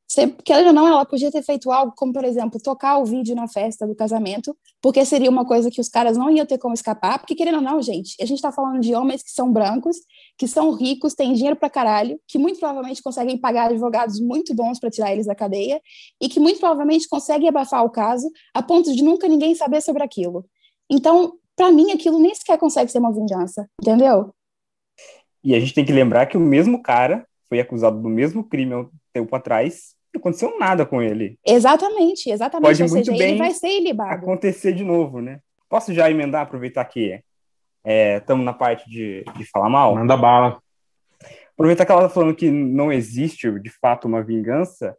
Você, 0.07 0.27
querendo 0.27 0.67
ou 0.67 0.73
não, 0.73 0.87
ela 0.87 1.03
podia 1.03 1.31
ter 1.31 1.41
feito 1.41 1.71
algo 1.71 1.91
como, 1.95 2.13
por 2.13 2.23
exemplo, 2.23 2.61
tocar 2.61 2.99
o 2.99 3.05
vídeo 3.05 3.35
na 3.35 3.47
festa 3.47 3.87
do 3.87 3.95
casamento, 3.95 4.55
porque 4.79 5.03
seria 5.03 5.29
uma 5.31 5.45
coisa 5.45 5.71
que 5.71 5.81
os 5.81 5.89
caras 5.89 6.15
não 6.15 6.29
iam 6.29 6.45
ter 6.45 6.59
como 6.59 6.75
escapar, 6.75 7.17
porque, 7.17 7.33
querendo 7.33 7.55
ou 7.55 7.61
não, 7.61 7.81
gente, 7.81 8.15
a 8.21 8.25
gente 8.25 8.39
tá 8.39 8.51
falando 8.51 8.79
de 8.79 8.93
homens 8.93 9.23
que 9.23 9.31
são 9.31 9.51
brancos, 9.51 9.97
que 10.37 10.47
são 10.47 10.71
ricos, 10.73 11.15
têm 11.15 11.33
dinheiro 11.33 11.55
pra 11.55 11.71
caralho, 11.71 12.19
que 12.27 12.37
muito 12.37 12.59
provavelmente 12.59 13.01
conseguem 13.01 13.35
pagar 13.35 13.71
advogados 13.71 14.19
muito 14.19 14.53
bons 14.53 14.79
para 14.79 14.91
tirar 14.91 15.11
eles 15.11 15.25
da 15.25 15.33
cadeia, 15.33 15.81
e 16.21 16.29
que 16.29 16.39
muito 16.39 16.59
provavelmente 16.59 17.09
conseguem 17.09 17.49
abafar 17.49 17.83
o 17.83 17.89
caso 17.89 18.29
a 18.53 18.61
ponto 18.61 18.93
de 18.93 19.03
nunca 19.03 19.27
ninguém 19.27 19.55
saber 19.55 19.81
sobre 19.81 20.03
aquilo. 20.03 20.45
Então, 20.89 21.33
para 21.55 21.71
mim, 21.71 21.91
aquilo 21.91 22.19
nem 22.19 22.35
sequer 22.35 22.59
consegue 22.59 22.91
ser 22.91 22.99
uma 22.99 23.11
vingança, 23.11 23.67
entendeu? 23.81 24.35
E 25.43 25.55
a 25.55 25.59
gente 25.59 25.73
tem 25.73 25.85
que 25.85 25.93
lembrar 25.93 26.27
que 26.27 26.37
o 26.37 26.41
mesmo 26.41 26.83
cara 26.83 27.27
foi 27.49 27.59
acusado 27.59 27.99
do 27.99 28.09
mesmo 28.09 28.43
crime 28.43 28.73
há 28.73 28.79
um 28.81 28.89
tempo 29.11 29.35
atrás 29.35 29.94
não 30.15 30.19
aconteceu 30.19 30.57
nada 30.59 30.85
com 30.85 31.01
ele. 31.01 31.37
Exatamente, 31.45 32.29
exatamente. 32.29 32.67
Pode 32.67 32.83
Ou 32.83 32.89
muito 32.89 33.05
seja, 33.05 33.17
bem 33.17 33.29
ele 33.31 33.37
vai 33.37 33.51
ser 33.51 33.69
ilibado. 33.69 34.13
acontecer 34.13 34.73
de 34.73 34.83
novo, 34.83 35.21
né? 35.21 35.39
Posso 35.69 35.93
já 35.93 36.09
emendar, 36.09 36.43
aproveitar 36.43 36.85
que 36.85 37.21
estamos 37.85 38.43
é, 38.43 38.45
na 38.45 38.53
parte 38.53 38.89
de, 38.89 39.23
de 39.35 39.45
falar 39.45 39.69
mal? 39.69 39.95
Manda 39.95 40.17
bala. 40.17 40.59
Aproveitar 41.53 41.85
que 41.85 41.91
ela 41.91 42.01
está 42.01 42.13
falando 42.13 42.35
que 42.35 42.49
não 42.51 42.91
existe, 42.91 43.49
de 43.59 43.69
fato, 43.69 44.07
uma 44.07 44.21
vingança, 44.21 44.95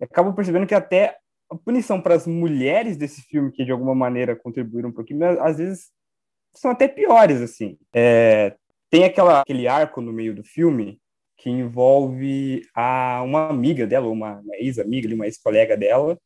acabo 0.00 0.32
percebendo 0.32 0.66
que 0.66 0.74
até 0.74 1.16
a 1.50 1.56
punição 1.56 2.00
para 2.00 2.14
as 2.14 2.26
mulheres 2.26 2.96
desse 2.96 3.22
filme, 3.22 3.52
que 3.52 3.64
de 3.64 3.72
alguma 3.72 3.94
maneira 3.94 4.36
contribuíram 4.36 4.90
um 4.90 4.92
pouquinho, 4.92 5.40
às 5.40 5.58
vezes 5.58 5.90
são 6.54 6.70
até 6.70 6.88
piores, 6.88 7.40
assim. 7.40 7.76
É, 7.92 8.54
tem 8.88 9.04
aquela, 9.04 9.40
aquele 9.40 9.68
arco 9.68 10.00
no 10.00 10.12
meio 10.12 10.34
do 10.34 10.42
filme 10.42 10.99
que 11.40 11.48
envolve 11.48 12.62
a, 12.74 13.22
uma 13.22 13.48
amiga 13.48 13.86
dela, 13.86 14.06
uma, 14.08 14.42
ex-amiga, 14.54 15.12
uma 15.14 15.24
ex-colega 15.24 15.74
dela, 15.74 16.18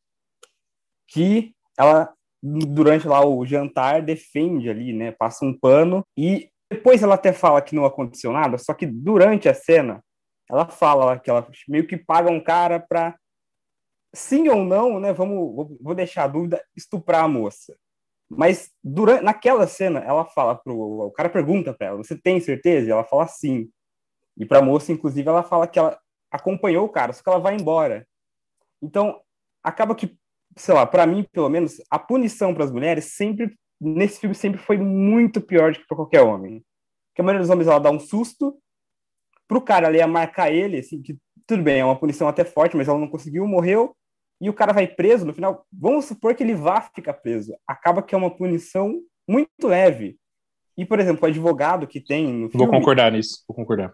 que 1.09 1.54
ela, 1.78 2.12
durante 2.42 3.06
lá 3.06 3.25
o 3.25 3.47
jantar, 3.47 4.02
defende 4.02 4.68
ali, 4.68 4.92
né, 4.92 5.12
passa 5.12 5.44
um 5.44 5.56
pano, 5.56 6.04
e 6.18 6.50
depois 6.71 7.00
ela 7.02 7.14
até 7.14 7.33
fala 7.33 7.62
que 7.62 7.76
não 7.76 7.85
aconteceu 7.85 8.33
nada, 8.33 8.59
só 8.59 8.75
que 8.75 8.87
durante 8.87 9.49
a 9.49 9.54
cena, 9.54 10.02
ela 10.50 10.66
fala 10.68 11.18
que 11.18 11.30
ela 11.30 11.47
meio 11.68 11.87
que 11.87 11.97
paga 11.97 12.30
um 12.30 12.42
cara 12.42 12.80
para 12.80 13.16
sim 14.12 14.49
ou 14.49 14.64
não, 14.64 14.99
né, 14.99 15.12
vamos, 15.12 15.78
vou 15.80 15.94
deixar 15.94 16.25
a 16.25 16.28
dúvida, 16.28 16.61
estuprar 16.76 17.23
a 17.23 17.28
moça. 17.28 17.76
Mas 18.28 18.71
durante, 18.83 19.23
naquela 19.23 19.66
cena, 19.66 20.00
ela 20.00 20.25
fala 20.25 20.56
pro. 20.56 20.76
O 20.76 21.11
cara 21.12 21.28
pergunta 21.28 21.73
para 21.73 21.88
ela: 21.88 21.97
Você 21.99 22.16
tem 22.16 22.40
certeza? 22.40 22.88
E 22.88 22.90
ela 22.90 23.04
fala 23.04 23.26
sim. 23.26 23.68
E 24.37 24.45
para 24.45 24.59
a 24.59 24.62
moça, 24.62 24.93
inclusive, 24.93 25.29
ela 25.29 25.43
fala 25.43 25.67
que 25.67 25.79
ela 25.79 25.99
acompanhou 26.31 26.85
o 26.87 26.88
cara, 26.88 27.12
só 27.12 27.23
que 27.23 27.29
ela 27.29 27.38
vai 27.38 27.55
embora. 27.55 28.07
Então, 28.83 29.21
acaba 29.62 29.95
que, 29.95 30.17
sei 30.57 30.75
lá, 30.75 30.87
para 30.87 31.07
mim, 31.07 31.25
pelo 31.33 31.49
menos, 31.49 31.81
a 31.91 31.99
punição 31.99 32.55
para 32.55 32.64
as 32.64 32.73
mulheres 32.73 33.14
sempre, 33.14 33.57
nesse 33.81 34.21
filme, 34.21 34.35
sempre 34.35 34.61
foi 34.61 34.76
muito 34.76 35.41
pior 35.41 35.73
do 35.73 35.79
que 35.79 35.87
para 35.87 35.97
qualquer 35.97 36.23
homem. 36.23 36.64
Porque 37.09 37.21
a 37.21 37.25
maioria 37.25 37.43
dos 37.43 37.50
homens, 37.50 37.69
ela 37.69 37.79
dá 37.79 37.91
um 37.91 38.00
susto, 38.00 38.59
pro 39.47 39.61
cara 39.61 39.87
ali 39.87 40.00
a 40.00 40.07
marcar 40.07 40.50
ele, 40.50 40.79
assim, 40.79 41.00
que 41.00 41.17
tudo 41.47 41.62
bem, 41.62 41.81
é 41.81 41.85
uma 41.85 41.99
punição 41.99 42.26
até 42.26 42.45
forte, 42.45 42.76
mas 42.76 42.88
ela 42.88 42.99
não 42.99 43.09
conseguiu, 43.09 43.47
morreu, 43.47 43.95
e 44.41 44.50
o 44.50 44.55
cara 44.55 44.73
vai 44.73 44.87
preso, 44.87 45.25
no 45.25 45.33
final, 45.33 45.64
vamos 45.73 46.07
supor 46.07 46.35
que 46.35 46.43
ele 46.43 46.55
vá 46.55 46.81
ficar 46.81 47.14
preso. 47.14 47.55
Acaba 47.67 48.03
que 48.03 48.14
é 48.14 48.19
uma 48.19 48.35
punição 48.35 49.00
muito 49.29 49.49
leve. 49.67 50.19
E, 50.76 50.85
por 50.85 50.99
exemplo, 50.99 51.25
o 51.25 51.26
advogado 51.26 51.87
que 51.87 52.00
tem 52.00 52.26
no 52.26 52.50
filme... 52.50 52.66
Vou 52.66 52.69
concordar 52.69 53.12
nisso, 53.12 53.45
vou 53.47 53.54
concordar. 53.54 53.93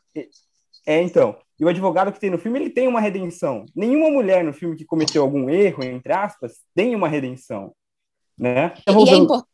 É, 0.86 1.02
então. 1.02 1.36
E 1.58 1.64
o 1.64 1.68
advogado 1.68 2.10
que 2.10 2.20
tem 2.20 2.30
no 2.30 2.38
filme, 2.38 2.58
ele 2.58 2.70
tem 2.70 2.88
uma 2.88 3.00
redenção. 3.00 3.66
Nenhuma 3.76 4.10
mulher 4.10 4.42
no 4.42 4.52
filme 4.52 4.76
que 4.76 4.84
cometeu 4.84 5.22
algum 5.22 5.50
erro, 5.50 5.84
entre 5.84 6.12
aspas, 6.12 6.60
tem 6.74 6.94
uma 6.94 7.06
redenção. 7.06 7.72
Né? 8.38 8.72
E, 8.88 8.92
e 8.92 9.10
é, 9.10 9.14
impor 9.16 9.44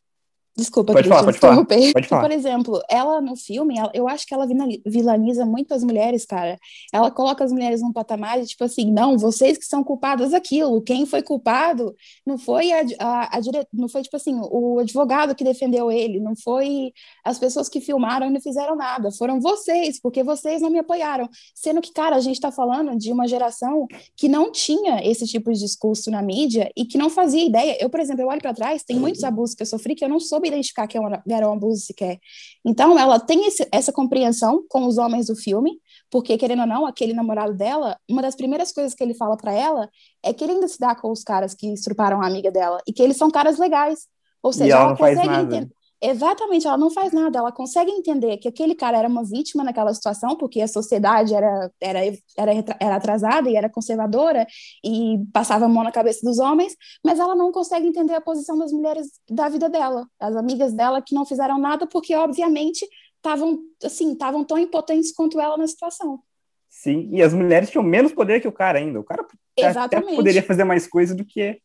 Desculpa, 0.58 0.94
pode 0.94 1.06
falar, 1.06 1.22
pode 1.24 1.38
falar, 1.38 1.64
pode 1.66 1.92
falar. 2.08 2.22
Por 2.22 2.30
exemplo, 2.30 2.80
ela 2.88 3.20
no 3.20 3.36
filme, 3.36 3.78
ela, 3.78 3.90
eu 3.92 4.08
acho 4.08 4.26
que 4.26 4.32
ela 4.32 4.46
vilaniza 4.86 5.44
muito 5.44 5.74
as 5.74 5.84
mulheres, 5.84 6.24
cara. 6.24 6.58
Ela 6.90 7.10
coloca 7.10 7.44
as 7.44 7.52
mulheres 7.52 7.82
num 7.82 7.92
patamar 7.92 8.40
de 8.40 8.46
tipo 8.46 8.64
assim, 8.64 8.90
não, 8.90 9.18
vocês 9.18 9.58
que 9.58 9.66
são 9.66 9.84
culpadas 9.84 10.30
daquilo. 10.30 10.80
Quem 10.80 11.04
foi 11.04 11.22
culpado 11.22 11.94
não 12.24 12.38
foi 12.38 12.72
a, 12.72 12.82
a, 12.98 13.36
a 13.36 13.40
dire... 13.40 13.66
não 13.70 13.86
foi 13.86 14.00
tipo 14.02 14.16
assim, 14.16 14.34
o 14.50 14.78
advogado 14.78 15.34
que 15.34 15.44
defendeu 15.44 15.92
ele, 15.92 16.18
não 16.20 16.34
foi 16.34 16.90
as 17.22 17.38
pessoas 17.38 17.68
que 17.68 17.78
filmaram 17.78 18.26
e 18.26 18.30
não 18.30 18.40
fizeram 18.40 18.74
nada, 18.74 19.10
foram 19.10 19.38
vocês, 19.38 20.00
porque 20.00 20.22
vocês 20.22 20.62
não 20.62 20.70
me 20.70 20.78
apoiaram. 20.78 21.28
Sendo 21.54 21.82
que, 21.82 21.92
cara, 21.92 22.16
a 22.16 22.20
gente 22.20 22.40
tá 22.40 22.50
falando 22.50 22.96
de 22.96 23.12
uma 23.12 23.28
geração 23.28 23.86
que 24.16 24.26
não 24.26 24.50
tinha 24.50 25.06
esse 25.06 25.26
tipo 25.26 25.52
de 25.52 25.58
discurso 25.58 26.10
na 26.10 26.22
mídia 26.22 26.70
e 26.74 26.86
que 26.86 26.96
não 26.96 27.10
fazia 27.10 27.44
ideia. 27.44 27.76
Eu, 27.78 27.90
por 27.90 28.00
exemplo, 28.00 28.22
eu 28.22 28.28
olho 28.28 28.40
para 28.40 28.54
trás, 28.54 28.82
tem 28.82 28.98
muitos 28.98 29.22
abusos 29.22 29.54
que 29.54 29.62
eu 29.62 29.66
sofri 29.66 29.94
que 29.94 30.02
eu 30.02 30.08
não 30.08 30.18
soube 30.18 30.45
identificar 30.46 30.86
que 30.86 30.98
era 30.98 31.48
um 31.48 31.52
abuso 31.52 31.84
sequer. 31.84 32.18
Então, 32.64 32.98
ela 32.98 33.18
tem 33.18 33.46
esse, 33.46 33.66
essa 33.72 33.92
compreensão 33.92 34.64
com 34.68 34.86
os 34.86 34.98
homens 34.98 35.26
do 35.26 35.36
filme, 35.36 35.80
porque, 36.10 36.36
querendo 36.36 36.60
ou 36.60 36.66
não, 36.66 36.86
aquele 36.86 37.12
namorado 37.12 37.54
dela, 37.54 37.98
uma 38.08 38.22
das 38.22 38.34
primeiras 38.34 38.72
coisas 38.72 38.94
que 38.94 39.02
ele 39.02 39.14
fala 39.14 39.36
para 39.36 39.52
ela 39.52 39.88
é 40.22 40.32
que 40.32 40.44
ele 40.44 40.54
ainda 40.54 40.68
se 40.68 40.78
dá 40.78 40.94
com 40.94 41.10
os 41.10 41.22
caras 41.22 41.54
que 41.54 41.72
estruparam 41.72 42.22
a 42.22 42.26
amiga 42.26 42.50
dela, 42.50 42.80
e 42.86 42.92
que 42.92 43.02
eles 43.02 43.16
são 43.16 43.30
caras 43.30 43.58
legais. 43.58 44.06
Ou 44.42 44.52
seja, 44.52 44.74
ela, 44.74 44.84
ela 44.84 44.96
consegue 44.96 45.34
entender. 45.34 45.75
Exatamente, 46.02 46.66
ela 46.66 46.76
não 46.76 46.90
faz 46.90 47.12
nada, 47.12 47.38
ela 47.38 47.50
consegue 47.50 47.90
entender 47.90 48.36
que 48.36 48.46
aquele 48.46 48.74
cara 48.74 48.98
era 48.98 49.08
uma 49.08 49.24
vítima 49.24 49.64
naquela 49.64 49.92
situação, 49.94 50.36
porque 50.36 50.60
a 50.60 50.68
sociedade 50.68 51.34
era, 51.34 51.70
era, 51.80 52.00
era, 52.36 52.52
era 52.78 52.96
atrasada 52.96 53.48
e 53.48 53.56
era 53.56 53.70
conservadora 53.70 54.46
e 54.84 55.18
passava 55.32 55.64
a 55.64 55.68
mão 55.68 55.82
na 55.82 55.90
cabeça 55.90 56.20
dos 56.22 56.38
homens, 56.38 56.76
mas 57.02 57.18
ela 57.18 57.34
não 57.34 57.50
consegue 57.50 57.86
entender 57.86 58.14
a 58.14 58.20
posição 58.20 58.58
das 58.58 58.72
mulheres 58.72 59.06
da 59.30 59.48
vida 59.48 59.70
dela, 59.70 60.06
as 60.20 60.36
amigas 60.36 60.74
dela 60.74 61.00
que 61.00 61.14
não 61.14 61.24
fizeram 61.24 61.58
nada 61.58 61.86
porque, 61.86 62.14
obviamente, 62.14 62.86
estavam 63.16 63.58
assim, 63.82 64.12
estavam 64.12 64.44
tão 64.44 64.58
impotentes 64.58 65.12
quanto 65.12 65.40
ela 65.40 65.56
na 65.56 65.66
situação. 65.66 66.20
Sim, 66.68 67.08
e 67.10 67.22
as 67.22 67.32
mulheres 67.32 67.70
tinham 67.70 67.82
menos 67.82 68.12
poder 68.12 68.40
que 68.40 68.48
o 68.48 68.52
cara 68.52 68.78
ainda. 68.78 69.00
O 69.00 69.04
cara 69.04 69.26
Exatamente. 69.56 70.14
poderia 70.14 70.42
fazer 70.42 70.64
mais 70.64 70.86
coisa 70.86 71.14
do 71.14 71.24
que 71.24 71.58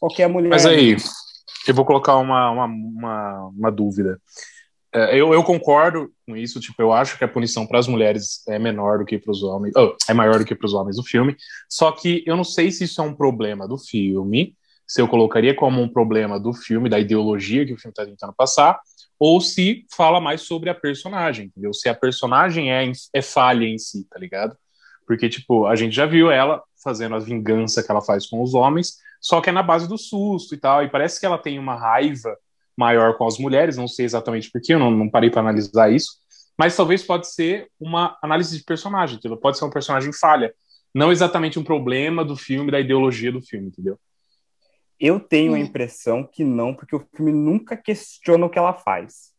qualquer 0.00 0.28
mulher. 0.28 0.48
Mas 0.48 0.64
aí, 0.64 0.96
eu 1.70 1.74
vou 1.74 1.84
colocar 1.84 2.16
uma, 2.16 2.50
uma, 2.50 2.64
uma, 2.64 3.46
uma 3.48 3.72
dúvida. 3.72 4.20
É, 4.92 5.14
eu, 5.14 5.32
eu, 5.34 5.42
concordo 5.42 6.10
com 6.26 6.36
isso, 6.36 6.60
tipo, 6.60 6.80
eu 6.80 6.92
acho 6.92 7.18
que 7.18 7.24
a 7.24 7.28
punição 7.28 7.66
para 7.66 7.78
as 7.78 7.86
mulheres 7.86 8.46
é 8.48 8.58
menor 8.58 8.98
do 8.98 9.04
que 9.04 9.18
para 9.18 9.30
os 9.30 9.42
homens, 9.42 9.74
oh, 9.76 9.94
é 10.08 10.14
maior 10.14 10.38
do 10.38 10.44
que 10.44 10.54
para 10.54 10.66
os 10.66 10.72
homens 10.72 10.96
do 10.96 11.02
filme, 11.02 11.36
só 11.68 11.92
que 11.92 12.22
eu 12.26 12.36
não 12.36 12.44
sei 12.44 12.70
se 12.70 12.84
isso 12.84 13.00
é 13.00 13.04
um 13.04 13.14
problema 13.14 13.68
do 13.68 13.76
filme, 13.76 14.56
se 14.86 15.00
eu 15.00 15.08
colocaria 15.08 15.54
como 15.54 15.82
um 15.82 15.88
problema 15.88 16.38
do 16.40 16.52
filme, 16.52 16.88
da 16.88 16.98
ideologia 16.98 17.66
que 17.66 17.74
o 17.74 17.78
filme 17.78 17.92
está 17.92 18.06
tentando 18.06 18.32
passar, 18.32 18.80
ou 19.18 19.40
se 19.40 19.84
fala 19.94 20.20
mais 20.20 20.42
sobre 20.42 20.70
a 20.70 20.74
personagem, 20.74 21.46
entendeu? 21.46 21.72
Se 21.72 21.88
a 21.88 21.94
personagem 21.94 22.72
é, 22.72 22.90
é 23.12 23.22
falha 23.22 23.64
em 23.64 23.78
si, 23.78 24.06
tá 24.08 24.18
ligado? 24.18 24.56
Porque, 25.06 25.28
tipo, 25.28 25.66
a 25.66 25.74
gente 25.74 25.94
já 25.94 26.06
viu 26.06 26.30
ela 26.30 26.62
fazendo 26.82 27.16
a 27.16 27.18
vingança 27.18 27.82
que 27.82 27.90
ela 27.90 28.02
faz 28.02 28.26
com 28.26 28.42
os 28.42 28.54
homens, 28.54 28.96
só 29.26 29.40
que 29.40 29.50
é 29.50 29.52
na 29.52 29.60
base 29.60 29.88
do 29.88 29.98
susto 29.98 30.54
e 30.54 30.56
tal, 30.56 30.84
e 30.84 30.88
parece 30.88 31.18
que 31.18 31.26
ela 31.26 31.36
tem 31.36 31.58
uma 31.58 31.74
raiva 31.74 32.38
maior 32.78 33.18
com 33.18 33.26
as 33.26 33.38
mulheres, 33.38 33.76
não 33.76 33.88
sei 33.88 34.04
exatamente 34.04 34.48
porquê, 34.52 34.74
eu 34.74 34.78
não, 34.78 34.88
não 34.88 35.10
parei 35.10 35.28
para 35.28 35.40
analisar 35.40 35.92
isso, 35.92 36.12
mas 36.56 36.76
talvez 36.76 37.02
pode 37.02 37.28
ser 37.28 37.68
uma 37.80 38.16
análise 38.22 38.56
de 38.56 38.62
personagem, 38.62 39.16
entendeu? 39.16 39.36
Pode 39.36 39.58
ser 39.58 39.64
um 39.64 39.70
personagem 39.70 40.12
falha, 40.12 40.54
não 40.94 41.10
exatamente 41.10 41.58
um 41.58 41.64
problema 41.64 42.24
do 42.24 42.36
filme, 42.36 42.70
da 42.70 42.78
ideologia 42.78 43.32
do 43.32 43.42
filme, 43.42 43.66
entendeu? 43.66 43.98
Eu 44.98 45.18
tenho 45.18 45.54
a 45.54 45.56
hum. 45.56 45.58
impressão 45.58 46.22
que 46.22 46.44
não, 46.44 46.72
porque 46.72 46.94
o 46.94 47.04
filme 47.16 47.32
nunca 47.32 47.76
questiona 47.76 48.46
o 48.46 48.48
que 48.48 48.60
ela 48.60 48.74
faz. 48.74 49.32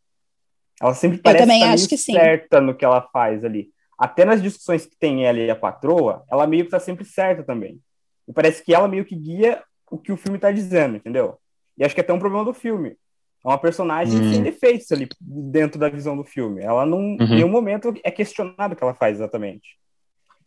Ela 0.81 0.93
sempre 0.95 1.19
parece 1.19 1.43
eu 1.43 1.47
também 1.47 1.63
acho 1.63 1.87
que 1.87 1.97
certa 1.97 2.59
sim. 2.59 2.65
no 2.65 2.75
que 2.75 2.83
ela 2.83 3.01
faz 3.03 3.45
ali. 3.45 3.69
Até 3.97 4.25
nas 4.25 4.41
discussões 4.41 4.85
que 4.85 4.97
tem 4.97 5.25
ela 5.25 5.39
e 5.39 5.49
a 5.49 5.55
patroa, 5.55 6.25
ela 6.29 6.45
meio 6.45 6.65
que 6.65 6.71
tá 6.71 6.79
sempre 6.79 7.05
certa 7.05 7.41
também. 7.41 7.79
E 8.27 8.33
parece 8.33 8.61
que 8.61 8.75
ela 8.75 8.89
meio 8.89 9.05
que 9.05 9.15
guia 9.15 9.63
o 9.89 9.97
que 9.97 10.11
o 10.11 10.17
filme 10.17 10.37
está 10.37 10.51
dizendo, 10.51 10.97
entendeu? 10.97 11.37
E 11.77 11.83
acho 11.83 11.93
que 11.93 12.01
é 12.01 12.03
até 12.03 12.13
um 12.13 12.19
problema 12.19 12.45
do 12.45 12.53
filme. 12.53 12.97
É 13.45 13.47
uma 13.47 13.57
personagem 13.57 14.19
uhum. 14.19 14.33
sem 14.33 14.43
defeitos 14.43 14.91
ali 14.91 15.07
dentro 15.21 15.79
da 15.79 15.89
visão 15.89 16.17
do 16.17 16.23
filme. 16.23 16.61
Ela 16.61 16.85
não, 16.85 16.99
uhum. 16.99 17.17
em 17.21 17.35
nenhum 17.35 17.49
momento 17.49 17.93
é 18.03 18.11
questionado 18.11 18.73
o 18.73 18.77
que 18.77 18.83
ela 18.83 18.93
faz 18.93 19.17
exatamente. 19.17 19.77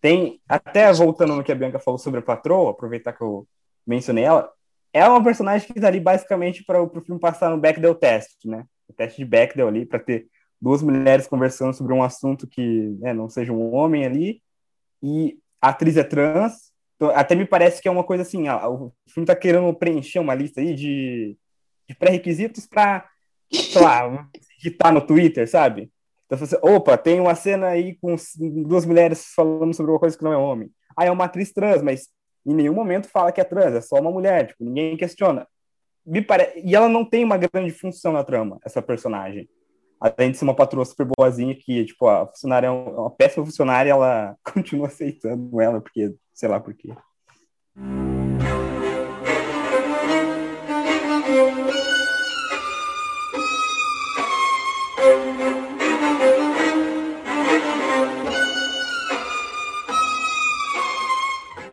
Tem, 0.00 0.40
até 0.48 0.92
voltando 0.92 1.36
no 1.36 1.44
que 1.44 1.52
a 1.52 1.54
Bianca 1.54 1.78
falou 1.78 1.98
sobre 1.98 2.20
a 2.20 2.22
patroa, 2.22 2.70
aproveitar 2.70 3.12
que 3.12 3.22
eu 3.22 3.46
mencionei 3.86 4.24
ela, 4.24 4.50
é 4.92 5.06
uma 5.06 5.22
personagem 5.22 5.66
que 5.66 5.78
está 5.78 5.88
ali 5.88 6.00
basicamente 6.00 6.64
para 6.64 6.82
o 6.82 7.00
filme 7.00 7.20
passar 7.20 7.50
no 7.50 7.58
Bechdel 7.58 7.94
test, 7.94 8.44
né? 8.44 8.64
O 8.88 8.92
teste 8.92 9.18
de 9.18 9.24
Bechdel 9.24 9.68
ali, 9.68 9.86
para 9.86 10.00
ter 10.00 10.26
duas 10.60 10.82
mulheres 10.82 11.26
conversando 11.26 11.72
sobre 11.72 11.92
um 11.92 12.02
assunto 12.02 12.46
que 12.46 12.96
né, 13.00 13.14
não 13.14 13.28
seja 13.28 13.52
um 13.52 13.74
homem 13.74 14.04
ali, 14.04 14.42
e 15.02 15.38
a 15.60 15.68
atriz 15.68 15.96
é 15.96 16.02
trans, 16.02 16.69
então, 17.00 17.16
até 17.16 17.34
me 17.34 17.46
parece 17.46 17.80
que 17.80 17.88
é 17.88 17.90
uma 17.90 18.04
coisa 18.04 18.22
assim, 18.22 18.46
ó, 18.46 18.70
o 18.70 18.92
filme 19.08 19.26
tá 19.26 19.34
querendo 19.34 19.72
preencher 19.72 20.18
uma 20.18 20.34
lista 20.34 20.60
aí 20.60 20.74
de, 20.74 21.34
de 21.88 21.94
pré-requisitos 21.94 22.66
para, 22.66 23.08
sei 23.50 23.80
lá, 23.80 24.28
no 24.92 25.00
Twitter, 25.00 25.48
sabe? 25.48 25.90
Então, 26.26 26.36
você, 26.36 26.58
opa, 26.60 26.98
tem 26.98 27.18
uma 27.18 27.34
cena 27.34 27.68
aí 27.68 27.96
com 28.02 28.14
duas 28.66 28.84
mulheres 28.84 29.32
falando 29.34 29.72
sobre 29.72 29.90
uma 29.90 29.98
coisa 29.98 30.16
que 30.16 30.22
não 30.22 30.30
é 30.30 30.36
homem. 30.36 30.70
Ah, 30.94 31.06
é 31.06 31.10
uma 31.10 31.24
atriz 31.24 31.50
trans, 31.54 31.80
mas 31.80 32.10
em 32.44 32.52
nenhum 32.52 32.74
momento 32.74 33.08
fala 33.08 33.32
que 33.32 33.40
é 33.40 33.44
trans, 33.44 33.74
é 33.74 33.80
só 33.80 33.98
uma 33.98 34.10
mulher, 34.10 34.48
tipo, 34.48 34.62
ninguém 34.62 34.94
questiona. 34.94 35.48
Me 36.04 36.20
pare... 36.20 36.52
E 36.62 36.76
ela 36.76 36.86
não 36.86 37.02
tem 37.02 37.24
uma 37.24 37.38
grande 37.38 37.70
função 37.70 38.12
na 38.12 38.22
trama, 38.22 38.58
essa 38.62 38.82
personagem. 38.82 39.48
Além 40.00 40.30
de 40.30 40.38
ser 40.38 40.44
uma 40.44 40.56
patroa 40.56 40.82
super 40.82 41.06
boazinha, 41.06 41.54
que, 41.54 41.84
tipo, 41.84 42.08
a 42.08 42.26
funcionária 42.26 42.68
é 42.68 42.70
uma 42.70 43.10
péssima 43.10 43.44
funcionária, 43.44 43.90
ela 43.90 44.34
continua 44.42 44.86
aceitando 44.86 45.60
ela, 45.60 45.78
porque 45.78 46.14
sei 46.32 46.48
lá 46.48 46.58
por 46.58 46.72
quê. 46.72 46.94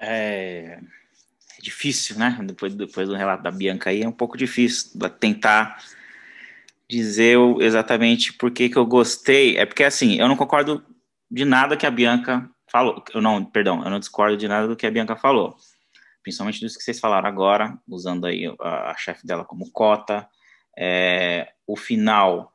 É, 0.02 0.80
é 0.80 1.62
difícil, 1.62 2.18
né? 2.18 2.38
Depois, 2.44 2.76
depois 2.76 3.08
do 3.08 3.16
relato 3.16 3.44
da 3.44 3.52
Bianca 3.52 3.90
aí, 3.90 4.04
é 4.04 4.08
um 4.08 4.12
pouco 4.12 4.38
difícil 4.38 5.00
tentar 5.18 5.82
dizer 6.90 7.38
exatamente 7.60 8.34
por 8.34 8.52
que, 8.52 8.70
que 8.70 8.78
eu 8.78 8.86
gostei. 8.86 9.58
É 9.58 9.66
porque, 9.66 9.84
assim, 9.84 10.16
eu 10.16 10.28
não 10.28 10.38
concordo 10.38 10.84
de 11.30 11.46
nada 11.46 11.78
que 11.78 11.86
a 11.86 11.92
Bianca 11.92 12.50
falou. 12.72 13.04
Eu 13.14 13.22
não, 13.22 13.44
perdão, 13.44 13.84
eu 13.84 13.90
não 13.90 14.00
discordo 14.00 14.38
de 14.38 14.48
nada 14.48 14.68
do 14.68 14.76
que 14.76 14.88
a 14.88 14.92
Bianca 14.92 15.16
falou. 15.16 15.56
principalmente 16.24 16.62
dos 16.62 16.76
que 16.76 16.84
vocês 16.84 17.00
falaram 17.00 17.28
agora, 17.28 17.78
usando 17.88 18.26
aí 18.26 18.46
a, 18.60 18.92
a 18.92 18.98
chefe 18.98 19.26
dela 19.26 19.46
como 19.46 19.72
cota. 19.72 20.28
É, 20.78 21.52
o 21.66 21.76
final, 21.76 22.54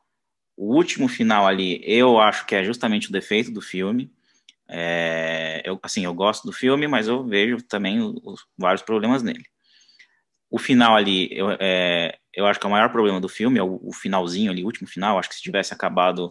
o 0.56 0.74
último 0.74 1.08
final 1.08 1.46
ali, 1.46 1.82
eu 1.84 2.20
acho 2.20 2.46
que 2.46 2.54
é 2.54 2.64
justamente 2.64 3.08
o 3.08 3.12
defeito 3.12 3.50
do 3.50 3.60
filme. 3.60 4.12
É, 4.68 5.60
eu, 5.64 5.78
assim, 5.82 6.04
eu 6.04 6.14
gosto 6.14 6.44
do 6.44 6.52
filme, 6.52 6.86
mas 6.86 7.08
eu 7.08 7.24
vejo 7.24 7.62
também 7.62 8.00
os, 8.00 8.46
vários 8.56 8.82
problemas 8.82 9.22
nele. 9.22 9.44
O 10.52 10.58
final 10.58 10.94
ali, 10.94 11.30
eu, 11.32 11.48
é, 11.58 12.14
eu 12.34 12.44
acho 12.44 12.60
que 12.60 12.66
é 12.66 12.68
o 12.68 12.70
maior 12.70 12.90
problema 12.90 13.18
do 13.18 13.28
filme, 13.28 13.58
é 13.58 13.62
o, 13.62 13.80
o, 13.82 13.90
finalzinho 13.90 14.50
ali, 14.50 14.62
o 14.62 14.66
último 14.66 14.86
final. 14.86 15.18
Acho 15.18 15.30
que 15.30 15.34
se 15.34 15.40
tivesse 15.40 15.72
acabado 15.72 16.30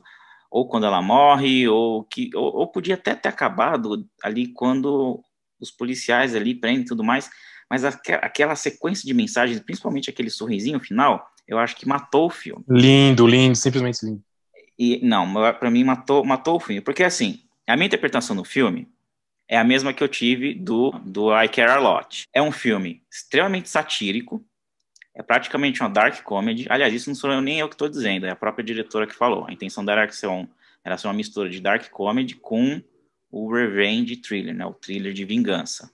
ou 0.51 0.67
quando 0.67 0.85
ela 0.85 1.01
morre, 1.01 1.67
ou 1.67 2.03
que 2.03 2.29
ou, 2.35 2.55
ou 2.55 2.67
podia 2.67 2.93
até 2.93 3.15
ter 3.15 3.29
acabado 3.29 4.07
ali 4.23 4.53
quando 4.53 5.19
os 5.59 5.71
policiais 5.71 6.35
ali 6.35 6.53
prendem 6.53 6.83
e 6.83 6.85
tudo 6.85 7.03
mais, 7.03 7.31
mas 7.67 7.83
aquela 7.83 8.55
sequência 8.55 9.07
de 9.07 9.13
mensagens, 9.13 9.59
principalmente 9.59 10.09
aquele 10.11 10.29
sorrisinho 10.29 10.79
final, 10.79 11.25
eu 11.47 11.57
acho 11.57 11.75
que 11.75 11.87
matou 11.87 12.27
o 12.27 12.29
filme. 12.29 12.63
Lindo, 12.69 13.25
lindo, 13.25 13.55
simplesmente 13.55 14.05
lindo. 14.05 14.21
E 14.77 14.99
não, 15.03 15.33
para 15.33 15.71
mim 15.71 15.83
matou, 15.83 16.23
matou 16.23 16.57
o 16.57 16.59
filme, 16.59 16.81
porque 16.81 17.03
assim, 17.03 17.39
a 17.67 17.75
minha 17.75 17.87
interpretação 17.87 18.35
do 18.35 18.43
filme 18.43 18.87
é 19.51 19.57
a 19.57 19.65
mesma 19.65 19.93
que 19.93 20.01
eu 20.01 20.07
tive 20.07 20.53
do, 20.53 20.91
do 21.03 21.29
I 21.37 21.49
Care 21.49 21.71
a 21.71 21.77
Lot. 21.77 22.25
É 22.31 22.41
um 22.41 22.53
filme 22.53 23.03
extremamente 23.11 23.67
satírico, 23.67 24.41
é 25.13 25.21
praticamente 25.21 25.81
uma 25.81 25.89
dark 25.89 26.23
comedy. 26.23 26.65
Aliás, 26.69 26.93
isso 26.93 27.09
não 27.09 27.15
sou 27.15 27.29
eu, 27.29 27.41
nem 27.41 27.59
eu 27.59 27.67
que 27.67 27.75
estou 27.75 27.89
dizendo, 27.89 28.25
é 28.25 28.29
a 28.29 28.35
própria 28.35 28.63
diretora 28.63 29.05
que 29.05 29.13
falou. 29.13 29.45
A 29.45 29.51
intenção 29.51 29.83
dela 29.83 30.03
era 30.03 30.11
ser, 30.13 30.27
um, 30.27 30.47
era 30.85 30.97
ser 30.97 31.07
uma 31.07 31.13
mistura 31.13 31.49
de 31.49 31.59
dark 31.59 31.89
comedy 31.89 32.35
com 32.35 32.81
o 33.29 33.53
revenge 33.53 34.15
thriller, 34.15 34.55
né, 34.55 34.65
o 34.65 34.73
thriller 34.73 35.11
de 35.11 35.25
vingança. 35.25 35.91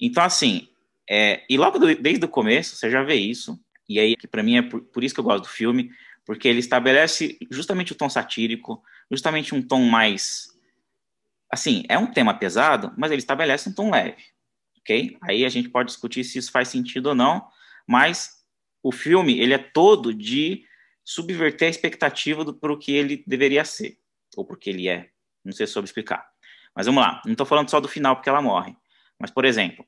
Então, 0.00 0.24
assim, 0.24 0.66
é, 1.08 1.44
e 1.50 1.58
logo 1.58 1.78
do, 1.78 1.94
desde 1.94 2.24
o 2.24 2.28
começo 2.28 2.76
você 2.76 2.90
já 2.90 3.02
vê 3.02 3.16
isso, 3.16 3.60
e 3.86 4.00
aí 4.00 4.16
que 4.16 4.26
para 4.26 4.42
mim 4.42 4.56
é 4.56 4.62
por, 4.62 4.80
por, 4.80 5.04
isso 5.04 5.14
que 5.14 5.20
eu 5.20 5.24
gosto 5.24 5.42
do 5.42 5.50
filme, 5.50 5.90
porque 6.24 6.48
ele 6.48 6.60
estabelece 6.60 7.36
justamente 7.50 7.92
o 7.92 7.94
tom 7.94 8.08
satírico, 8.08 8.82
justamente 9.10 9.54
um 9.54 9.60
tom 9.60 9.82
mais 9.82 10.53
assim, 11.54 11.84
é 11.88 11.96
um 11.96 12.10
tema 12.10 12.34
pesado, 12.34 12.92
mas 12.96 13.10
ele 13.10 13.20
estabelece 13.20 13.68
um 13.68 13.72
tom 13.72 13.90
leve, 13.90 14.22
ok? 14.80 15.16
Aí 15.22 15.44
a 15.44 15.48
gente 15.48 15.68
pode 15.68 15.88
discutir 15.88 16.24
se 16.24 16.38
isso 16.38 16.50
faz 16.50 16.68
sentido 16.68 17.10
ou 17.10 17.14
não, 17.14 17.46
mas 17.86 18.44
o 18.82 18.90
filme 18.90 19.38
ele 19.38 19.54
é 19.54 19.58
todo 19.58 20.12
de 20.12 20.64
subverter 21.04 21.68
a 21.68 21.70
expectativa 21.70 22.52
para 22.52 22.72
o 22.72 22.78
que 22.78 22.92
ele 22.92 23.22
deveria 23.26 23.64
ser, 23.64 23.98
ou 24.36 24.44
porque 24.44 24.68
ele 24.68 24.88
é. 24.88 25.10
Não 25.44 25.52
sei 25.52 25.66
se 25.66 25.72
soube 25.72 25.86
explicar. 25.86 26.26
Mas 26.74 26.86
vamos 26.86 27.02
lá, 27.02 27.22
não 27.24 27.32
estou 27.32 27.46
falando 27.46 27.70
só 27.70 27.78
do 27.78 27.88
final 27.88 28.16
porque 28.16 28.28
ela 28.28 28.42
morre. 28.42 28.76
Mas, 29.18 29.30
por 29.30 29.44
exemplo, 29.44 29.86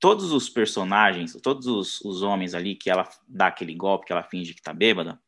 todos 0.00 0.32
os 0.32 0.48
personagens, 0.48 1.34
todos 1.40 1.66
os, 1.66 2.00
os 2.00 2.22
homens 2.22 2.52
ali 2.52 2.74
que 2.74 2.90
ela 2.90 3.08
dá 3.28 3.46
aquele 3.46 3.74
golpe, 3.74 4.06
que 4.06 4.12
ela 4.12 4.24
finge 4.24 4.54
que 4.54 4.60
está 4.60 4.72
bêbada, 4.72 5.20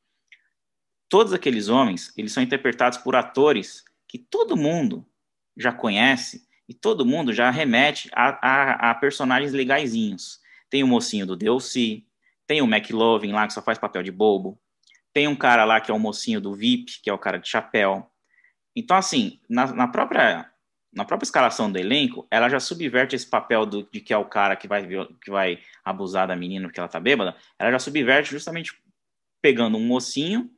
todos 1.09 1.33
aqueles 1.33 1.69
homens, 1.69 2.13
eles 2.17 2.33
são 2.33 2.43
interpretados 2.43 2.99
por 2.99 3.15
atores 3.15 3.85
que 4.09 4.19
todo 4.19 4.57
mundo 4.57 5.07
já 5.59 5.73
conhece 5.73 6.47
e 6.69 6.75
todo 6.75 7.05
mundo 7.05 7.33
já 7.33 7.51
remete 7.51 8.09
a, 8.13 8.39
a, 8.41 8.91
a 8.91 8.95
personagens 8.95 9.53
legaisinhos. 9.53 10.41
Tem 10.71 10.83
o 10.83 10.87
mocinho 10.87 11.27
do 11.27 11.37
DLC, 11.37 12.03
tem 12.47 12.63
o 12.63 12.67
McLovin 12.67 13.33
lá 13.33 13.47
que 13.47 13.53
só 13.53 13.63
faz 13.63 13.79
papel 13.79 14.03
de 14.03 14.13
bobo, 14.13 14.61
tem 15.13 15.27
um 15.27 15.37
cara 15.37 15.65
lá 15.65 15.81
que 15.81 15.91
é 15.91 15.95
o 15.95 15.99
mocinho 15.99 16.41
do 16.41 16.55
VIP, 16.55 17.01
que 17.03 17.11
é 17.11 17.13
o 17.13 17.19
cara 17.19 17.39
de 17.39 17.49
chapéu. 17.49 18.11
Então, 18.77 18.97
assim, 18.97 19.41
na, 19.49 19.67
na 19.73 19.89
própria 19.89 20.51
na 20.93 21.05
própria 21.05 21.27
escalação 21.27 21.71
do 21.71 21.79
elenco, 21.79 22.27
ela 22.31 22.49
já 22.49 22.59
subverte 22.59 23.15
esse 23.15 23.27
papel 23.27 23.67
do, 23.67 23.89
de 23.93 24.01
que 24.01 24.13
é 24.13 24.17
o 24.17 24.25
cara 24.25 24.57
que 24.57 24.67
vai, 24.67 24.87
que 25.23 25.31
vai 25.31 25.59
abusar 25.85 26.27
da 26.27 26.35
menina 26.35 26.67
porque 26.67 26.81
ela 26.81 26.89
tá 26.89 26.99
bêbada, 26.99 27.37
ela 27.59 27.71
já 27.71 27.79
subverte 27.79 28.31
justamente 28.31 28.75
pegando 29.43 29.77
um 29.77 29.87
mocinho 29.87 30.51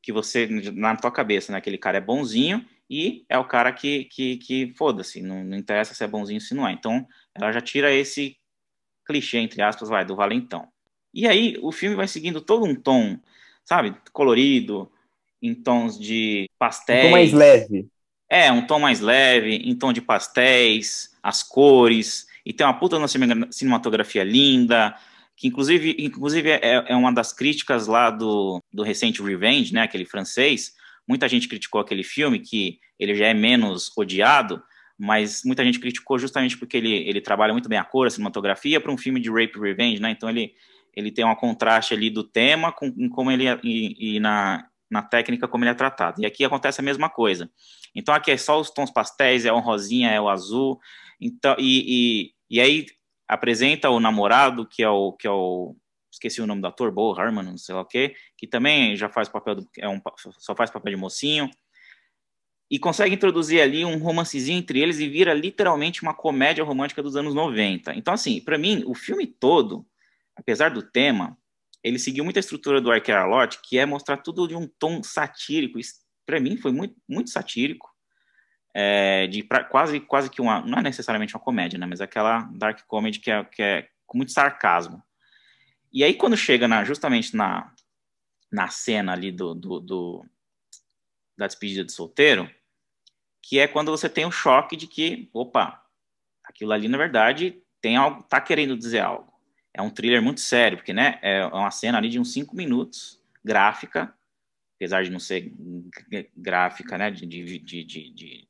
que 0.00 0.12
você, 0.12 0.46
na 0.72 0.94
tua 0.94 1.10
cabeça, 1.10 1.50
né, 1.50 1.58
aquele 1.58 1.76
cara 1.76 1.98
é 1.98 2.00
bonzinho, 2.00 2.64
e 2.88 3.24
é 3.28 3.36
o 3.38 3.44
cara 3.44 3.72
que, 3.72 4.04
que, 4.04 4.36
que 4.36 4.74
foda-se, 4.76 5.20
não, 5.20 5.44
não 5.44 5.56
interessa 5.56 5.94
se 5.94 6.04
é 6.04 6.06
bonzinho 6.06 6.38
ou 6.38 6.40
se 6.40 6.54
não 6.54 6.66
é. 6.66 6.72
Então, 6.72 7.06
ela 7.34 7.52
já 7.52 7.60
tira 7.60 7.92
esse 7.92 8.36
clichê, 9.04 9.38
entre 9.38 9.62
aspas, 9.62 9.88
vai, 9.88 10.04
do 10.04 10.16
valentão. 10.16 10.68
E 11.12 11.26
aí, 11.26 11.56
o 11.62 11.72
filme 11.72 11.96
vai 11.96 12.06
seguindo 12.06 12.40
todo 12.40 12.64
um 12.64 12.74
tom, 12.74 13.18
sabe, 13.64 13.96
colorido, 14.12 14.90
em 15.42 15.54
tons 15.54 15.98
de 15.98 16.48
pastéis. 16.58 17.04
Um 17.04 17.08
tom 17.08 17.12
mais 17.12 17.32
leve. 17.32 17.88
É, 18.28 18.50
um 18.50 18.66
tom 18.66 18.78
mais 18.78 19.00
leve, 19.00 19.54
em 19.54 19.74
tom 19.74 19.92
de 19.92 20.00
pastéis, 20.00 21.16
as 21.22 21.42
cores, 21.42 22.26
e 22.44 22.52
tem 22.52 22.66
uma 22.66 22.78
puta 22.78 22.96
cinematografia 23.50 24.24
linda, 24.24 24.96
que 25.36 25.48
inclusive, 25.48 25.96
inclusive 25.98 26.50
é, 26.50 26.84
é, 26.88 26.96
uma 26.96 27.12
das 27.12 27.32
críticas 27.32 27.86
lá 27.86 28.10
do, 28.10 28.60
do 28.72 28.82
recente 28.82 29.22
Revenge, 29.22 29.72
né, 29.72 29.82
aquele 29.82 30.04
francês. 30.04 30.74
Muita 31.08 31.28
gente 31.28 31.48
criticou 31.48 31.80
aquele 31.80 32.02
filme, 32.02 32.38
que 32.38 32.78
ele 32.98 33.14
já 33.14 33.26
é 33.26 33.34
menos 33.34 33.90
odiado, 33.96 34.62
mas 34.98 35.42
muita 35.44 35.64
gente 35.64 35.78
criticou 35.78 36.18
justamente 36.18 36.56
porque 36.56 36.76
ele, 36.76 36.94
ele 37.08 37.20
trabalha 37.20 37.52
muito 37.52 37.68
bem 37.68 37.78
a 37.78 37.84
cor, 37.84 38.06
a 38.06 38.10
cinematografia, 38.10 38.80
para 38.80 38.90
um 38.90 38.96
filme 38.96 39.20
de 39.20 39.30
rape 39.30 39.58
revenge, 39.58 40.00
né? 40.00 40.10
Então 40.10 40.28
ele, 40.28 40.54
ele 40.94 41.12
tem 41.12 41.24
um 41.24 41.34
contraste 41.34 41.92
ali 41.92 42.08
do 42.08 42.24
tema 42.24 42.72
com, 42.72 42.90
com 42.90 43.08
como 43.10 43.30
ele 43.30 43.46
é, 43.46 43.60
e, 43.62 44.16
e 44.16 44.20
na, 44.20 44.66
na 44.90 45.02
técnica 45.02 45.46
como 45.46 45.64
ele 45.64 45.70
é 45.70 45.74
tratado. 45.74 46.22
E 46.22 46.26
aqui 46.26 46.44
acontece 46.44 46.80
a 46.80 46.84
mesma 46.84 47.10
coisa. 47.10 47.50
Então 47.94 48.14
aqui 48.14 48.30
é 48.30 48.36
só 48.36 48.58
os 48.58 48.70
tons 48.70 48.90
pastéis, 48.90 49.44
é 49.44 49.52
o 49.52 49.60
rosinha, 49.60 50.10
é 50.10 50.20
o 50.20 50.28
azul. 50.28 50.80
Então 51.20 51.54
e, 51.58 52.30
e, 52.50 52.56
e 52.56 52.60
aí 52.60 52.86
apresenta 53.28 53.90
o 53.90 54.00
namorado 54.00 54.66
que 54.66 54.82
é 54.82 54.88
o 54.88 55.12
que 55.12 55.26
é 55.26 55.30
o 55.30 55.76
esqueci 56.16 56.40
o 56.40 56.46
nome 56.46 56.60
do 56.60 56.66
ator, 56.66 56.90
Bo 56.90 57.12
Harmon, 57.18 57.42
não 57.42 57.58
sei 57.58 57.74
lá 57.74 57.82
o 57.82 57.86
quê, 57.86 58.14
que 58.36 58.46
também 58.46 58.96
já 58.96 59.08
faz 59.08 59.28
papel 59.28 59.56
do, 59.56 59.68
é 59.78 59.88
um, 59.88 60.00
só 60.38 60.54
faz 60.54 60.70
papel 60.70 60.94
de 60.94 61.00
mocinho 61.00 61.48
e 62.70 62.78
consegue 62.78 63.14
introduzir 63.14 63.60
ali 63.60 63.84
um 63.84 63.98
romancezinho 63.98 64.58
entre 64.58 64.80
eles 64.80 64.98
e 64.98 65.08
vira 65.08 65.32
literalmente 65.32 66.02
uma 66.02 66.14
comédia 66.14 66.64
romântica 66.64 67.02
dos 67.02 67.16
anos 67.16 67.34
90. 67.34 67.94
Então 67.94 68.12
assim, 68.12 68.40
para 68.40 68.58
mim, 68.58 68.82
o 68.86 68.94
filme 68.94 69.26
todo, 69.26 69.86
apesar 70.34 70.70
do 70.70 70.82
tema, 70.82 71.36
ele 71.82 71.98
seguiu 71.98 72.24
muita 72.24 72.40
estrutura 72.40 72.80
do 72.80 72.90
Arquear 72.90 73.28
Lot, 73.28 73.60
que 73.62 73.78
é 73.78 73.86
mostrar 73.86 74.16
tudo 74.16 74.48
de 74.48 74.56
um 74.56 74.66
tom 74.66 75.02
satírico. 75.02 75.78
Para 76.24 76.40
mim 76.40 76.56
foi 76.56 76.72
muito, 76.72 76.96
muito 77.08 77.30
satírico, 77.30 77.88
é, 78.74 79.26
de 79.28 79.44
pra, 79.44 79.62
quase, 79.62 80.00
quase 80.00 80.28
que 80.28 80.40
uma, 80.40 80.60
não 80.60 80.78
é 80.78 80.82
necessariamente 80.82 81.34
uma 81.34 81.42
comédia, 81.42 81.78
né, 81.78 81.86
mas 81.86 82.00
aquela 82.00 82.40
dark 82.54 82.80
comedy 82.86 83.20
que 83.20 83.30
é, 83.30 83.44
que 83.44 83.62
é 83.62 83.88
com 84.04 84.18
muito 84.18 84.32
sarcasmo. 84.32 85.02
E 85.96 86.04
aí 86.04 86.12
quando 86.12 86.36
chega 86.36 86.68
na, 86.68 86.84
justamente 86.84 87.34
na, 87.34 87.72
na 88.52 88.68
cena 88.68 89.14
ali 89.14 89.32
do, 89.32 89.54
do, 89.54 89.80
do 89.80 90.26
da 91.34 91.46
despedida 91.46 91.82
de 91.82 91.90
solteiro, 91.90 92.50
que 93.40 93.58
é 93.58 93.66
quando 93.66 93.90
você 93.90 94.06
tem 94.06 94.26
o 94.26 94.30
choque 94.30 94.76
de 94.76 94.86
que, 94.86 95.30
opa, 95.32 95.82
aquilo 96.44 96.72
ali 96.72 96.86
na 96.86 96.98
verdade 96.98 97.62
tem 97.80 97.96
algo, 97.96 98.22
tá 98.24 98.42
querendo 98.42 98.76
dizer 98.76 98.98
algo. 98.98 99.32
É 99.72 99.80
um 99.80 99.88
thriller 99.88 100.20
muito 100.20 100.42
sério, 100.42 100.76
porque 100.76 100.92
né, 100.92 101.18
é 101.22 101.46
uma 101.46 101.70
cena 101.70 101.96
ali 101.96 102.10
de 102.10 102.20
uns 102.20 102.30
cinco 102.30 102.54
minutos, 102.54 103.18
gráfica, 103.42 104.14
apesar 104.74 105.02
de 105.02 105.08
não 105.08 105.18
ser 105.18 105.50
gráfica, 106.36 106.98
né, 106.98 107.10
de, 107.10 107.24
de, 107.24 107.58
de, 107.58 107.84
de 107.84 108.48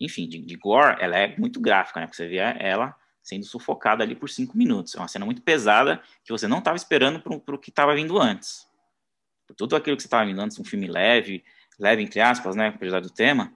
enfim, 0.00 0.26
de, 0.26 0.38
de, 0.38 0.56
gore, 0.56 0.96
ela 0.98 1.18
é 1.18 1.36
muito 1.36 1.60
gráfica, 1.60 2.00
né, 2.00 2.06
porque 2.06 2.16
você 2.16 2.26
vê 2.26 2.38
ela 2.38 2.96
sendo 3.22 3.44
sufocada 3.44 4.02
ali 4.02 4.14
por 4.14 4.28
cinco 4.28 4.56
minutos. 4.56 4.94
É 4.94 4.98
uma 4.98 5.08
cena 5.08 5.24
muito 5.24 5.42
pesada 5.42 6.02
que 6.24 6.32
você 6.32 6.48
não 6.48 6.58
estava 6.58 6.76
esperando 6.76 7.20
para 7.20 7.54
o 7.54 7.58
que 7.58 7.70
estava 7.70 7.94
vindo 7.94 8.18
antes. 8.18 8.66
Por 9.46 9.54
tudo 9.54 9.76
aquilo 9.76 9.96
que 9.96 10.02
você 10.02 10.06
estava 10.06 10.26
vindo 10.26 10.40
antes, 10.40 10.58
um 10.58 10.64
filme 10.64 10.86
leve, 10.86 11.44
leve 11.78 12.02
entre 12.02 12.20
aspas, 12.20 12.56
né, 12.56 12.68
apesar 12.68 13.00
do 13.00 13.10
tema. 13.10 13.52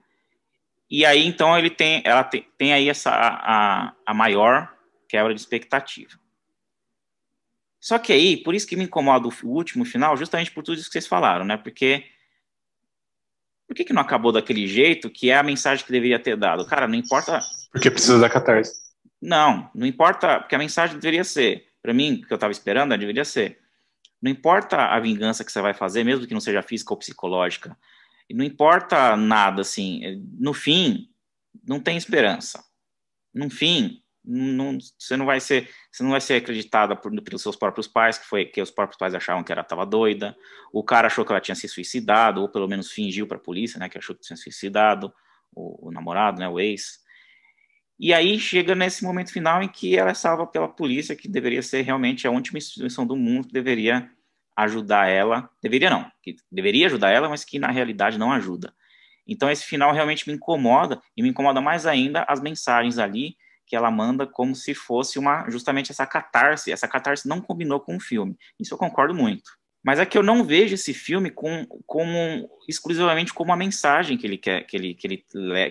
E 0.89 1.05
aí, 1.05 1.25
então, 1.25 1.57
ele 1.57 1.69
tem, 1.69 2.01
ela 2.05 2.23
tem, 2.23 2.47
tem 2.57 2.73
aí 2.73 2.89
essa 2.89 3.11
a, 3.11 3.93
a 4.05 4.13
maior 4.13 4.71
quebra 5.09 5.33
de 5.33 5.39
expectativa. 5.39 6.11
Só 7.79 7.99
que 7.99 8.13
aí, 8.13 8.37
por 8.37 8.55
isso 8.55 8.67
que 8.67 8.75
me 8.75 8.83
incomoda 8.83 9.27
o 9.27 9.47
último 9.47 9.85
final, 9.85 10.17
justamente 10.17 10.51
por 10.51 10.63
tudo 10.63 10.77
isso 10.77 10.87
que 10.87 10.93
vocês 10.93 11.07
falaram, 11.07 11.45
né? 11.45 11.57
Porque 11.57 12.05
por 13.67 13.75
que, 13.75 13.83
que 13.83 13.93
não 13.93 14.01
acabou 14.01 14.31
daquele 14.31 14.67
jeito 14.67 15.09
que 15.09 15.29
é 15.29 15.37
a 15.37 15.43
mensagem 15.43 15.83
que 15.85 15.91
deveria 15.91 16.19
ter 16.19 16.37
dado? 16.37 16.65
Cara, 16.65 16.87
não 16.87 16.95
importa. 16.95 17.39
Porque 17.71 17.89
precisa 17.89 18.19
da 18.19 18.29
catarse. 18.29 18.84
Não, 19.25 19.71
não 19.73 19.87
importa, 19.87 20.39
porque 20.39 20.53
a 20.53 20.59
mensagem 20.59 20.99
deveria 20.99 21.23
ser, 21.23 21.65
para 21.81 21.91
mim, 21.95 22.21
que 22.21 22.31
eu 22.31 22.35
estava 22.35 22.51
esperando, 22.51 22.95
deveria 22.95 23.25
ser. 23.25 23.59
Não 24.21 24.29
importa 24.29 24.77
a 24.77 24.99
vingança 24.99 25.43
que 25.43 25.51
você 25.51 25.59
vai 25.61 25.73
fazer, 25.73 26.03
mesmo 26.03 26.27
que 26.27 26.33
não 26.33 26.39
seja 26.39 26.61
física 26.61 26.93
ou 26.93 26.97
psicológica. 26.97 27.75
Não 28.31 28.45
importa 28.45 29.17
nada, 29.17 29.61
assim. 29.61 30.23
No 30.37 30.53
fim, 30.53 31.09
não 31.67 31.79
tem 31.79 31.97
esperança. 31.97 32.63
No 33.33 33.49
fim, 33.49 34.03
não, 34.23 34.77
você 34.97 35.17
não 35.17 35.25
vai 35.25 35.39
ser 35.39 35.69
você 35.91 36.03
não 36.03 36.11
vai 36.11 36.21
ser 36.21 36.35
acreditada 36.35 36.95
por, 36.95 37.11
pelos 37.23 37.41
seus 37.41 37.55
próprios 37.55 37.87
pais 37.87 38.17
que 38.17 38.25
foi 38.25 38.45
que 38.45 38.61
os 38.61 38.71
próprios 38.71 38.97
pais 38.97 39.13
achavam 39.13 39.43
que 39.43 39.51
ela 39.51 39.61
estava 39.61 39.85
doida 39.85 40.35
o 40.73 40.83
cara 40.83 41.05
achou 41.05 41.23
que 41.23 41.31
ela 41.31 41.39
tinha 41.39 41.53
se 41.53 41.67
suicidado 41.67 42.41
ou 42.41 42.49
pelo 42.49 42.67
menos 42.67 42.91
fingiu 42.91 43.27
para 43.27 43.37
a 43.37 43.39
polícia 43.39 43.77
né 43.77 43.87
que 43.87 43.99
achou 43.99 44.15
que 44.15 44.23
tinha 44.23 44.35
se 44.35 44.43
suicidado 44.43 45.13
o, 45.53 45.89
o, 45.89 45.91
namorado 45.91 46.39
né 46.39 46.49
o 46.49 46.59
ex 46.59 47.04
E 47.99 48.13
aí 48.13 48.37
chega 48.37 48.75
nesse 48.75 49.03
momento 49.03 49.31
final 49.31 49.63
em 49.63 49.69
que 49.69 49.97
ela 49.97 50.11
é 50.11 50.13
salva 50.13 50.45
pela 50.45 50.67
polícia, 50.67 51.15
que 51.15 51.27
deveria 51.27 51.61
ser 51.61 51.81
realmente 51.81 52.27
a 52.27 52.31
última 52.31 52.57
instituição 52.57 53.07
do 53.07 53.15
mundo 53.15 53.47
que 53.47 53.53
deveria 53.53 54.09
ajudar 54.55 55.07
ela. 55.07 55.49
Deveria 55.61 55.89
não, 55.89 56.11
que 56.21 56.35
deveria 56.51 56.87
ajudar 56.87 57.11
ela, 57.11 57.29
mas 57.29 57.45
que 57.45 57.57
na 57.57 57.71
realidade 57.71 58.17
não 58.17 58.31
ajuda. 58.31 58.73
Então 59.27 59.49
esse 59.49 59.65
final 59.65 59.93
realmente 59.93 60.27
me 60.27 60.35
incomoda 60.35 61.01
e 61.15 61.23
me 61.23 61.29
incomoda 61.29 61.61
mais 61.61 61.85
ainda 61.85 62.25
as 62.27 62.41
mensagens 62.41 62.97
ali 62.97 63.35
que 63.65 63.75
ela 63.75 63.89
manda 63.89 64.27
como 64.27 64.55
se 64.55 64.75
fosse 64.75 65.17
uma 65.17 65.49
justamente 65.49 65.91
essa 65.91 66.05
catarse. 66.05 66.71
Essa 66.71 66.87
catarse 66.87 67.27
não 67.27 67.41
combinou 67.41 67.79
com 67.79 67.95
o 67.95 67.99
filme. 67.99 68.37
Isso 68.59 68.73
eu 68.73 68.77
concordo 68.77 69.13
muito. 69.13 69.51
Mas 69.83 69.99
é 69.99 70.05
que 70.05 70.17
eu 70.17 70.23
não 70.23 70.43
vejo 70.43 70.75
esse 70.75 70.93
filme 70.93 71.31
com, 71.31 71.65
como 71.85 72.49
exclusivamente 72.67 73.33
como 73.33 73.51
uma 73.51 73.57
mensagem 73.57 74.17
que 74.17 74.25
ele 74.25 74.37
quer, 74.37 74.65
que 74.65 74.75
ele, 74.75 74.95
que 74.95 75.07
ele, 75.07 75.17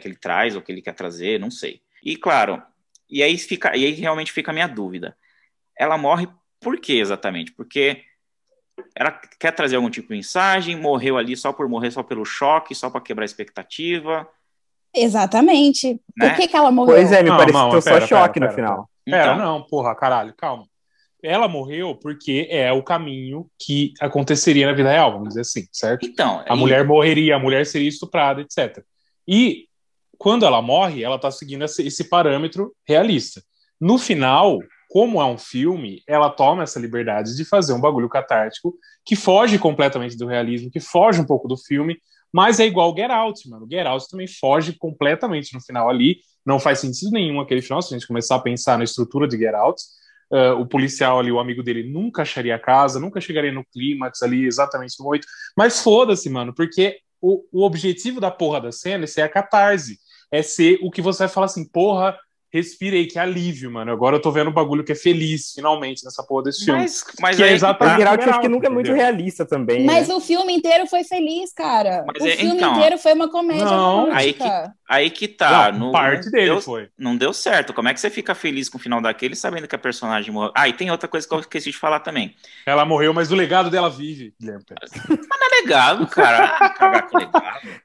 que 0.00 0.08
ele 0.08 0.16
traz 0.16 0.54
ou 0.54 0.62
que 0.62 0.70
ele 0.70 0.82
quer 0.82 0.94
trazer, 0.94 1.38
não 1.38 1.50
sei. 1.50 1.80
E 2.04 2.16
claro, 2.16 2.62
e 3.08 3.22
aí 3.22 3.38
fica, 3.38 3.76
e 3.76 3.84
aí 3.84 3.92
realmente 3.92 4.32
fica 4.32 4.50
a 4.50 4.54
minha 4.54 4.66
dúvida. 4.66 5.16
Ela 5.76 5.96
morre 5.96 6.28
por 6.60 6.78
quê 6.78 6.94
exatamente? 6.94 7.52
Porque 7.52 8.02
ela 8.94 9.10
quer 9.38 9.52
trazer 9.52 9.76
algum 9.76 9.90
tipo 9.90 10.08
de 10.08 10.14
mensagem, 10.14 10.76
morreu 10.76 11.16
ali 11.16 11.36
só 11.36 11.52
por 11.52 11.68
morrer, 11.68 11.90
só 11.90 12.02
pelo 12.02 12.24
choque, 12.24 12.74
só 12.74 12.90
para 12.90 13.00
quebrar 13.00 13.24
a 13.24 13.26
expectativa. 13.26 14.28
Exatamente. 14.94 16.00
Né? 16.16 16.28
Por 16.28 16.36
que, 16.36 16.48
que 16.48 16.56
ela 16.56 16.70
morreu? 16.70 16.94
Pois 16.94 17.10
é, 17.10 17.22
me 17.22 17.30
pareceu 17.30 17.82
só 17.82 18.00
choque 18.06 18.38
pera, 18.38 18.50
no 18.50 18.54
final. 18.54 18.90
Pera, 19.04 19.34
então, 19.34 19.38
não, 19.38 19.62
porra, 19.62 19.94
caralho, 19.94 20.34
calma 20.36 20.66
ela 21.24 21.48
morreu 21.48 21.94
porque 21.94 22.46
é 22.50 22.70
o 22.70 22.82
caminho 22.82 23.50
que 23.58 23.94
aconteceria 23.98 24.66
na 24.66 24.74
vida 24.74 24.90
real, 24.90 25.12
vamos 25.12 25.28
dizer 25.28 25.40
assim, 25.40 25.66
certo? 25.72 26.06
Então, 26.06 26.44
a 26.46 26.54
mulher 26.54 26.86
morreria, 26.86 27.36
a 27.36 27.38
mulher 27.38 27.64
seria 27.64 27.88
estuprada, 27.88 28.42
etc. 28.42 28.84
E 29.26 29.66
quando 30.24 30.46
ela 30.46 30.62
morre, 30.62 31.04
ela 31.04 31.16
está 31.16 31.30
seguindo 31.30 31.66
esse, 31.66 32.08
parâmetro 32.08 32.74
realista. 32.88 33.42
No 33.78 33.98
final, 33.98 34.58
como 34.88 35.20
é 35.20 35.24
um 35.26 35.36
filme, 35.36 36.00
ela 36.08 36.30
toma 36.30 36.62
essa 36.62 36.80
liberdade 36.80 37.36
de 37.36 37.44
fazer 37.44 37.74
um 37.74 37.80
bagulho 37.80 38.08
catártico 38.08 38.74
que 39.04 39.16
foge 39.16 39.58
completamente 39.58 40.16
do 40.16 40.26
realismo, 40.26 40.70
que 40.70 40.80
foge 40.80 41.20
um 41.20 41.26
pouco 41.26 41.46
do 41.46 41.58
filme, 41.58 41.98
mas 42.32 42.58
é 42.58 42.64
igual 42.64 42.96
Get 42.96 43.10
Out, 43.10 43.50
mano. 43.50 43.68
Get 43.70 43.86
Out 43.86 44.08
também 44.08 44.26
foge 44.26 44.72
completamente 44.78 45.52
no 45.52 45.60
final 45.60 45.90
ali. 45.90 46.16
Não 46.44 46.58
faz 46.58 46.78
sentido 46.78 47.10
nenhum 47.10 47.38
aquele 47.38 47.60
final, 47.60 47.82
se 47.82 47.94
a 47.94 47.98
gente 47.98 48.08
começar 48.08 48.36
a 48.36 48.40
pensar 48.40 48.78
na 48.78 48.84
estrutura 48.84 49.28
de 49.28 49.36
Get 49.36 49.54
Out 49.54 49.82
Uh, 50.32 50.58
o 50.58 50.66
policial 50.66 51.20
ali, 51.20 51.30
o 51.30 51.38
amigo 51.38 51.62
dele, 51.62 51.88
nunca 51.88 52.22
acharia 52.22 52.56
a 52.56 52.58
casa, 52.58 52.98
nunca 52.98 53.20
chegaria 53.20 53.52
no 53.52 53.64
clímax 53.64 54.22
ali, 54.22 54.46
exatamente 54.46 54.98
no 54.98 55.06
oito. 55.06 55.28
Mas 55.56 55.80
foda-se, 55.80 56.28
mano, 56.30 56.52
porque 56.52 56.98
o, 57.20 57.44
o 57.52 57.64
objetivo 57.64 58.20
da 58.20 58.30
porra 58.30 58.60
da 58.60 58.72
cena 58.72 59.04
é 59.04 59.06
ser 59.06 59.22
a 59.22 59.28
catarse. 59.28 59.98
É 60.34 60.42
ser 60.42 60.78
o 60.82 60.90
que 60.90 61.02
você 61.02 61.20
vai 61.20 61.28
falar 61.28 61.46
assim, 61.46 61.64
porra, 61.64 62.18
respirei, 62.54 63.06
que 63.06 63.18
alívio, 63.18 63.68
mano. 63.68 63.90
Agora 63.90 64.14
eu 64.14 64.22
tô 64.22 64.30
vendo 64.30 64.48
um 64.48 64.52
bagulho 64.52 64.84
que 64.84 64.92
é 64.92 64.94
feliz, 64.94 65.52
finalmente, 65.52 66.04
nessa 66.04 66.22
porra 66.22 66.44
desse 66.44 66.64
filme. 66.64 66.82
Mas, 66.82 67.04
mas 67.20 67.36
que 67.36 67.42
é, 67.42 67.48
é 67.48 67.52
exatamente. 67.52 67.98
Geralt, 67.98 68.22
acho 68.22 68.40
que 68.40 68.48
nunca 68.48 68.68
é 68.68 68.70
muito 68.70 68.92
realista 68.92 69.44
também. 69.44 69.84
Mas 69.84 70.06
né? 70.06 70.14
o 70.14 70.20
filme 70.20 70.52
inteiro 70.52 70.86
foi 70.86 71.02
feliz, 71.02 71.52
cara. 71.52 72.04
Mas 72.06 72.22
o 72.22 72.28
é, 72.28 72.36
filme 72.36 72.54
então, 72.54 72.76
inteiro 72.76 72.96
foi 72.96 73.12
uma 73.12 73.28
comédia 73.28 73.64
não, 73.64 74.12
Aí 74.12 74.32
que, 74.32 74.44
aí 74.88 75.10
que 75.10 75.26
tá. 75.26 75.72
Não, 75.72 75.86
no, 75.86 75.92
parte 75.92 76.30
dele 76.30 76.46
deu, 76.46 76.62
foi. 76.62 76.88
Não 76.96 77.16
deu 77.16 77.32
certo. 77.32 77.72
Como 77.72 77.88
é 77.88 77.94
que 77.94 77.98
você 77.98 78.08
fica 78.08 78.36
feliz 78.36 78.68
com 78.68 78.78
o 78.78 78.80
final 78.80 79.00
daquele 79.00 79.34
sabendo 79.34 79.66
que 79.66 79.74
a 79.74 79.78
personagem 79.78 80.32
morreu? 80.32 80.52
Ah, 80.56 80.68
e 80.68 80.72
tem 80.72 80.92
outra 80.92 81.08
coisa 81.08 81.26
que 81.26 81.34
eu 81.34 81.40
esqueci 81.40 81.72
de 81.72 81.76
falar 81.76 81.98
também. 82.00 82.36
Ela 82.64 82.84
morreu, 82.84 83.12
mas 83.12 83.32
o 83.32 83.34
legado 83.34 83.68
dela 83.68 83.90
vive, 83.90 84.32
Guilherme 84.40 84.64
Mas 85.08 85.28
não 85.28 85.46
é 85.46 85.60
legado, 85.60 86.06
cara. 86.06 86.56
Ah, 86.60 86.70
cagar 86.70 87.08
com 87.08 87.18
legado. 87.18 87.83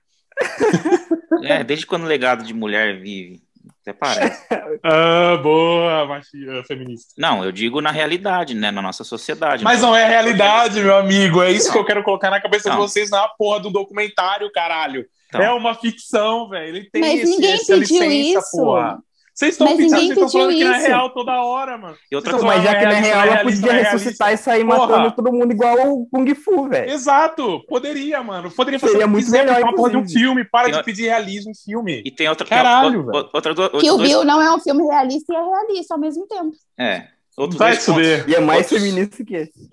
É, 1.44 1.64
desde 1.64 1.86
quando 1.86 2.04
o 2.04 2.08
legado 2.08 2.44
de 2.44 2.54
mulher 2.54 3.00
vive? 3.00 3.42
Até 3.82 3.94
parece. 3.94 4.46
ah, 4.84 5.38
boa, 5.42 6.06
machia, 6.06 6.64
feminista. 6.66 7.14
Não, 7.18 7.44
eu 7.44 7.52
digo 7.52 7.82
na 7.82 7.92
realidade, 7.92 8.54
né? 8.54 8.72
Na 8.72 8.82
nossa 8.82 9.04
sociedade. 9.04 9.64
Mas 9.64 9.82
não 9.82 9.96
é 9.96 10.08
realidade, 10.08 10.82
meu 10.82 10.98
amigo. 10.98 11.42
É 11.42 11.52
isso 11.52 11.68
não. 11.68 11.74
que 11.74 11.80
eu 11.80 11.86
quero 11.86 12.04
colocar 12.04 12.30
na 12.30 12.42
cabeça 12.42 12.70
não. 12.70 12.76
de 12.76 12.82
vocês 12.82 13.10
na 13.10 13.28
porra 13.30 13.60
do 13.60 13.70
documentário, 13.70 14.52
caralho. 14.52 15.06
Então. 15.28 15.42
É 15.42 15.52
uma 15.52 15.76
ficção, 15.76 16.50
velho. 16.50 16.76
Ele 16.76 16.90
tem 16.90 17.02
Mas 17.02 17.20
esse, 17.22 17.32
ninguém 17.32 17.54
essa 17.54 17.78
pediu 17.78 18.04
licença, 18.04 18.40
isso. 18.40 18.58
porra. 18.58 19.00
Vocês 19.40 19.54
estão 19.54 19.68
pensando, 19.68 19.90
vocês 19.90 20.10
estão 20.10 20.30
falando 20.30 20.52
isso. 20.52 20.60
que 20.60 20.66
não 20.66 20.74
é 20.74 20.80
real 20.80 21.10
toda 21.12 21.42
hora, 21.42 21.78
mano. 21.78 21.96
E 22.12 22.16
outra 22.18 22.32
coisa, 22.34 22.46
mas 22.46 22.62
já 22.62 22.76
que 22.76 22.86
não 22.86 22.92
é 22.92 23.00
real, 23.00 23.26
ela 23.26 23.38
podia 23.42 23.72
ressuscitar 23.72 24.34
e 24.34 24.38
sair 24.38 24.66
Porra. 24.66 24.80
matando 24.80 25.16
todo 25.16 25.32
mundo 25.32 25.54
igual 25.54 25.94
o 25.94 26.06
Kung 26.08 26.36
Fu, 26.36 26.68
velho. 26.68 26.92
Exato, 26.92 27.64
poderia, 27.66 28.22
mano. 28.22 28.52
Poderia 28.52 28.78
fazer 28.78 28.92
Seria 28.92 29.08
muito 29.08 29.24
quiser, 29.24 29.46
melhor, 29.46 29.64
uma 29.64 29.74
porra 29.74 29.92
de 29.92 29.98
um 29.98 30.06
filme. 30.06 30.44
Para 30.44 30.66
tem 30.66 30.74
de 30.74 30.84
pedir 30.84 31.04
realismo 31.04 31.52
em 31.52 31.56
filme. 31.56 32.04
E 32.06 32.12
tem 32.12 32.28
outra 32.28 32.46
Caralho, 32.46 32.90
tem 32.90 33.16
outra, 33.16 33.50
outra, 33.50 33.64
outra, 33.64 33.80
Que 33.80 33.90
o 33.90 33.98
Bill 33.98 34.26
não 34.26 34.42
é 34.42 34.54
um 34.54 34.60
filme 34.60 34.84
realista 34.84 35.32
e 35.32 35.36
é 35.38 35.42
realista 35.42 35.94
ao 35.94 36.00
mesmo 36.02 36.28
tempo. 36.28 36.52
É. 36.78 37.08
Outros 37.38 37.58
Vai 37.58 37.72
dois 37.72 37.86
pontos. 37.86 38.28
E 38.28 38.36
é 38.36 38.40
mais 38.42 38.64
outros... 38.64 38.82
feminista 38.82 39.24
que 39.24 39.36
esse. 39.36 39.70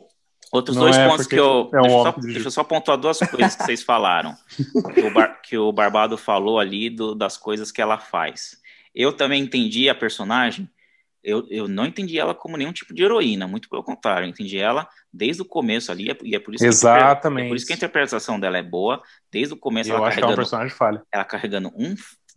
Outros 0.53 0.77
não 0.77 0.85
dois 0.85 0.97
é 0.97 1.09
pontos 1.09 1.27
que 1.27 1.35
eu. 1.35 1.69
É 1.75 1.81
um 1.81 1.83
deixa, 1.83 2.03
só, 2.03 2.15
deixa, 2.21 2.47
eu 2.47 2.51
só 2.53 2.63
pontuar 2.63 2.97
duas 2.97 3.19
coisas 3.19 3.57
que 3.57 3.65
vocês 3.65 3.83
falaram. 3.83 4.33
que, 4.95 5.01
o 5.01 5.13
Bar, 5.13 5.41
que 5.43 5.59
o 5.59 5.73
Barbado 5.73 6.17
falou 6.17 6.61
ali 6.61 6.89
do, 6.89 7.17
das 7.17 7.37
coisas 7.37 7.73
que 7.73 7.83
ela 7.83 7.99
faz. 7.99 8.65
Eu 8.97 9.13
também 9.13 9.43
entendi 9.43 9.91
a 9.91 9.95
personagem, 9.95 10.69
eu, 11.23 11.47
eu 11.51 11.69
não 11.69 11.85
entendi 11.85 12.19
ela 12.19 12.35
como 12.35 12.57
nenhum 12.57 12.73
tipo 12.73 12.95
de 12.95 13.03
heroína, 13.03 13.47
muito 13.47 13.69
pelo 13.69 13.83
contrário, 13.83 14.25
eu 14.25 14.31
entendi 14.31 14.59
ela 14.59 14.89
desde 15.13 15.43
o 15.43 15.45
começo 15.45 15.93
ali, 15.93 16.17
e 16.23 16.35
é 16.35 16.39
por 16.39 16.55
isso 16.55 16.65
Exatamente. 16.65 17.43
Que, 17.43 17.47
é 17.47 17.49
por 17.49 17.57
isso 17.57 17.67
que 17.67 17.73
a 17.73 17.77
interpretação 17.77 18.41
dela 18.41 18.57
é 18.57 18.63
boa, 18.63 19.03
desde 19.31 19.53
o 19.53 19.57
começo 19.57 19.91
eu 19.91 19.97
ela 19.97 20.07
acho 20.07 20.15
carregando, 20.15 20.35
que 20.35 20.41
é 20.41 20.41
um 20.41 20.45
personagem 20.45 20.75
falho. 20.75 21.03
Ela 21.13 21.25
carregando 21.25 21.73
um 21.77 21.95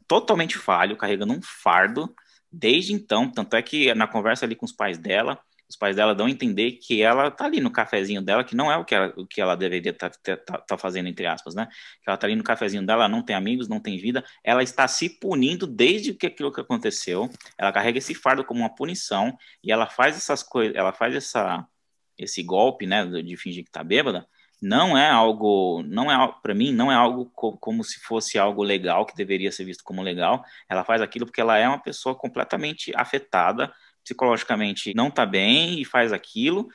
totalmente 0.08 0.58
falho, 0.58 0.98
carregando 0.98 1.34
um 1.34 1.40
fardo, 1.42 2.14
desde 2.52 2.92
então, 2.92 3.30
tanto 3.30 3.56
é 3.56 3.62
que 3.62 3.94
na 3.94 4.08
conversa 4.08 4.46
ali 4.46 4.56
com 4.56 4.66
os 4.66 4.74
pais 4.74 4.98
dela, 4.98 5.40
os 5.70 5.76
pais 5.76 5.96
dela 5.96 6.16
dão 6.16 6.26
a 6.26 6.30
entender 6.32 6.74
que 6.74 7.02
ela 7.02 7.30
tá 7.30 7.46
ali 7.46 7.62
no 7.62 7.70
cafezinho 7.70 8.22
dela, 8.24 8.44
que 8.44 8.56
não 8.56 8.72
é 8.72 8.78
o 8.78 8.84
que 8.84 8.96
ela, 8.96 9.14
o 9.16 9.28
que 9.28 9.40
ela 9.40 9.56
deveria 9.56 9.92
estar 9.92 10.10
tá, 10.10 10.36
tá, 10.36 10.58
tá, 10.58 10.78
fazendo, 10.78 11.08
entre 11.08 11.28
aspas, 11.28 11.54
né? 11.54 11.68
Que 12.02 12.10
ela 12.10 12.18
tá 12.18 12.26
ali 12.26 12.36
no 12.36 12.44
cafezinho 12.44 12.84
dela, 12.84 13.08
não 13.08 13.22
tem 13.22 13.36
amigos, 13.36 13.68
não 13.68 13.80
tem 13.80 13.98
vida, 13.98 14.24
ela 14.44 14.64
está 14.64 14.88
se 14.88 15.08
punindo 15.20 15.68
desde 15.68 16.14
que 16.14 16.26
aquilo 16.26 16.52
que 16.52 16.60
aconteceu, 16.60 17.30
ela 17.56 17.72
carrega 17.72 18.00
esse 18.00 18.16
fardo 18.16 18.44
como 18.44 18.62
uma 18.62 18.74
punição, 18.74 19.38
e 19.64 19.72
ela 19.72 19.86
faz 19.86 20.18
essas 20.18 20.42
coisas, 20.42 20.76
ela 20.76 20.92
faz 20.92 21.16
essa, 21.16 21.64
esse 22.18 22.42
golpe, 22.42 22.88
né, 22.88 23.06
de 23.06 23.38
fingir 23.38 23.64
que 23.64 23.72
tá 23.72 23.84
bêbada, 23.84 24.28
não 24.62 24.98
é 24.98 25.10
algo, 25.10 25.84
não 25.84 26.12
é 26.12 26.34
para 26.42 26.54
mim, 26.54 26.74
não 26.74 26.92
é 26.92 26.96
algo 26.96 27.32
co 27.34 27.58
como 27.58 27.84
se 27.84 28.00
fosse 28.00 28.38
algo 28.38 28.62
legal 28.64 29.06
que 29.06 29.16
deveria 29.16 29.52
ser 29.52 29.64
visto 29.64 29.84
como 29.86 30.02
legal. 30.02 30.44
Ela 30.68 30.84
faz 30.84 31.02
aquilo 31.02 31.26
porque 31.26 31.40
ela 31.40 31.58
é 31.58 31.66
uma 31.68 31.82
pessoa 31.82 32.14
completamente 32.14 32.92
afetada 32.94 33.72
psicologicamente 34.04 34.94
não 34.94 35.10
está 35.10 35.26
bem 35.26 35.80
e 35.80 35.86
faz 35.86 36.14
aquilo. 36.14 36.70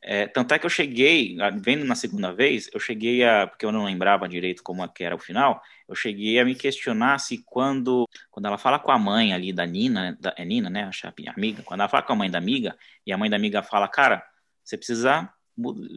É, 0.00 0.28
tanto 0.28 0.54
é 0.54 0.58
que 0.58 0.66
eu 0.66 0.70
cheguei, 0.70 1.36
vendo 1.60 1.84
na 1.84 1.96
segunda 1.96 2.32
vez, 2.32 2.70
eu 2.72 2.78
cheguei 2.78 3.24
a, 3.24 3.48
porque 3.48 3.66
eu 3.66 3.72
não 3.72 3.84
lembrava 3.84 4.28
direito 4.28 4.62
como 4.62 4.84
é 4.84 4.88
que 4.88 5.02
era 5.02 5.14
o 5.14 5.18
final, 5.18 5.60
eu 5.88 5.94
cheguei 5.94 6.38
a 6.38 6.44
me 6.44 6.54
questionar 6.54 7.18
se 7.18 7.42
quando, 7.44 8.08
quando 8.30 8.46
ela 8.46 8.56
fala 8.56 8.78
com 8.78 8.92
a 8.92 8.98
mãe 8.98 9.32
ali 9.32 9.52
da 9.52 9.66
Nina, 9.66 10.16
da, 10.20 10.32
é 10.36 10.44
Nina, 10.44 10.70
né, 10.70 10.88
a 10.88 11.32
amiga, 11.32 11.64
quando 11.64 11.80
ela 11.80 11.88
fala 11.88 12.04
com 12.04 12.12
a 12.12 12.16
mãe 12.16 12.30
da 12.30 12.38
amiga, 12.38 12.76
e 13.04 13.12
a 13.12 13.18
mãe 13.18 13.28
da 13.28 13.36
amiga 13.36 13.60
fala, 13.60 13.88
cara, 13.88 14.24
você 14.62 14.76
precisa 14.76 15.28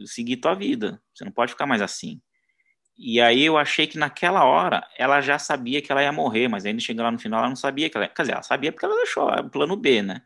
seguir 0.06 0.38
tua 0.38 0.54
vida, 0.54 1.00
você 1.14 1.24
não 1.24 1.30
pode 1.30 1.52
ficar 1.52 1.66
mais 1.66 1.80
assim. 1.80 2.20
E 2.96 3.20
aí 3.20 3.44
eu 3.44 3.56
achei 3.56 3.86
que 3.86 3.98
naquela 3.98 4.44
hora 4.44 4.86
ela 4.98 5.20
já 5.20 5.38
sabia 5.38 5.80
que 5.80 5.90
ela 5.90 6.02
ia 6.02 6.12
morrer, 6.12 6.48
mas 6.48 6.64
ainda 6.66 6.80
chegando 6.80 7.04
lá 7.04 7.10
no 7.10 7.18
final 7.18 7.40
ela 7.40 7.48
não 7.48 7.56
sabia 7.56 7.88
que 7.88 7.96
ela, 7.96 8.08
quer 8.08 8.22
dizer, 8.22 8.32
ela 8.32 8.42
sabia 8.42 8.72
porque 8.72 8.84
ela 8.84 8.96
deixou 8.96 9.28
o 9.28 9.50
plano 9.50 9.76
B, 9.76 10.02
né? 10.02 10.22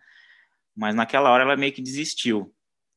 Mas 0.76 0.94
naquela 0.94 1.30
hora 1.30 1.42
ela 1.42 1.56
meio 1.56 1.72
que 1.72 1.80
desistiu. 1.80 2.54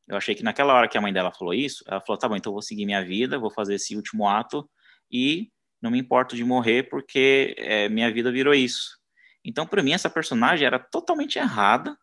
Eu 0.07 0.17
achei 0.17 0.35
que 0.35 0.43
naquela 0.43 0.73
hora 0.73 0.87
que 0.87 0.97
a 0.97 1.01
mãe 1.01 1.13
dela 1.13 1.31
falou 1.31 1.53
isso, 1.53 1.83
ela 1.87 2.01
falou: 2.01 2.17
tá 2.17 2.27
bom, 2.27 2.35
então 2.35 2.49
eu 2.49 2.55
vou 2.55 2.61
seguir 2.61 2.85
minha 2.85 3.03
vida, 3.05 3.39
vou 3.39 3.51
fazer 3.51 3.75
esse 3.75 3.95
último 3.95 4.27
ato 4.27 4.69
e 5.11 5.49
não 5.81 5.91
me 5.91 5.99
importo 5.99 6.35
de 6.35 6.43
morrer 6.43 6.89
porque 6.89 7.55
é, 7.57 7.87
minha 7.87 8.11
vida 8.11 8.31
virou 8.31 8.53
isso. 8.53 8.97
Então, 9.45 9.65
para 9.65 9.81
mim, 9.81 9.93
essa 9.93 10.09
personagem 10.09 10.65
era 10.65 10.77
totalmente 10.77 11.39
errada, 11.39 11.97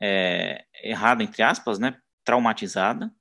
é, 0.00 0.64
errada 0.82 1.22
entre 1.22 1.42
aspas, 1.42 1.78
né? 1.78 1.98
Traumatizada. 2.24 3.12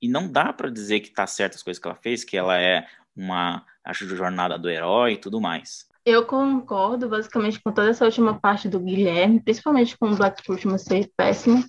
E 0.00 0.08
não 0.08 0.30
dá 0.30 0.52
para 0.52 0.70
dizer 0.70 1.00
que 1.00 1.10
tá 1.10 1.26
certo 1.26 1.54
as 1.54 1.62
coisas 1.62 1.80
que 1.80 1.86
ela 1.86 1.96
fez, 1.96 2.24
que 2.24 2.36
ela 2.36 2.60
é 2.60 2.88
uma, 3.14 3.64
acho, 3.84 4.08
jornada 4.16 4.58
do 4.58 4.68
herói 4.68 5.12
e 5.12 5.18
tudo 5.18 5.40
mais. 5.40 5.86
Eu 6.04 6.26
concordo 6.26 7.08
basicamente 7.08 7.60
com 7.62 7.70
toda 7.70 7.90
essa 7.90 8.04
última 8.04 8.38
parte 8.38 8.68
do 8.68 8.80
Guilherme, 8.80 9.40
principalmente 9.40 9.96
com 9.96 10.10
o 10.10 10.16
Black 10.16 10.42
Christmas 10.42 10.82
ser 10.82 11.08
péssimo. 11.16 11.64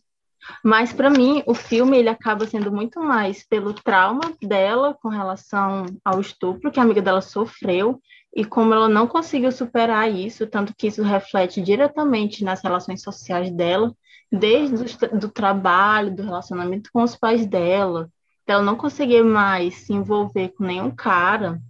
Mas 0.64 0.92
para 0.92 1.10
mim, 1.10 1.44
o 1.46 1.54
filme 1.54 1.98
ele 1.98 2.10
acaba 2.10 2.46
sendo 2.46 2.72
muito 2.72 3.00
mais 3.00 3.48
pelo 3.48 3.74
trauma 3.74 4.34
dela 4.42 4.98
com 5.02 5.08
relação 5.08 5.86
ao 6.04 6.20
estupro 6.20 6.72
que 6.72 6.80
a 6.80 6.84
amiga 6.84 7.02
dela 7.02 7.22
sofreu 7.22 8.02
e 8.36 8.44
como 8.44 8.74
ela 8.74 8.90
não 8.90 9.08
conseguiu 9.08 9.52
superar 9.52 10.12
isso, 10.12 10.48
tanto 10.48 10.74
que 10.76 10.88
isso 10.88 11.04
reflete 11.04 11.62
diretamente 11.62 12.44
nas 12.44 12.62
relações 12.62 13.04
sociais 13.04 13.52
dela, 13.52 13.96
desde 14.32 15.06
o 15.06 15.20
do 15.20 15.30
trabalho, 15.30 16.16
do 16.16 16.24
relacionamento 16.24 16.90
com 16.92 17.04
os 17.04 17.16
pais 17.16 17.46
dela, 17.46 18.10
ela 18.48 18.64
não 18.64 18.76
conseguir 18.76 19.24
mais 19.24 19.76
se 19.76 19.94
envolver 19.94 20.50
com 20.50 20.64
nenhum 20.64 20.90
cara. 20.90 21.62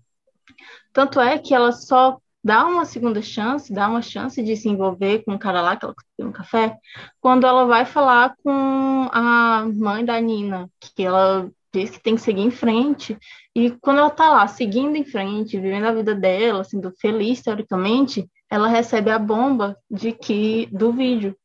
Tanto 0.94 1.20
é 1.20 1.38
que 1.38 1.54
ela 1.54 1.74
só 1.74 2.18
dá 2.44 2.66
uma 2.66 2.86
segunda 2.86 3.22
chance, 3.22 3.72
dá 3.72 3.88
uma 3.88 4.02
chance 4.02 4.42
de 4.44 4.56
se 4.58 4.68
envolver 4.68 5.24
com 5.24 5.34
o 5.34 5.40
cara 5.40 5.62
lá 5.62 5.76
que 5.78 5.86
ela 5.86 5.96
no 6.20 6.32
café, 6.32 6.78
quando 7.22 7.48
ela 7.48 7.66
vai 7.66 7.86
falar 7.86 8.36
com 8.44 9.10
a 9.12 9.66
mãe 9.74 10.04
da 10.04 10.20
Nina, 10.20 10.70
que 10.80 11.04
ela 11.04 11.50
diz 11.74 11.90
que 11.90 12.00
tem 12.00 12.16
que 12.16 12.22
seguir 12.22 12.42
em 12.42 12.52
frente, 12.52 13.18
e 13.56 13.72
quando 13.82 14.00
ela 14.00 14.10
tá 14.10 14.30
lá 14.30 14.48
seguindo 14.48 14.96
em 14.96 15.04
frente, 15.06 15.60
vivendo 15.60 15.86
a 15.86 15.94
vida 15.94 16.14
dela, 16.14 16.64
sendo 16.64 16.92
feliz 17.00 17.42
teoricamente, 17.42 18.30
ela 18.50 18.68
recebe 18.68 19.10
a 19.10 19.18
bomba 19.18 19.76
de 19.90 20.12
que 20.12 20.68
do 20.72 20.92
vídeo. 20.92 21.36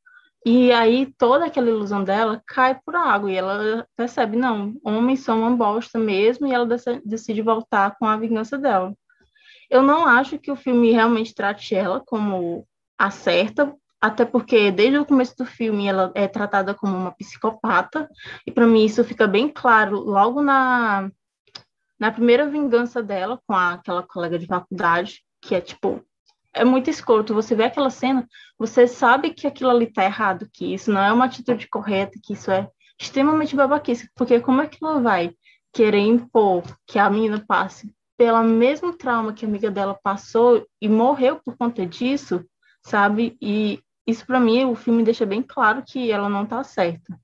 E 0.45 0.71
aí 0.73 1.13
toda 1.19 1.47
aquela 1.47 1.69
ilusão 1.69 2.05
dela 2.05 2.43
cai 2.47 2.79
por 2.85 2.95
água 2.95 3.31
e 3.31 3.37
ela 3.37 3.87
percebe, 3.97 4.37
não, 4.37 4.75
homens 4.85 5.21
são 5.21 5.41
uma 5.41 5.51
bosta 5.51 5.99
mesmo, 5.99 6.47
e 6.47 6.53
ela 6.53 6.67
decide 7.05 7.41
voltar 7.43 7.97
com 7.99 8.07
a 8.07 8.17
vingança 8.17 8.59
dela. 8.59 8.95
Eu 9.71 9.83
não 9.83 10.07
acho 10.07 10.39
que 10.39 10.51
o 10.51 10.57
filme 10.57 10.93
realmente 10.93 11.35
trate 11.35 11.75
ela 11.75 12.01
como 12.01 12.67
a 12.99 13.11
certa, 13.11 13.75
até 14.01 14.25
porque 14.25 14.71
desde 14.71 14.99
o 14.99 15.05
começo 15.05 15.37
do 15.37 15.45
filme 15.45 15.87
ela 15.87 16.11
é 16.15 16.27
tratada 16.27 16.75
como 16.75 16.97
uma 16.97 17.13
psicopata, 17.13 18.09
e 18.47 18.51
para 18.51 18.67
mim 18.67 18.85
isso 18.85 19.05
fica 19.05 19.27
bem 19.27 19.49
claro 19.49 20.01
logo 20.01 20.41
na, 20.43 21.11
na 21.99 22.11
primeira 22.11 22.49
vingança 22.49 23.03
dela 23.03 23.41
com 23.47 23.55
a, 23.55 23.75
aquela 23.75 24.03
colega 24.03 24.39
de 24.39 24.47
faculdade, 24.47 25.23
que 25.41 25.55
é 25.55 25.61
tipo, 25.61 26.05
é 26.55 26.65
muito 26.65 26.89
escroto. 26.89 27.35
Você 27.35 27.55
vê 27.55 27.65
aquela 27.65 27.91
cena, 27.91 28.27
você 28.59 28.87
sabe 28.87 29.31
que 29.31 29.47
aquilo 29.47 29.71
ali 29.71 29.87
tá 29.87 30.05
errado, 30.05 30.49
que 30.53 30.73
isso 30.75 30.91
não 30.91 31.03
é 31.03 31.13
uma 31.13 31.27
atitude 31.27 31.69
correta, 31.69 32.19
que 32.23 32.33
isso 32.33 32.51
é 32.51 32.69
extremamente 33.01 33.55
babaquice, 33.55 34.11
porque 34.15 34.41
como 34.41 34.63
é 34.63 34.67
que 34.67 34.79
ela 34.83 35.01
vai 35.01 35.33
querer 35.73 36.01
impor 36.01 36.63
que 36.87 36.99
a 36.99 37.11
menina 37.11 37.45
passe 37.47 37.93
pelo 38.19 38.43
mesmo 38.43 38.93
trauma 38.93 39.33
que 39.33 39.45
a 39.45 39.49
amiga 39.49 39.71
dela 39.71 39.99
passou 40.03 40.67
e 40.83 40.89
morreu 40.89 41.41
por 41.43 41.57
conta 41.57 41.87
disso, 41.87 42.45
sabe? 42.83 43.39
E 43.41 43.81
isso 44.05 44.27
para 44.27 44.41
mim 44.41 44.65
o 44.65 44.75
filme 44.75 45.05
deixa 45.05 45.25
bem 45.25 45.41
claro 45.41 45.85
que 45.87 46.11
ela 46.11 46.29
não 46.29 46.45
tá 46.45 46.65
certa. 46.65 47.19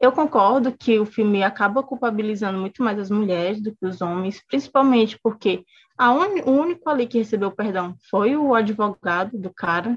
Eu 0.00 0.10
concordo 0.10 0.76
que 0.76 0.98
o 0.98 1.06
filme 1.06 1.44
acaba 1.44 1.82
culpabilizando 1.82 2.58
muito 2.58 2.82
mais 2.82 2.98
as 2.98 3.10
mulheres 3.10 3.62
do 3.62 3.70
que 3.70 3.86
os 3.86 4.00
homens, 4.00 4.42
principalmente 4.48 5.16
porque 5.22 5.64
un... 6.00 6.50
o 6.50 6.60
único 6.60 6.88
ali 6.90 7.06
que 7.06 7.18
recebeu 7.18 7.52
perdão 7.52 7.94
foi 8.10 8.34
o 8.34 8.54
advogado 8.54 9.38
do 9.38 9.52
cara, 9.54 9.96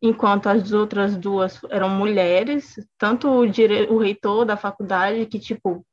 enquanto 0.00 0.46
as 0.46 0.72
outras 0.72 1.16
duas 1.16 1.60
eram 1.68 1.90
mulheres, 1.90 2.76
tanto 2.96 3.28
o, 3.28 3.46
dire... 3.46 3.88
o 3.90 3.98
reitor 3.98 4.46
da 4.46 4.56
faculdade, 4.56 5.26
que, 5.26 5.38
tipo, 5.38 5.84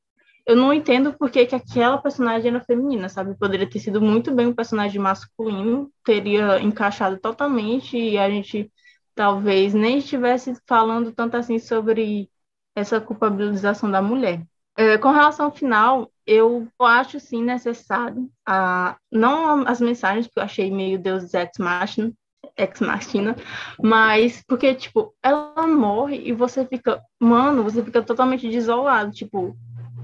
eu 0.52 0.56
não 0.58 0.74
entendo 0.74 1.14
por 1.14 1.32
que, 1.32 1.46
que 1.46 1.56
aquela 1.56 1.98
personagem 1.98 2.50
era 2.50 2.64
feminina, 2.64 3.08
sabe? 3.08 3.38
Poderia 3.38 3.70
ter 3.70 3.80
sido 3.80 4.02
muito 4.02 4.34
bem 4.34 4.48
um 4.48 4.54
personagem 4.54 5.00
masculino, 5.00 5.90
teria 6.04 6.60
encaixado 6.62 7.18
totalmente 7.18 7.98
e 7.98 8.18
a 8.18 8.30
gente 8.30 8.70
talvez 9.16 9.74
nem 9.74 10.00
estivesse 10.00 10.54
falando 10.68 11.14
tanto 11.14 11.38
assim 11.38 11.58
sobre 11.58 12.30
essa 12.76 13.00
culpabilização 13.00 13.90
da 13.90 14.02
mulher. 14.02 14.44
É, 14.76 14.98
com 14.98 15.12
relação 15.12 15.46
ao 15.46 15.56
final, 15.56 16.12
eu 16.26 16.68
acho 16.80 17.20
sim 17.20 17.44
necessário, 17.44 18.30
a, 18.46 18.98
não 19.12 19.66
as 19.68 19.80
mensagens, 19.80 20.28
que 20.28 20.38
eu 20.38 20.44
achei 20.44 20.70
meio 20.70 21.00
Deus 21.00 21.34
Ex 21.34 21.52
Machina, 21.60 22.12
Ex 22.58 22.82
Machina, 22.82 23.36
mas 23.82 24.44
porque, 24.46 24.76
tipo, 24.76 25.14
ela 25.24 25.66
morre 25.68 26.22
e 26.26 26.34
você 26.34 26.66
fica, 26.66 27.02
mano, 27.20 27.64
você 27.64 27.84
fica 27.84 28.02
totalmente 28.02 28.50
desolado, 28.50 29.12
tipo, 29.12 29.56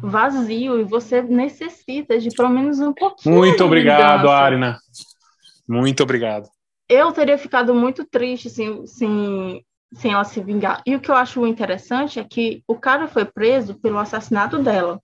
vazio 0.01 0.79
e 0.79 0.83
você 0.83 1.21
necessita 1.21 2.19
de 2.19 2.29
pelo 2.29 2.49
menos 2.49 2.79
um 2.79 2.93
pouquinho. 2.93 3.36
Muito 3.36 3.63
obrigado, 3.63 4.29
Arina. 4.29 4.79
Muito 5.67 6.03
obrigado. 6.03 6.47
Eu 6.88 7.12
teria 7.12 7.38
ficado 7.38 7.75
muito 7.75 8.05
triste 8.05 8.49
sem, 8.49 8.86
sem, 8.88 9.65
sem 9.93 10.13
ela 10.13 10.23
se 10.23 10.41
vingar. 10.41 10.81
E 10.86 10.95
o 10.95 10.99
que 10.99 11.12
eu 11.12 11.15
acho 11.15 11.45
interessante 11.45 12.19
é 12.19 12.23
que 12.23 12.63
o 12.65 12.75
cara 12.75 13.07
foi 13.07 13.25
preso 13.25 13.75
pelo 13.75 13.97
assassinato 13.97 14.57
dela. 14.60 15.01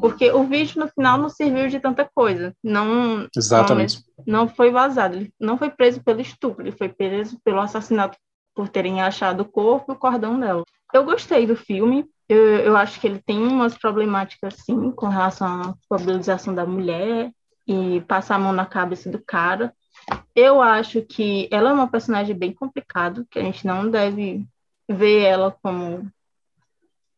Porque 0.00 0.30
o 0.30 0.44
vídeo 0.44 0.80
no 0.80 0.88
final 0.88 1.16
não 1.16 1.30
serviu 1.30 1.68
de 1.68 1.80
tanta 1.80 2.08
coisa. 2.14 2.54
Não, 2.62 3.26
Exatamente. 3.34 4.02
Não, 4.26 4.40
não 4.40 4.48
foi 4.48 4.70
vazado. 4.70 5.16
Ele 5.16 5.32
não 5.40 5.56
foi 5.56 5.70
preso 5.70 6.02
pelo 6.02 6.20
estupro, 6.20 6.62
ele 6.62 6.76
foi 6.76 6.90
preso 6.90 7.38
pelo 7.42 7.60
assassinato 7.60 8.18
por 8.54 8.68
terem 8.68 9.00
achado 9.00 9.40
o 9.40 9.48
corpo 9.48 9.92
e 9.92 9.94
o 9.94 9.98
cordão 9.98 10.38
dela. 10.38 10.62
Eu 10.92 11.04
gostei 11.04 11.46
do 11.46 11.56
filme. 11.56 12.04
Eu, 12.32 12.56
eu 12.60 12.76
acho 12.78 12.98
que 12.98 13.06
ele 13.06 13.18
tem 13.18 13.38
umas 13.38 13.76
problemáticas, 13.76 14.54
sim, 14.64 14.90
com 14.92 15.06
relação 15.06 15.46
à 15.46 15.74
mobilização 15.90 16.54
da 16.54 16.64
mulher 16.64 17.30
e 17.68 18.00
passar 18.08 18.36
a 18.36 18.38
mão 18.38 18.54
na 18.54 18.64
cabeça 18.64 19.10
do 19.10 19.22
cara. 19.22 19.74
Eu 20.34 20.62
acho 20.62 21.02
que 21.02 21.46
ela 21.50 21.68
é 21.68 21.72
uma 21.74 21.90
personagem 21.90 22.34
bem 22.34 22.50
complicada, 22.50 23.26
que 23.30 23.38
a 23.38 23.42
gente 23.42 23.66
não 23.66 23.90
deve 23.90 24.46
ver 24.88 25.24
ela 25.24 25.54
como 25.62 26.10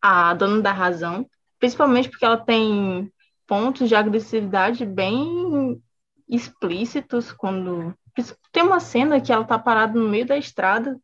a 0.03 0.35
dona 0.35 0.61
da 0.61 0.73
razão, 0.73 1.31
principalmente 1.61 2.11
porque 2.11 2.25
ela 2.25 2.37
tem 2.37 3.09
pontos 3.47 3.89
de 3.89 3.95
agressividade 3.95 4.85
bem 4.85 5.81
explícitos 6.29 7.31
quando 7.31 7.95
tem 8.51 8.65
uma 8.65 8.81
cena 8.81 9.21
que 9.21 9.33
ela 9.33 9.45
tá 9.45 9.61
parada 9.61 9.97
no 9.97 10.09
meio 10.09 10.27
da 10.27 10.37
estrada 10.37 10.99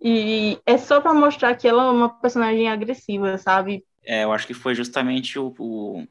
e 0.00 0.58
é 0.64 0.78
só 0.78 1.00
para 1.00 1.12
mostrar 1.12 1.54
que 1.56 1.68
ela 1.68 1.84
é 1.84 1.90
uma 1.90 2.08
personagem 2.08 2.68
agressiva, 2.68 3.36
sabe? 3.36 3.84
É, 4.02 4.24
eu 4.24 4.32
acho 4.32 4.46
que 4.46 4.54
foi 4.54 4.74
justamente 4.74 5.38
o, 5.38 5.54
o, 5.58 6.06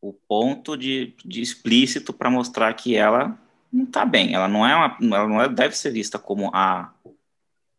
o 0.00 0.12
ponto 0.12 0.76
de, 0.76 1.14
de 1.24 1.42
explícito 1.42 2.12
para 2.12 2.30
mostrar 2.30 2.72
que 2.74 2.96
ela 2.96 3.38
não 3.70 3.84
tá 3.84 4.04
bem. 4.04 4.34
Ela 4.34 4.48
não 4.48 4.66
é 4.66 4.74
uma, 4.74 5.16
ela 5.16 5.28
não 5.28 5.42
é, 5.42 5.48
deve 5.48 5.76
ser 5.76 5.90
vista 5.90 6.18
como 6.18 6.50
a, 6.54 6.92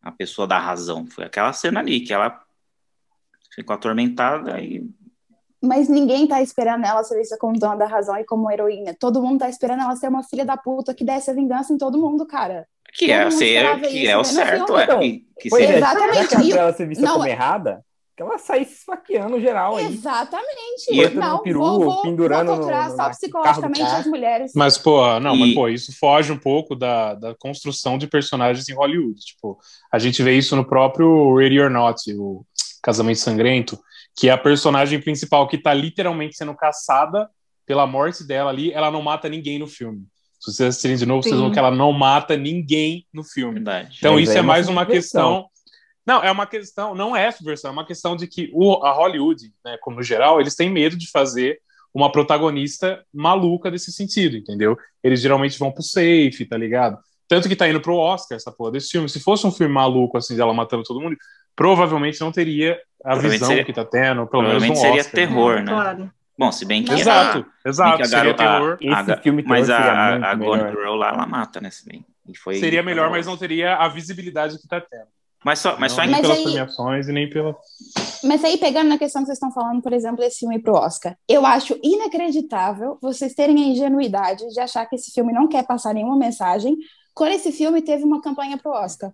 a 0.01 0.11
pessoa 0.11 0.47
da 0.47 0.59
razão. 0.59 1.07
Foi 1.07 1.25
aquela 1.25 1.51
cena 1.53 1.79
ali 1.79 2.01
que 2.01 2.13
ela 2.13 2.43
ficou 3.55 3.73
atormentada 3.73 4.61
e 4.61 4.87
mas 5.63 5.87
ninguém 5.87 6.25
tá 6.25 6.41
esperando 6.41 6.85
ela 6.85 7.03
ser 7.03 7.19
vista 7.19 7.37
como 7.37 7.59
dona 7.59 7.75
da 7.75 7.85
razão 7.85 8.17
e 8.17 8.25
como 8.25 8.49
heroína. 8.49 8.95
Todo 8.99 9.21
mundo 9.21 9.41
tá 9.41 9.47
esperando 9.49 9.83
ela 9.83 9.95
ser 9.95 10.07
uma 10.07 10.23
filha 10.23 10.43
da 10.43 10.57
puta 10.57 10.91
que 10.91 11.05
desse 11.05 11.29
a 11.29 11.35
vingança 11.35 11.71
em 11.71 11.77
todo 11.77 11.99
mundo, 11.99 12.25
cara. 12.25 12.67
Que 12.93 13.11
é, 13.11 13.31
ser, 13.31 13.79
que 13.81 14.07
é 14.07 14.17
o 14.17 14.23
certo, 14.23 14.77
é. 14.77 14.85
Que, 14.85 15.25
que 15.39 15.49
seria... 15.49 15.67
é, 15.67 15.77
exatamente. 15.77 16.49
Já 16.49 16.59
ela 16.59 16.73
ser 16.73 16.87
vista 16.87 17.05
não, 17.05 17.13
como 17.13 17.25
errada, 17.25 17.85
que 18.15 18.21
ela 18.21 18.37
saísse 18.37 18.73
esfaqueando 18.73 19.39
geral 19.39 19.77
aí. 19.77 19.85
Exatamente. 19.85 20.91
E 20.91 21.09
não, 21.09 21.41
peru, 21.41 21.59
vou, 21.59 21.83
vou, 21.83 22.01
pendurando 22.01 22.47
vou 22.47 22.57
torturar 22.57 22.89
no, 22.89 22.95
só 22.95 23.09
psicologicamente 23.09 23.81
as 23.81 24.05
mulheres. 24.05 24.51
Mas, 24.53 24.77
pô, 24.77 25.19
não, 25.19 25.35
e... 25.35 25.39
mas, 25.39 25.53
pô, 25.55 25.69
isso 25.69 25.97
foge 25.97 26.31
um 26.31 26.37
pouco 26.37 26.75
da, 26.75 27.15
da 27.15 27.33
construção 27.35 27.97
de 27.97 28.07
personagens 28.07 28.67
em 28.67 28.73
Hollywood. 28.73 29.19
Tipo, 29.21 29.57
a 29.91 29.97
gente 29.97 30.21
vê 30.21 30.37
isso 30.37 30.55
no 30.55 30.65
próprio 30.65 31.33
Ready 31.35 31.61
or 31.61 31.69
Not, 31.69 32.13
o 32.13 32.45
Casamento 32.83 33.19
Sangrento, 33.19 33.79
que 34.17 34.27
é 34.27 34.31
a 34.31 34.37
personagem 34.37 34.99
principal 34.99 35.47
que 35.47 35.57
tá 35.57 35.73
literalmente 35.73 36.35
sendo 36.35 36.53
caçada 36.53 37.29
pela 37.65 37.87
morte 37.87 38.25
dela 38.25 38.49
ali, 38.49 38.73
ela 38.73 38.91
não 38.91 39.01
mata 39.01 39.29
ninguém 39.29 39.57
no 39.57 39.67
filme. 39.67 40.05
Se 40.41 40.51
vocês 40.51 40.69
assistirem 40.69 40.97
de 40.97 41.05
novo, 41.05 41.21
Sim. 41.21 41.29
vocês 41.29 41.41
vão 41.41 41.51
que 41.51 41.59
ela 41.59 41.69
não 41.69 41.93
mata 41.93 42.35
ninguém 42.35 43.05
no 43.13 43.23
filme. 43.23 43.55
Verdade. 43.55 43.95
Então, 43.99 44.15
Mas 44.15 44.23
isso 44.23 44.37
é, 44.37 44.39
é 44.39 44.41
mais 44.41 44.67
uma 44.67 44.85
questão. 44.87 45.47
Não, 46.03 46.23
é 46.23 46.31
uma 46.31 46.47
questão, 46.47 46.95
não 46.95 47.15
é 47.15 47.29
subversão, 47.31 47.69
é 47.69 47.73
uma 47.73 47.85
questão 47.85 48.15
de 48.15 48.25
que 48.25 48.49
o, 48.53 48.83
a 48.83 48.91
Hollywood, 48.91 49.53
né, 49.63 49.77
como 49.79 49.97
no 49.97 50.03
geral, 50.03 50.41
eles 50.41 50.55
têm 50.55 50.67
medo 50.67 50.97
de 50.97 51.07
fazer 51.11 51.59
uma 51.93 52.11
protagonista 52.11 53.03
maluca 53.13 53.69
desse 53.69 53.91
sentido, 53.91 54.35
entendeu? 54.35 54.75
Eles 55.03 55.21
geralmente 55.21 55.59
vão 55.59 55.71
pro 55.71 55.83
safe, 55.83 56.45
tá 56.49 56.57
ligado? 56.57 56.97
Tanto 57.27 57.47
que 57.47 57.55
tá 57.55 57.69
indo 57.69 57.79
pro 57.79 57.95
Oscar 57.95 58.35
essa 58.35 58.51
porra 58.51 58.71
desse 58.71 58.89
filme. 58.89 59.07
Se 59.07 59.19
fosse 59.19 59.45
um 59.45 59.51
filme 59.51 59.71
maluco, 59.71 60.17
assim, 60.17 60.35
dela 60.35 60.53
matando 60.53 60.83
todo 60.83 60.99
mundo, 60.99 61.15
provavelmente 61.55 62.19
não 62.19 62.31
teria 62.31 62.79
a 63.05 63.15
visão 63.15 63.49
seria, 63.49 63.63
que 63.63 63.73
tá 63.73 63.85
tendo, 63.85 64.25
pelo 64.27 64.43
menos 64.43 64.63
no 64.63 64.75
seria 64.75 65.01
Oscar, 65.01 65.13
terror, 65.13 65.59
né? 65.61 65.71
Claro. 65.71 66.11
Bom, 66.41 66.51
se 66.51 66.65
bem 66.65 66.83
que 66.83 66.91
exato, 66.91 67.45
a, 67.63 67.69
exato, 67.69 67.97
que 67.97 68.01
a 68.01 68.05
seria 68.05 68.33
garota, 68.33 68.43
terror. 68.43 68.77
Esse 68.81 69.11
a, 69.11 69.17
filme 69.17 69.43
mas 69.45 69.69
a, 69.69 69.77
a, 69.77 70.31
a 70.31 70.33
Gone 70.33 70.71
Girl 70.71 70.95
lá, 70.95 71.09
ela 71.09 71.27
mata, 71.27 71.61
né, 71.61 71.69
se 71.69 71.87
bem. 71.87 72.03
E 72.27 72.35
foi, 72.35 72.55
seria 72.55 72.81
melhor, 72.81 73.11
mas 73.11 73.27
não 73.27 73.37
teria 73.37 73.75
a 73.75 73.87
visibilidade 73.87 74.57
que 74.57 74.67
tá 74.67 74.81
tendo. 74.81 75.05
Mas 75.45 75.59
só, 75.59 75.77
mas 75.77 75.91
só 75.91 76.01
nem 76.01 76.09
mas 76.09 76.21
pelas 76.21 76.37
aí, 76.37 76.43
premiações 76.43 77.07
e 77.07 77.11
nem 77.11 77.29
pela. 77.29 77.55
Mas 78.23 78.43
aí, 78.43 78.57
pegando 78.57 78.89
na 78.89 78.97
questão 78.97 79.21
que 79.21 79.27
vocês 79.27 79.37
estão 79.37 79.51
falando, 79.51 79.83
por 79.83 79.93
exemplo, 79.93 80.23
esse 80.23 80.39
filme 80.39 80.57
pro 80.57 80.73
Oscar, 80.73 81.15
eu 81.29 81.45
acho 81.45 81.79
inacreditável 81.83 82.97
vocês 82.99 83.35
terem 83.35 83.63
a 83.63 83.67
ingenuidade 83.67 84.47
de 84.49 84.59
achar 84.59 84.87
que 84.87 84.95
esse 84.95 85.11
filme 85.11 85.31
não 85.31 85.47
quer 85.47 85.65
passar 85.67 85.93
nenhuma 85.93 86.17
mensagem, 86.17 86.75
quando 87.13 87.33
esse 87.33 87.51
filme 87.51 87.83
teve 87.83 88.03
uma 88.03 88.19
campanha 88.19 88.57
pro 88.57 88.71
Oscar. 88.71 89.11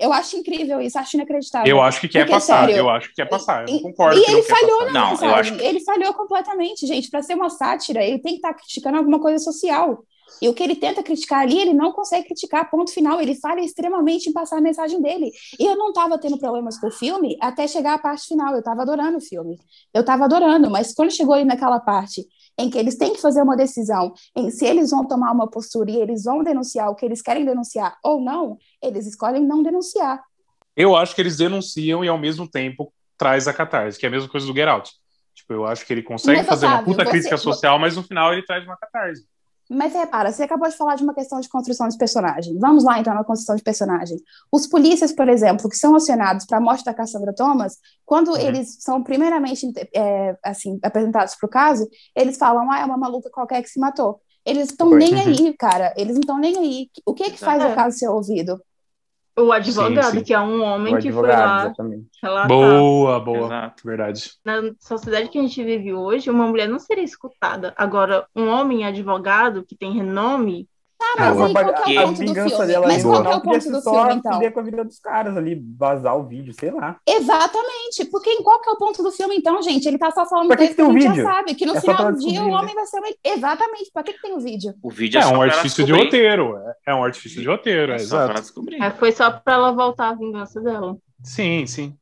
Eu 0.00 0.12
acho 0.12 0.36
incrível 0.36 0.80
isso, 0.80 0.98
acho 0.98 1.16
inacreditável. 1.16 1.68
Eu 1.68 1.80
acho 1.82 2.00
que 2.00 2.08
quer 2.08 2.20
Porque, 2.20 2.32
passar, 2.32 2.60
sério, 2.66 2.76
eu 2.76 2.88
acho 2.88 3.08
que 3.10 3.14
quer 3.16 3.28
passar. 3.28 3.68
Eu 3.68 3.74
não 3.74 3.82
concordo 3.82 4.18
e 4.18 4.22
que 4.24 4.30
ele 4.30 4.40
não 4.40 4.46
quer 4.46 4.56
falhou 4.56 4.84
na 4.86 4.92
Não, 4.92 5.04
eu 5.04 5.10
mensagem. 5.10 5.34
acho 5.40 5.56
que- 5.56 5.64
Ele 5.64 5.80
falhou 5.80 6.14
completamente, 6.14 6.86
gente. 6.86 7.10
Para 7.10 7.22
ser 7.22 7.34
uma 7.34 7.50
sátira, 7.50 8.02
ele 8.02 8.18
tem 8.18 8.32
que 8.32 8.38
estar 8.38 8.54
criticando 8.54 8.96
alguma 8.96 9.20
coisa 9.20 9.38
social. 9.38 10.02
E 10.40 10.48
o 10.48 10.54
que 10.54 10.62
ele 10.62 10.74
tenta 10.74 11.02
criticar 11.02 11.40
ali, 11.40 11.60
ele 11.60 11.74
não 11.74 11.92
consegue 11.92 12.26
criticar, 12.28 12.70
ponto 12.70 12.90
final. 12.94 13.20
Ele 13.20 13.34
falha 13.34 13.60
extremamente 13.60 14.30
em 14.30 14.32
passar 14.32 14.56
a 14.56 14.60
mensagem 14.60 15.02
dele. 15.02 15.30
E 15.58 15.66
eu 15.66 15.76
não 15.76 15.88
estava 15.88 16.16
tendo 16.18 16.38
problemas 16.38 16.78
com 16.78 16.86
o 16.86 16.90
filme 16.90 17.36
até 17.40 17.66
chegar 17.68 17.94
a 17.94 17.98
parte 17.98 18.26
final. 18.28 18.52
Eu 18.54 18.60
estava 18.60 18.80
adorando 18.82 19.18
o 19.18 19.20
filme. 19.20 19.58
Eu 19.92 20.00
estava 20.00 20.24
adorando, 20.24 20.70
mas 20.70 20.94
quando 20.94 21.10
chegou 21.10 21.34
ali 21.34 21.44
naquela 21.44 21.78
parte 21.78 22.24
em 22.60 22.68
que 22.70 22.78
eles 22.78 22.96
têm 22.96 23.12
que 23.14 23.20
fazer 23.20 23.40
uma 23.42 23.56
decisão 23.56 24.12
em 24.36 24.50
se 24.50 24.66
eles 24.66 24.90
vão 24.90 25.06
tomar 25.06 25.32
uma 25.32 25.48
postura 25.48 25.90
e 25.90 25.96
eles 25.96 26.24
vão 26.24 26.44
denunciar 26.44 26.90
o 26.90 26.94
que 26.94 27.04
eles 27.06 27.22
querem 27.22 27.44
denunciar 27.44 27.96
ou 28.04 28.20
não, 28.20 28.58
eles 28.82 29.06
escolhem 29.06 29.44
não 29.44 29.62
denunciar. 29.62 30.22
Eu 30.76 30.94
acho 30.94 31.14
que 31.14 31.20
eles 31.22 31.36
denunciam 31.36 32.04
e 32.04 32.08
ao 32.08 32.18
mesmo 32.18 32.46
tempo 32.48 32.92
traz 33.16 33.48
a 33.48 33.52
catarse, 33.52 33.98
que 33.98 34.06
é 34.06 34.08
a 34.08 34.12
mesma 34.12 34.28
coisa 34.28 34.46
do 34.46 34.54
Get 34.54 34.68
Out. 34.68 34.90
Tipo, 35.34 35.54
eu 35.54 35.66
acho 35.66 35.86
que 35.86 35.92
ele 35.92 36.02
consegue 36.02 36.38
Mas, 36.38 36.46
fazer 36.46 36.66
uma 36.66 36.82
puta 36.82 37.04
você- 37.04 37.10
crítica 37.10 37.36
social, 37.38 37.78
mas 37.78 37.96
no 37.96 38.02
final 38.02 38.32
ele 38.32 38.42
traz 38.44 38.64
uma 38.64 38.76
catarse. 38.76 39.24
Mas 39.72 39.92
repara, 39.94 40.32
você 40.32 40.42
acabou 40.42 40.68
de 40.68 40.76
falar 40.76 40.96
de 40.96 41.04
uma 41.04 41.14
questão 41.14 41.38
de 41.40 41.48
construção 41.48 41.86
de 41.86 41.96
personagem. 41.96 42.58
Vamos 42.58 42.82
lá, 42.82 42.98
então, 42.98 43.14
na 43.14 43.22
construção 43.22 43.54
de 43.54 43.62
personagem. 43.62 44.18
Os 44.50 44.66
polícias, 44.66 45.12
por 45.12 45.28
exemplo, 45.28 45.68
que 45.70 45.76
são 45.76 45.94
acionados 45.94 46.44
para 46.44 46.58
a 46.58 46.60
morte 46.60 46.84
da 46.84 46.92
Cassandra 46.92 47.32
Thomas, 47.32 47.78
quando 48.04 48.32
Uhum. 48.32 48.36
eles 48.38 48.78
são 48.80 49.00
primeiramente 49.02 49.72
é, 49.94 50.36
assim, 50.44 50.78
apresentados 50.82 51.36
para 51.36 51.46
o 51.46 51.50
caso, 51.50 51.88
eles 52.16 52.36
falam, 52.36 52.68
ah, 52.70 52.80
é 52.80 52.84
uma 52.84 52.98
maluca 52.98 53.30
qualquer 53.30 53.62
que 53.62 53.68
se 53.70 53.78
matou. 53.78 54.20
Eles 54.44 54.70
estão 54.70 54.90
nem 54.90 55.14
Uhum. 55.14 55.20
aí, 55.20 55.54
cara. 55.56 55.94
Eles 55.96 56.14
não 56.14 56.20
estão 56.20 56.38
nem 56.38 56.56
aí. 56.58 56.88
O 57.06 57.14
que 57.14 57.30
que 57.30 57.38
faz 57.38 57.62
o 57.62 57.74
caso 57.74 57.96
ser 57.96 58.08
ouvido? 58.08 58.60
O 59.38 59.52
advogado, 59.52 60.10
Sim, 60.12 60.18
sim. 60.18 60.24
que 60.24 60.34
é 60.34 60.40
um 60.40 60.62
homem 60.62 60.94
O 60.94 60.98
que 60.98 61.10
foi 61.12 61.28
lá 61.28 61.64
exatamente. 61.66 62.08
relatar. 62.22 62.48
Boa, 62.48 63.20
boa. 63.20 63.46
Exato. 63.46 63.82
Verdade. 63.84 64.30
Na 64.44 64.60
sociedade 64.78 65.28
que 65.28 65.38
a 65.38 65.42
gente 65.42 65.62
vive 65.64 65.94
hoje, 65.94 66.28
uma 66.28 66.46
mulher 66.46 66.68
não 66.68 66.78
seria 66.78 67.04
escutada. 67.04 67.72
Agora, 67.76 68.26
um 68.34 68.48
homem 68.48 68.84
advogado 68.84 69.64
que 69.64 69.76
tem 69.76 69.92
renome, 69.92 70.68
Ah, 71.02 71.14
Ah, 71.16 71.34
mas 71.34 71.40
aí 71.40 71.52
qual 71.54 71.74
que 71.84 71.96
é 71.96 71.98
a 71.98 72.04
o 72.04 72.06
ponto 72.08 72.18
do 72.18 72.26
vingança 72.26 72.48
filme? 72.56 72.66
dela 72.66 72.86
Mas 72.86 73.02
qual 73.02 73.22
que 73.22 73.28
é 73.28 73.34
o 73.34 73.40
ponto 73.40 73.70
do 73.70 73.82
filme, 73.82 74.14
então? 74.14 74.32
fuder 74.34 74.52
com 74.52 74.60
a 74.60 74.62
vida 74.62 74.84
dos 74.84 74.98
caras 74.98 75.36
ali, 75.36 75.62
vazar 75.78 76.16
o 76.18 76.24
vídeo, 76.24 76.52
sei 76.52 76.70
lá. 76.70 76.98
Exatamente, 77.08 78.04
porque 78.10 78.30
em 78.30 78.42
qual 78.42 78.60
que 78.60 78.68
é 78.68 78.72
o 78.72 78.76
ponto 78.76 79.02
do 79.02 79.10
filme, 79.10 79.34
então, 79.36 79.62
gente? 79.62 79.86
Ele 79.88 79.96
tá 79.98 80.10
só 80.10 80.26
falando 80.26 80.48
Pra 80.48 80.56
que 80.58 80.74
coisa 80.74 80.74
que 80.74 80.76
tem 80.76 80.84
a 80.84 80.88
o 80.88 80.92
gente 80.92 81.08
vídeo? 81.10 81.24
já 81.24 81.32
sabe, 81.32 81.54
que 81.54 81.64
no 81.66 81.76
É 81.76 81.80
final 81.80 81.96
pra 81.96 82.10
do 82.10 82.18
dia 82.18 82.44
o 82.44 82.50
homem 82.50 82.74
vai 82.74 82.86
ser... 82.86 83.00
Exatamente, 83.24 83.90
pra 83.92 84.02
que 84.02 84.12
que 84.12 84.20
tem 84.22 84.34
o 84.34 84.40
vídeo? 84.40 84.74
O 84.82 84.90
vídeo 84.90 85.18
É 85.18 85.20
é, 85.20 85.24
só 85.24 85.30
um 85.30 85.36
pra 85.38 85.44
artifício 85.46 85.84
de 85.84 85.92
roteiro. 85.92 86.56
é- 86.58 86.74
É 86.92 86.94
um 86.94 87.02
artifício 87.04 87.40
de 87.40 87.48
roteiro, 87.48 87.92
é, 87.92 87.96
É 87.96 87.98
só 88.00 88.08
pra 88.08 88.16
ela 88.18 88.24
exato. 88.32 88.40
descobrir. 88.42 88.82
é, 88.82 88.90
foi 88.90 89.12
só 89.12 89.30
para 89.30 89.54
ela 89.54 89.72
voltar 89.72 90.10
à 90.10 90.14
vingança 90.14 90.60
dela. 90.60 90.96
Sim, 91.22 91.66
sim. 91.66 91.96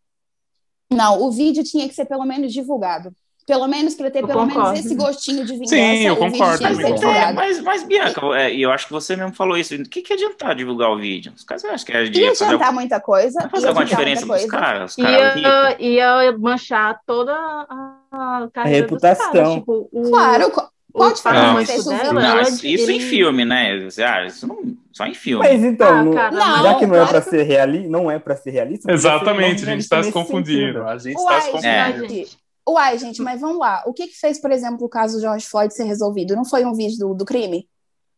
Não, 0.92 1.22
o 1.22 1.30
vídeo 1.30 1.62
tinha 1.62 1.86
que 1.88 1.94
ser 1.94 2.06
pelo 2.06 2.24
menos 2.24 2.52
divulgado. 2.52 3.12
Pelo 3.48 3.66
menos 3.66 3.94
para 3.94 4.10
ter 4.10 4.22
Eu 4.22 4.26
pelo 4.26 4.40
concordo. 4.40 4.68
menos 4.72 4.84
esse 4.84 4.94
gostinho 4.94 5.42
de 5.44 5.54
vingança. 5.54 5.74
Sim, 5.74 6.06
eu 6.06 6.12
o 6.12 6.16
vídeo 6.16 6.32
concordo, 6.32 6.58
que 6.58 6.64
Mas, 6.64 7.34
mas, 7.34 7.60
mas, 7.62 7.82
Bianca, 7.82 8.20
é, 8.38 8.54
e 8.54 8.60
eu 8.62 8.70
acho 8.70 8.86
que 8.86 8.92
você 8.92 9.16
mesmo 9.16 9.34
falou 9.34 9.56
isso. 9.56 9.74
O 9.74 9.88
que, 9.88 10.02
que 10.02 10.12
adiantar 10.12 10.54
divulgar 10.54 10.90
o 10.90 10.98
vídeo? 10.98 11.32
Os 11.34 11.44
caras 11.44 11.64
acham 11.64 11.86
que 11.86 11.92
é 11.92 12.04
de 12.04 12.20
Ia 12.20 12.28
fazer, 12.28 12.44
adiantar 12.44 12.72
muita 12.74 13.00
coisa. 13.00 13.40
vai 13.40 13.48
fazer 13.48 13.62
ia 13.64 13.68
alguma 13.70 13.86
diferença 13.86 14.26
caras? 14.50 14.90
Os 14.98 15.02
caras 15.02 15.34
ricos. 15.34 15.50
Ia, 15.80 16.22
ia 16.24 16.38
manchar 16.38 17.00
toda 17.06 17.32
a 17.32 18.48
carreira 18.52 18.80
reputação. 18.82 19.26
dos 19.32 19.40
caras. 19.40 19.54
Tipo, 19.54 19.88
o, 19.90 20.10
Claro, 20.10 20.52
a 21.00 21.12
diferença 21.12 21.32
Não, 21.32 21.42
famoso 21.46 21.66
fez 21.66 21.86
o 21.86 21.88
dela, 21.88 22.02
vídeo? 22.20 22.34
Não, 22.34 22.40
isso, 22.42 22.66
isso 22.66 22.90
em 22.90 23.00
filme, 23.00 23.44
né? 23.44 23.88
Ah, 24.06 24.26
isso 24.26 24.46
não, 24.46 24.58
só 24.92 25.06
em 25.06 25.14
filme. 25.14 25.46
Mas 25.48 25.62
então, 25.64 25.88
Ah, 25.88 26.02
no- 26.02 26.14
cara, 26.14 26.30
Não, 26.36 26.62
já 26.64 26.74
que 26.74 26.86
não 26.86 26.96
é 26.96 27.06
pra 27.06 27.22
que- 27.22 27.30
ser 27.30 27.42
realista, 27.44 27.88
não 27.88 28.10
é 28.10 28.18
pra 28.18 28.36
ser 28.36 28.50
realista. 28.50 28.92
Exatamente, 28.92 29.62
a 29.62 29.66
gente 29.66 29.88
tá 29.88 30.02
se 30.02 30.12
confundindo. 30.12 30.80
sentido. 30.80 30.82
A 30.88 30.98
gente 30.98 31.16
Uai, 31.16 31.34
tá 31.52 31.58
se 31.60 31.66
É. 31.66 31.92
confundindo. 31.92 32.28
Uai, 32.68 32.98
gente, 32.98 33.22
mas 33.22 33.40
vamos 33.40 33.58
lá. 33.58 33.82
O 33.86 33.94
que 33.94 34.08
que 34.08 34.14
fez, 34.14 34.40
por 34.40 34.50
exemplo, 34.50 34.84
o 34.84 34.88
caso 34.88 35.16
do 35.16 35.20
George 35.20 35.46
Floyd 35.46 35.72
ser 35.72 35.84
resolvido? 35.84 36.36
Não 36.36 36.44
foi 36.44 36.64
um 36.64 36.74
vídeo 36.74 36.98
do, 36.98 37.14
do 37.14 37.24
crime? 37.24 37.68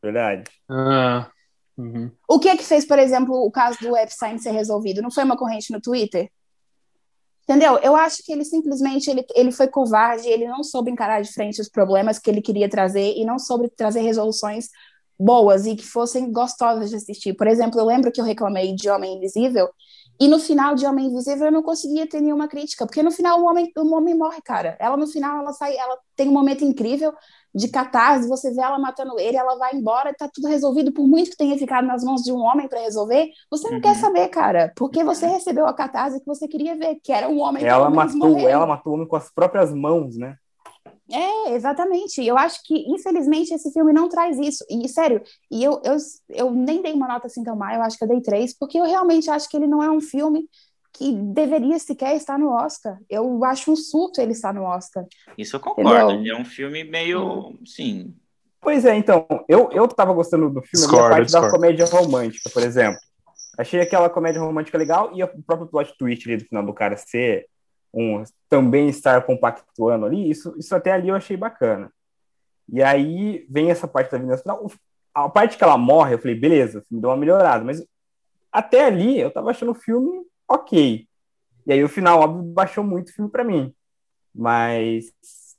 Verdade. 0.02 0.50
Ah, 0.68 1.30
uhum. 1.78 2.10
O 2.28 2.38
que 2.38 2.56
que 2.56 2.64
fez, 2.64 2.84
por 2.84 2.98
exemplo, 2.98 3.34
o 3.34 3.50
caso 3.50 3.78
do 3.80 3.96
Epstein 3.96 4.38
ser 4.38 4.50
resolvido? 4.50 5.02
Não 5.02 5.10
foi 5.10 5.24
uma 5.24 5.36
corrente 5.36 5.72
no 5.72 5.80
Twitter? 5.80 6.28
Entendeu? 7.44 7.78
Eu 7.78 7.96
acho 7.96 8.24
que 8.24 8.32
ele 8.32 8.44
simplesmente 8.44 9.10
ele, 9.10 9.24
ele 9.34 9.52
foi 9.52 9.68
covarde, 9.68 10.28
ele 10.28 10.46
não 10.46 10.62
soube 10.62 10.90
encarar 10.90 11.20
de 11.20 11.32
frente 11.32 11.60
os 11.60 11.68
problemas 11.68 12.18
que 12.18 12.30
ele 12.30 12.40
queria 12.40 12.68
trazer 12.68 13.14
e 13.16 13.24
não 13.24 13.38
soube 13.38 13.68
trazer 13.68 14.00
resoluções 14.00 14.68
boas 15.18 15.66
e 15.66 15.76
que 15.76 15.84
fossem 15.84 16.32
gostosas 16.32 16.90
de 16.90 16.96
assistir. 16.96 17.34
Por 17.34 17.46
exemplo, 17.46 17.78
eu 17.78 17.84
lembro 17.84 18.10
que 18.10 18.20
eu 18.20 18.24
reclamei 18.24 18.74
de 18.74 18.88
Homem 18.88 19.16
Invisível 19.16 19.68
e 20.20 20.28
no 20.28 20.38
final 20.38 20.74
de 20.74 20.86
Homem 20.86 21.06
Invisível 21.06 21.46
eu 21.46 21.52
não 21.52 21.62
conseguia 21.62 22.06
ter 22.06 22.20
nenhuma 22.20 22.46
crítica, 22.46 22.86
porque 22.86 23.02
no 23.02 23.10
final 23.10 23.40
o 23.40 23.46
homem, 23.46 23.72
o 23.76 23.94
homem 23.94 24.14
morre, 24.14 24.40
cara. 24.42 24.76
Ela 24.78 24.96
no 24.96 25.06
final 25.06 25.38
ela 25.40 25.52
sai, 25.52 25.76
ela 25.76 25.96
tem 26.14 26.28
um 26.28 26.32
momento 26.32 26.62
incrível 26.64 27.12
de 27.54 27.68
catarse, 27.68 28.28
você 28.28 28.52
vê 28.52 28.60
ela 28.60 28.78
matando 28.78 29.18
ele, 29.18 29.36
ela 29.36 29.56
vai 29.56 29.74
embora, 29.74 30.14
tá 30.14 30.28
tudo 30.32 30.46
resolvido, 30.46 30.92
por 30.92 31.08
muito 31.08 31.30
que 31.30 31.36
tenha 31.36 31.58
ficado 31.58 31.86
nas 31.86 32.04
mãos 32.04 32.22
de 32.22 32.30
um 32.32 32.38
homem 32.38 32.68
para 32.68 32.80
resolver, 32.80 33.28
você 33.50 33.66
não 33.68 33.76
Uhum. 33.76 33.80
quer 33.80 33.96
saber, 33.96 34.28
cara, 34.28 34.72
porque 34.76 35.02
você 35.02 35.26
recebeu 35.26 35.66
a 35.66 35.72
catarse 35.74 36.20
que 36.20 36.26
você 36.26 36.46
queria 36.46 36.76
ver, 36.76 37.00
que 37.02 37.12
era 37.12 37.28
um 37.28 37.40
homem 37.40 37.64
Ela 37.64 37.90
matou, 37.90 38.16
morrendo. 38.18 38.48
ela 38.48 38.66
matou 38.66 38.92
o 38.92 38.94
homem 38.96 39.08
com 39.08 39.16
as 39.16 39.30
próprias 39.32 39.72
mãos, 39.74 40.16
né? 40.16 40.36
É, 41.10 41.54
exatamente. 41.54 42.24
Eu 42.24 42.36
acho 42.38 42.60
que, 42.64 42.74
infelizmente, 42.88 43.52
esse 43.52 43.72
filme 43.72 43.92
não 43.92 44.08
traz 44.08 44.38
isso. 44.38 44.64
E, 44.70 44.88
sério, 44.88 45.22
e 45.50 45.62
eu, 45.62 45.80
eu, 45.84 45.96
eu 46.28 46.50
nem 46.50 46.82
dei 46.82 46.92
uma 46.92 47.08
nota 47.08 47.26
assim 47.26 47.42
tão 47.42 47.56
má, 47.56 47.74
eu 47.74 47.82
acho 47.82 47.98
que 47.98 48.04
eu 48.04 48.08
dei 48.08 48.20
três, 48.20 48.56
porque 48.56 48.78
eu 48.78 48.84
realmente 48.84 49.30
acho 49.30 49.48
que 49.48 49.56
ele 49.56 49.66
não 49.66 49.82
é 49.82 49.90
um 49.90 50.00
filme 50.00 50.48
que 50.92 51.12
deveria 51.12 51.78
sequer 51.78 52.16
estar 52.16 52.38
no 52.38 52.50
Oscar. 52.50 52.98
Eu 53.08 53.44
acho 53.44 53.72
um 53.72 53.76
surto 53.76 54.20
ele 54.20 54.32
estar 54.32 54.52
no 54.52 54.62
Oscar. 54.64 55.04
Isso 55.38 55.56
eu 55.56 55.60
concordo. 55.60 55.90
Entendeu? 55.90 56.20
Ele 56.20 56.30
é 56.30 56.36
um 56.36 56.44
filme 56.44 56.84
meio, 56.84 57.58
sim. 57.64 58.14
Pois 58.60 58.84
é, 58.84 58.94
então, 58.96 59.26
eu, 59.48 59.70
eu 59.72 59.88
tava 59.88 60.12
gostando 60.12 60.50
do 60.50 60.60
filme, 60.60 60.86
Discordo, 60.86 61.06
a 61.06 61.10
parte 61.10 61.32
da 61.32 61.40
discordo. 61.40 61.50
comédia 61.50 61.86
romântica, 61.86 62.50
por 62.50 62.62
exemplo. 62.62 62.98
Achei 63.58 63.80
aquela 63.80 64.10
comédia 64.10 64.40
romântica 64.40 64.76
legal 64.76 65.10
e 65.14 65.22
o 65.22 65.42
próprio 65.46 65.68
plot 65.68 65.94
twist 65.98 66.28
ali 66.28 66.38
do 66.38 66.44
final 66.44 66.64
do 66.64 66.74
cara 66.74 66.96
ser 66.96 67.46
um 67.92 68.22
também 68.48 68.88
estar 68.88 69.22
compactuando 69.24 70.06
ali, 70.06 70.30
isso, 70.30 70.54
isso 70.58 70.74
até 70.74 70.92
ali 70.92 71.08
eu 71.08 71.14
achei 71.14 71.36
bacana. 71.36 71.92
E 72.68 72.82
aí 72.82 73.46
vem 73.50 73.70
essa 73.70 73.88
parte 73.88 74.12
da 74.12 74.18
vingança 74.18 74.42
final. 74.42 74.70
A 75.12 75.28
parte 75.28 75.58
que 75.58 75.64
ela 75.64 75.76
morre, 75.76 76.14
eu 76.14 76.18
falei, 76.18 76.36
beleza, 76.36 76.84
filme 76.88 77.00
deu 77.00 77.10
uma 77.10 77.16
melhorada, 77.16 77.64
mas 77.64 77.84
até 78.52 78.84
ali 78.84 79.18
eu 79.18 79.30
tava 79.30 79.50
achando 79.50 79.72
o 79.72 79.74
filme 79.74 80.24
ok. 80.48 81.06
E 81.66 81.72
aí 81.72 81.82
o 81.82 81.88
final, 81.88 82.20
óbvio, 82.20 82.42
baixou 82.42 82.84
muito 82.84 83.08
o 83.08 83.12
filme 83.12 83.30
pra 83.30 83.44
mim. 83.44 83.74
Mas 84.34 85.12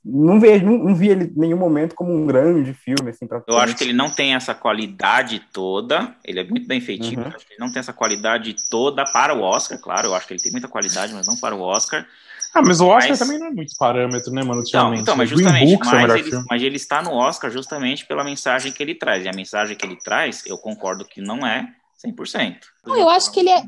não 0.04 0.40
vejo, 0.40 0.64
não, 0.64 0.78
não 0.78 0.94
vi 0.94 1.08
ele 1.08 1.24
em 1.24 1.38
nenhum 1.40 1.56
momento 1.56 1.94
como 1.94 2.12
um 2.12 2.26
grande 2.26 2.74
filme, 2.74 3.10
assim, 3.10 3.26
pra 3.26 3.42
Eu 3.46 3.58
acho 3.58 3.76
que 3.76 3.84
ele 3.84 3.92
não 3.92 4.10
tem 4.10 4.34
essa 4.34 4.54
qualidade 4.54 5.40
toda. 5.52 6.14
Ele 6.24 6.40
é 6.40 6.44
muito 6.44 6.66
bem 6.66 6.80
feitinho. 6.80 7.18
Uhum. 7.20 7.24
mas 7.26 7.36
acho 7.36 7.46
que 7.46 7.52
ele 7.54 7.60
não 7.60 7.70
tem 7.72 7.80
essa 7.80 7.92
qualidade 7.92 8.56
toda 8.70 9.04
para 9.04 9.34
o 9.34 9.40
Oscar, 9.42 9.78
claro. 9.80 10.08
Eu 10.08 10.14
acho 10.14 10.26
que 10.26 10.34
ele 10.34 10.42
tem 10.42 10.52
muita 10.52 10.68
qualidade, 10.68 11.12
mas 11.14 11.26
não 11.26 11.36
para 11.36 11.54
o 11.54 11.60
Oscar. 11.60 12.06
Ah, 12.54 12.60
mas 12.60 12.80
o 12.80 12.86
Oscar 12.86 13.10
Mas- 13.10 13.18
também 13.18 13.38
não 13.38 13.46
é 13.46 13.50
muito 13.50 13.74
parâmetro, 13.78 14.30
né, 14.30 14.42
mano? 14.42 14.56
Não, 14.56 14.58
Ultimamente. 14.60 15.00
então, 15.02 15.16
mas 15.16 15.30
justamente, 15.30 15.78
mas 15.78 15.92
melhor 15.92 16.18
ele, 16.18 16.30
mas 16.50 16.62
ele 16.62 16.76
está 16.76 17.00
no 17.00 17.12
Oscar 17.12 17.50
justamente 17.50 18.04
pela 18.04 18.22
mensagem 18.22 18.70
que 18.72 18.82
ele 18.82 18.94
traz. 18.94 19.24
E 19.24 19.28
a 19.28 19.32
mensagem 19.32 19.74
que 19.74 19.86
ele 19.86 19.96
traz, 19.96 20.44
eu 20.46 20.58
concordo 20.58 21.04
que 21.06 21.22
não 21.22 21.46
é 21.46 21.66
100%. 22.04 22.56
Não, 22.84 22.98
eu 22.98 23.08
acho 23.08 23.32
que 23.32 23.40
ele 23.40 23.48
é- 23.48 23.62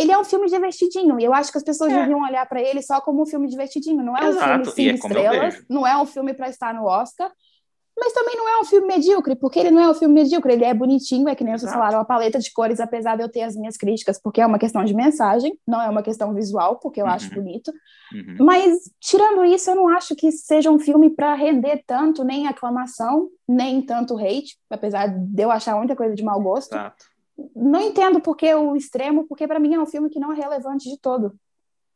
Ele 0.00 0.12
é 0.12 0.18
um 0.18 0.24
filme 0.24 0.46
divertidinho, 0.48 1.20
e 1.20 1.24
eu 1.24 1.34
acho 1.34 1.52
que 1.52 1.58
as 1.58 1.64
pessoas 1.64 1.92
É. 1.92 2.00
deviam 2.00 2.22
olhar 2.22 2.46
para 2.48 2.60
ele 2.60 2.80
só 2.82 3.00
como 3.00 3.22
um 3.22 3.26
filme 3.26 3.46
divertidinho. 3.48 4.02
Não 4.02 4.16
é 4.16 4.24
um 4.24 4.28
Exato, 4.28 4.70
filme 4.72 4.88
e 4.88 4.88
é 4.90 4.96
cinco 4.96 5.06
eu 5.08 5.22
estrelas, 5.22 5.64
não 5.68 5.86
é 5.86 5.96
um 6.00 6.06
filme 6.06 6.32
para 6.34 6.48
estar 6.48 6.72
no 6.74 6.84
Oscar, 6.86 7.30
mas 8.02 8.14
também 8.14 8.34
não 8.34 8.48
é 8.48 8.60
um 8.60 8.64
filme 8.64 8.86
medíocre, 8.86 9.36
porque 9.36 9.58
ele 9.58 9.70
não 9.70 9.82
é 9.82 9.90
um 9.90 9.92
filme 9.94 10.14
medíocre, 10.14 10.54
ele 10.54 10.64
é 10.64 10.72
bonitinho, 10.72 11.28
é 11.28 11.34
que 11.34 11.44
nem 11.44 11.58
vocês 11.58 11.70
falaram, 11.70 12.00
a 12.00 12.04
paleta 12.04 12.38
de 12.38 12.50
cores, 12.50 12.80
apesar 12.80 13.14
de 13.14 13.22
eu 13.22 13.28
ter 13.28 13.42
as 13.42 13.54
minhas 13.54 13.76
críticas, 13.76 14.18
porque 14.18 14.40
é 14.40 14.46
uma 14.46 14.58
questão 14.58 14.82
de 14.84 14.94
mensagem, 14.94 15.58
não 15.68 15.82
é 15.82 15.86
uma 15.90 16.02
questão 16.02 16.32
visual, 16.32 16.78
porque 16.78 16.98
eu 16.98 17.04
Uhum. 17.04 17.10
acho 17.12 17.34
bonito. 17.34 17.70
Uhum. 18.14 18.36
Mas, 18.40 18.90
tirando 19.00 19.44
isso, 19.44 19.68
eu 19.70 19.76
não 19.76 19.88
acho 19.88 20.16
que 20.16 20.32
seja 20.32 20.70
um 20.70 20.78
filme 20.78 21.10
para 21.10 21.34
render 21.34 21.82
tanto, 21.86 22.24
nem 22.24 22.46
aclamação, 22.46 23.28
nem 23.46 23.82
tanto 23.82 24.16
hate, 24.16 24.56
apesar 24.70 25.06
de 25.08 25.42
eu 25.42 25.50
achar 25.50 25.76
muita 25.76 25.94
coisa 25.94 26.14
de 26.14 26.24
mau 26.24 26.40
gosto. 26.40 26.72
Exato. 26.72 27.04
Não 27.54 27.80
entendo 27.80 28.20
por 28.20 28.36
que 28.36 28.52
o 28.54 28.76
extremo, 28.76 29.26
porque 29.26 29.46
para 29.46 29.60
mim 29.60 29.74
é 29.74 29.80
um 29.80 29.86
filme 29.86 30.10
que 30.10 30.20
não 30.20 30.32
é 30.32 30.36
relevante 30.36 30.88
de 30.88 30.98
todo. 30.98 31.34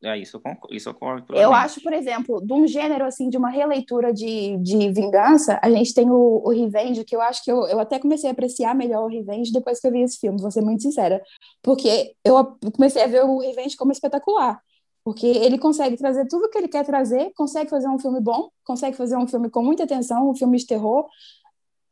É, 0.05 0.18
isso 0.18 0.36
eu 0.36 0.40
concordo. 0.40 0.74
Isso 0.74 0.88
eu 0.88 0.95
concordo 0.95 1.34
Eu 1.34 1.55
acho, 1.55 1.80
por 1.80 1.92
exemplo, 1.92 2.45
de 2.45 2.53
um 2.53 2.66
gênero 2.66 3.07
assim, 3.07 3.30
de 3.30 3.38
uma 3.38 3.49
releitura 3.49 4.12
de, 4.12 4.59
de 4.59 4.90
vingança, 4.92 5.59
a 5.62 5.70
gente 5.70 5.95
tem 5.95 6.11
o, 6.11 6.42
o 6.45 6.51
Revenge, 6.51 7.05
que 7.05 7.16
eu 7.16 7.22
acho 7.22 7.42
que 7.42 7.51
eu, 7.51 7.66
eu 7.66 7.80
até 7.80 7.99
comecei 7.99 8.28
a 8.28 8.32
apreciar 8.32 8.74
melhor 8.74 9.05
o 9.05 9.09
Revenge 9.09 9.51
depois 9.51 9.80
que 9.80 9.86
eu 9.86 9.92
vi 9.92 10.03
esse 10.03 10.18
filme, 10.18 10.40
vou 10.40 10.51
ser 10.51 10.61
muito 10.61 10.82
sincera. 10.82 11.22
Porque 11.62 12.14
eu 12.22 12.59
comecei 12.74 13.03
a 13.03 13.07
ver 13.07 13.24
o 13.24 13.38
Revenge 13.38 13.76
como 13.76 13.92
espetacular. 13.92 14.61
Porque 15.03 15.26
ele 15.26 15.59
consegue 15.59 15.97
trazer 15.97 16.26
tudo 16.28 16.47
o 16.47 16.51
que 16.51 16.59
ele 16.59 16.68
quer 16.68 16.84
trazer, 16.84 17.30
consegue 17.34 17.70
fazer 17.70 17.88
um 17.88 17.99
filme 17.99 18.20
bom, 18.20 18.51
consegue 18.62 18.97
fazer 18.97 19.16
um 19.16 19.26
filme 19.26 19.51
com 19.51 19.62
muita 19.62 19.84
atenção, 19.84 20.30
um 20.30 20.34
filme 20.34 20.59
de 20.59 20.66
terror. 20.66 21.07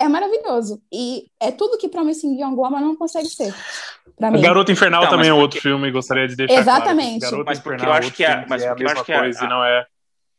É 0.05 0.09
maravilhoso. 0.09 0.83
E 0.93 1.27
é 1.41 1.51
tudo 1.53 1.79
que 1.79 1.89
Promising 1.89 2.41
Young 2.41 2.55
Woman 2.57 2.81
não 2.81 2.97
consegue 2.97 3.29
ser. 3.29 3.55
Pra 4.19 4.31
mim. 4.31 4.41
Garota 4.41 4.73
Infernal 4.73 5.03
Então, 5.05 5.17
também 5.17 5.31
é 5.31 5.35
outro 5.35 5.61
filme, 5.61 5.91
gostaria 5.91 6.27
de 6.27 6.35
deixar 6.37 6.59
Exatamente. 6.61 7.21
claro. 7.21 7.33
Garota 7.37 7.51
Mas 7.51 7.59
porque 7.61 7.77
Infernal 7.77 7.95
eu 7.95 7.95
é 7.95 7.99
acho 8.07 8.13
que 8.17 8.25
a- 8.25 8.31
filme 8.33 8.47
mas 8.49 8.63
é 8.63 8.67
a 8.67 8.71
porque 8.71 8.83
eu 8.83 8.87
mesma 8.87 9.01
acho 9.01 9.07
que 9.07 9.13
a- 9.13 9.19
coisa 9.21 9.45
e 9.45 9.49
não 9.49 9.65
é... 9.65 9.87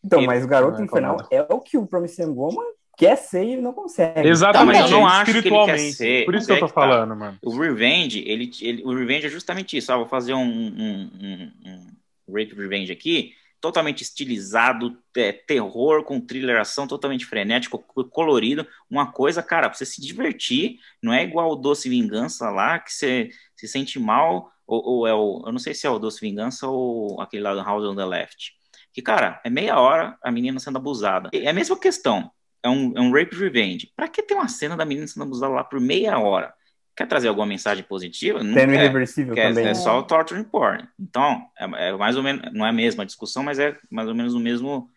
Então, 0.06 0.22
mas 0.24 0.44
o 0.44 0.48
Garoto 0.50 0.78
Não 0.80 0.86
Infernal 0.86 1.18
é 1.32 1.42
o 1.50 1.60
que 1.62 1.78
o 1.78 1.88
Promising 1.88 2.26
Woman 2.26 2.66
quer 2.98 3.16
ser 3.16 3.44
e 3.46 3.56
não 3.62 3.72
consegue. 3.72 4.28
Exatamente, 4.28 4.82
mas 4.82 4.92
eu 4.92 4.98
não 4.98 5.08
acho 5.08 5.24
que 5.26 5.32
ele 5.32 5.42
quer 5.42 5.48
espiritualmente. 5.48 5.94
ser, 5.94 6.26
Por 6.26 6.36
isso 6.36 6.46
que 6.46 6.52
eu 6.52 6.58
é 6.58 6.60
tô 6.60 6.66
que 6.68 6.74
tá. 6.74 6.82
falando, 6.82 7.16
mano. 7.16 7.38
O 7.42 7.58
Revenge, 7.58 8.20
ele, 8.28 8.52
ele- 8.62 8.84
o 8.84 8.94
Revenge 8.94 9.28
é 9.28 9.30
justamente 9.30 9.78
isso. 9.78 9.92
Ah, 9.94 9.98
vou 9.98 10.06
fazer 10.06 10.34
um, 10.34 10.42
um, 10.44 11.10
um, 11.22 11.52
um 12.28 12.34
Rape 12.38 12.54
Revenge 12.54 12.92
aqui, 12.92 13.32
totalmente 13.64 14.02
estilizado, 14.02 14.98
é, 15.16 15.32
terror 15.32 16.04
com 16.04 16.20
thriller, 16.20 16.60
ação 16.60 16.86
totalmente 16.86 17.26
frenético, 17.26 17.80
colorido. 18.12 18.68
Uma 18.90 19.10
coisa, 19.10 19.42
cara, 19.42 19.70
pra 19.70 19.78
você 19.78 19.86
se 19.86 20.02
divertir, 20.02 20.80
não 21.02 21.14
é 21.14 21.24
igual 21.24 21.50
o 21.50 21.56
Doce 21.56 21.88
Vingança 21.88 22.50
lá, 22.50 22.78
que 22.78 22.92
você 22.92 23.30
se 23.56 23.66
sente 23.70 23.98
mal, 23.98 24.52
ou, 24.68 24.84
ou 24.84 25.08
é 25.08 25.14
o. 25.14 25.44
Eu 25.46 25.54
não 25.54 25.60
sei 25.60 25.74
se 25.74 25.88
é 25.88 25.90
o 25.90 25.98
Doce 25.98 26.20
Vingança 26.20 26.68
ou 26.68 27.22
aquele 27.22 27.42
lá 27.44 27.54
do 27.54 27.64
House 27.64 27.86
on 27.86 27.96
the 27.96 28.04
Left. 28.04 28.52
Que, 28.92 29.02
cara, 29.02 29.40
é 29.46 29.50
meia 29.50 29.80
hora 29.80 30.18
a 30.22 30.30
menina 30.30 30.60
sendo 30.60 30.78
abusada. 30.78 31.30
É 31.32 31.48
a 31.48 31.54
mesma 31.54 31.80
questão. 31.80 32.30
É 32.62 32.68
um, 32.68 32.92
é 32.98 33.00
um 33.00 33.14
rape 33.14 33.34
revenge. 33.34 33.94
Pra 33.96 34.10
que 34.10 34.22
ter 34.24 34.34
uma 34.34 34.50
cena 34.50 34.76
da 34.76 34.84
menina 34.84 35.08
sendo 35.08 35.24
abusada 35.24 35.54
lá 35.54 35.64
por 35.64 35.80
meia 35.80 36.20
hora? 36.20 36.54
Quer 36.96 37.08
trazer 37.08 37.28
alguma 37.28 37.48
mensagem 37.48 37.84
positiva? 37.84 38.44
Não 38.44 38.54
Tem 38.54 38.68
no 38.68 38.74
irreversível 38.74 39.34
quer, 39.34 39.50
também. 39.50 39.68
é 39.68 39.74
só 39.74 39.98
o 39.98 40.04
torture 40.04 40.44
porn. 40.44 40.88
Então, 41.00 41.48
é, 41.58 41.90
é, 41.90 41.94
mais 41.94 42.16
ou 42.16 42.24
menos, 42.24 42.54
não 42.54 42.66
é 42.66 42.70
a 42.70 42.74
mesma 42.74 43.06
discussão, 43.06 43.44
mas 43.44 43.58
é 43.60 43.76
mais 43.90 44.08
ou 44.08 44.16
menos 44.16 44.34
o 44.34 44.40
mesmo, 44.40 44.90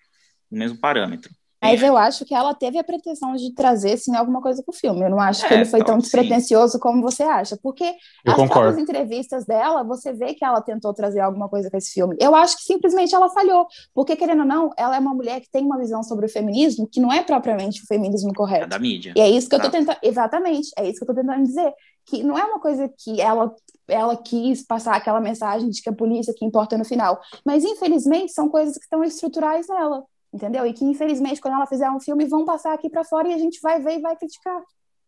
o 0.51 0.57
mesmo 0.57 0.79
parâmetro. 0.79 1.31
Mas 1.71 1.83
eu 1.83 1.97
acho 1.97 2.25
que 2.25 2.35
ela 2.35 2.55
teve 2.55 2.79
a 2.79 2.85
pretensão 2.85 3.35
de 3.35 3.53
trazer, 3.55 3.97
sim, 3.97 4.15
alguma 4.15 4.41
coisa 4.41 4.63
pro 4.63 4.73
filme. 4.73 5.03
Eu 5.03 5.11
não 5.11 5.21
acho 5.21 5.45
é, 5.45 5.49
que 5.49 5.55
ele 5.55 5.65
foi 5.65 5.85
tão 5.85 5.99
despretensioso 5.99 6.79
como 6.79 7.03
você 7.03 7.23
acha. 7.23 7.59
Porque 7.63 7.85
eu 7.85 8.33
as 8.33 8.35
concordo. 8.35 8.49
próprias 8.49 8.79
entrevistas 8.79 9.45
dela, 9.45 9.83
você 9.83 10.13
vê 10.13 10.35
que 10.35 10.45
ela 10.45 10.61
tentou 10.61 10.93
trazer 10.95 11.21
alguma 11.21 11.49
coisa 11.49 11.71
com 11.71 11.77
esse 11.77 11.93
filme. 11.93 12.17
Eu 12.21 12.35
acho 12.35 12.57
que 12.57 12.63
simplesmente 12.63 13.15
ela 13.15 13.29
falhou. 13.31 13.67
Porque, 13.95 14.17
querendo 14.17 14.41
ou 14.41 14.47
não, 14.47 14.71
ela 14.77 14.97
é 14.97 14.99
uma 14.99 15.15
mulher 15.15 15.41
que 15.41 15.51
tem 15.51 15.65
uma 15.65 15.79
visão 15.79 16.03
sobre 16.03 16.27
o 16.27 16.29
feminismo 16.29 16.87
que 16.87 17.01
não 17.01 17.13
é 17.13 17.23
propriamente 17.23 17.83
o 17.83 17.87
feminismo 17.87 18.33
correto. 18.35 18.65
É 18.65 18.69
da 18.69 18.79
mídia. 18.79 19.13
E 19.17 19.21
é 19.21 19.29
isso 19.29 19.49
que 19.49 19.55
eu 19.55 19.61
tô 19.61 19.71
tentando. 19.71 19.99
Exatamente, 20.03 20.71
é 20.79 20.89
isso 20.89 20.99
que 20.99 21.05
eu 21.05 21.15
tô 21.15 21.21
tentando 21.21 21.45
dizer. 21.45 21.73
Que 22.05 22.23
não 22.23 22.39
é 22.39 22.45
uma 22.45 22.61
coisa 22.61 22.89
que 22.89 23.21
ela, 23.21 23.53
ela 23.89 24.17
quis 24.17 24.65
passar 24.65 24.95
aquela 24.95 25.21
mensagem 25.21 25.69
de 25.69 25.83
que 25.83 25.89
a 25.89 25.93
polícia 25.93 26.33
que 26.37 26.45
importa 26.45 26.79
no 26.79 26.85
final. 26.85 27.21
Mas, 27.45 27.65
infelizmente, 27.65 28.33
são 28.33 28.49
coisas 28.49 28.77
que 28.77 28.85
estão 28.85 29.03
estruturais 29.03 29.67
nela. 29.69 30.05
Entendeu? 30.37 30.67
E 30.67 30.73
que, 30.75 30.85
infelizmente, 30.85 31.41
quando 31.41 31.55
ela 31.55 31.67
fizer 31.67 31.91
um 31.91 31.99
filme, 31.99 32.27
vão 32.27 32.45
passar 32.45 32.75
aqui 32.75 32.91
para 32.91 33.03
fora 33.03 33.27
e 33.27 33.33
a 33.33 33.39
gente 33.39 33.59
vai 33.63 33.81
ver 33.81 33.97
e 33.97 34.03
vai 34.03 34.15
criticar. 34.15 34.61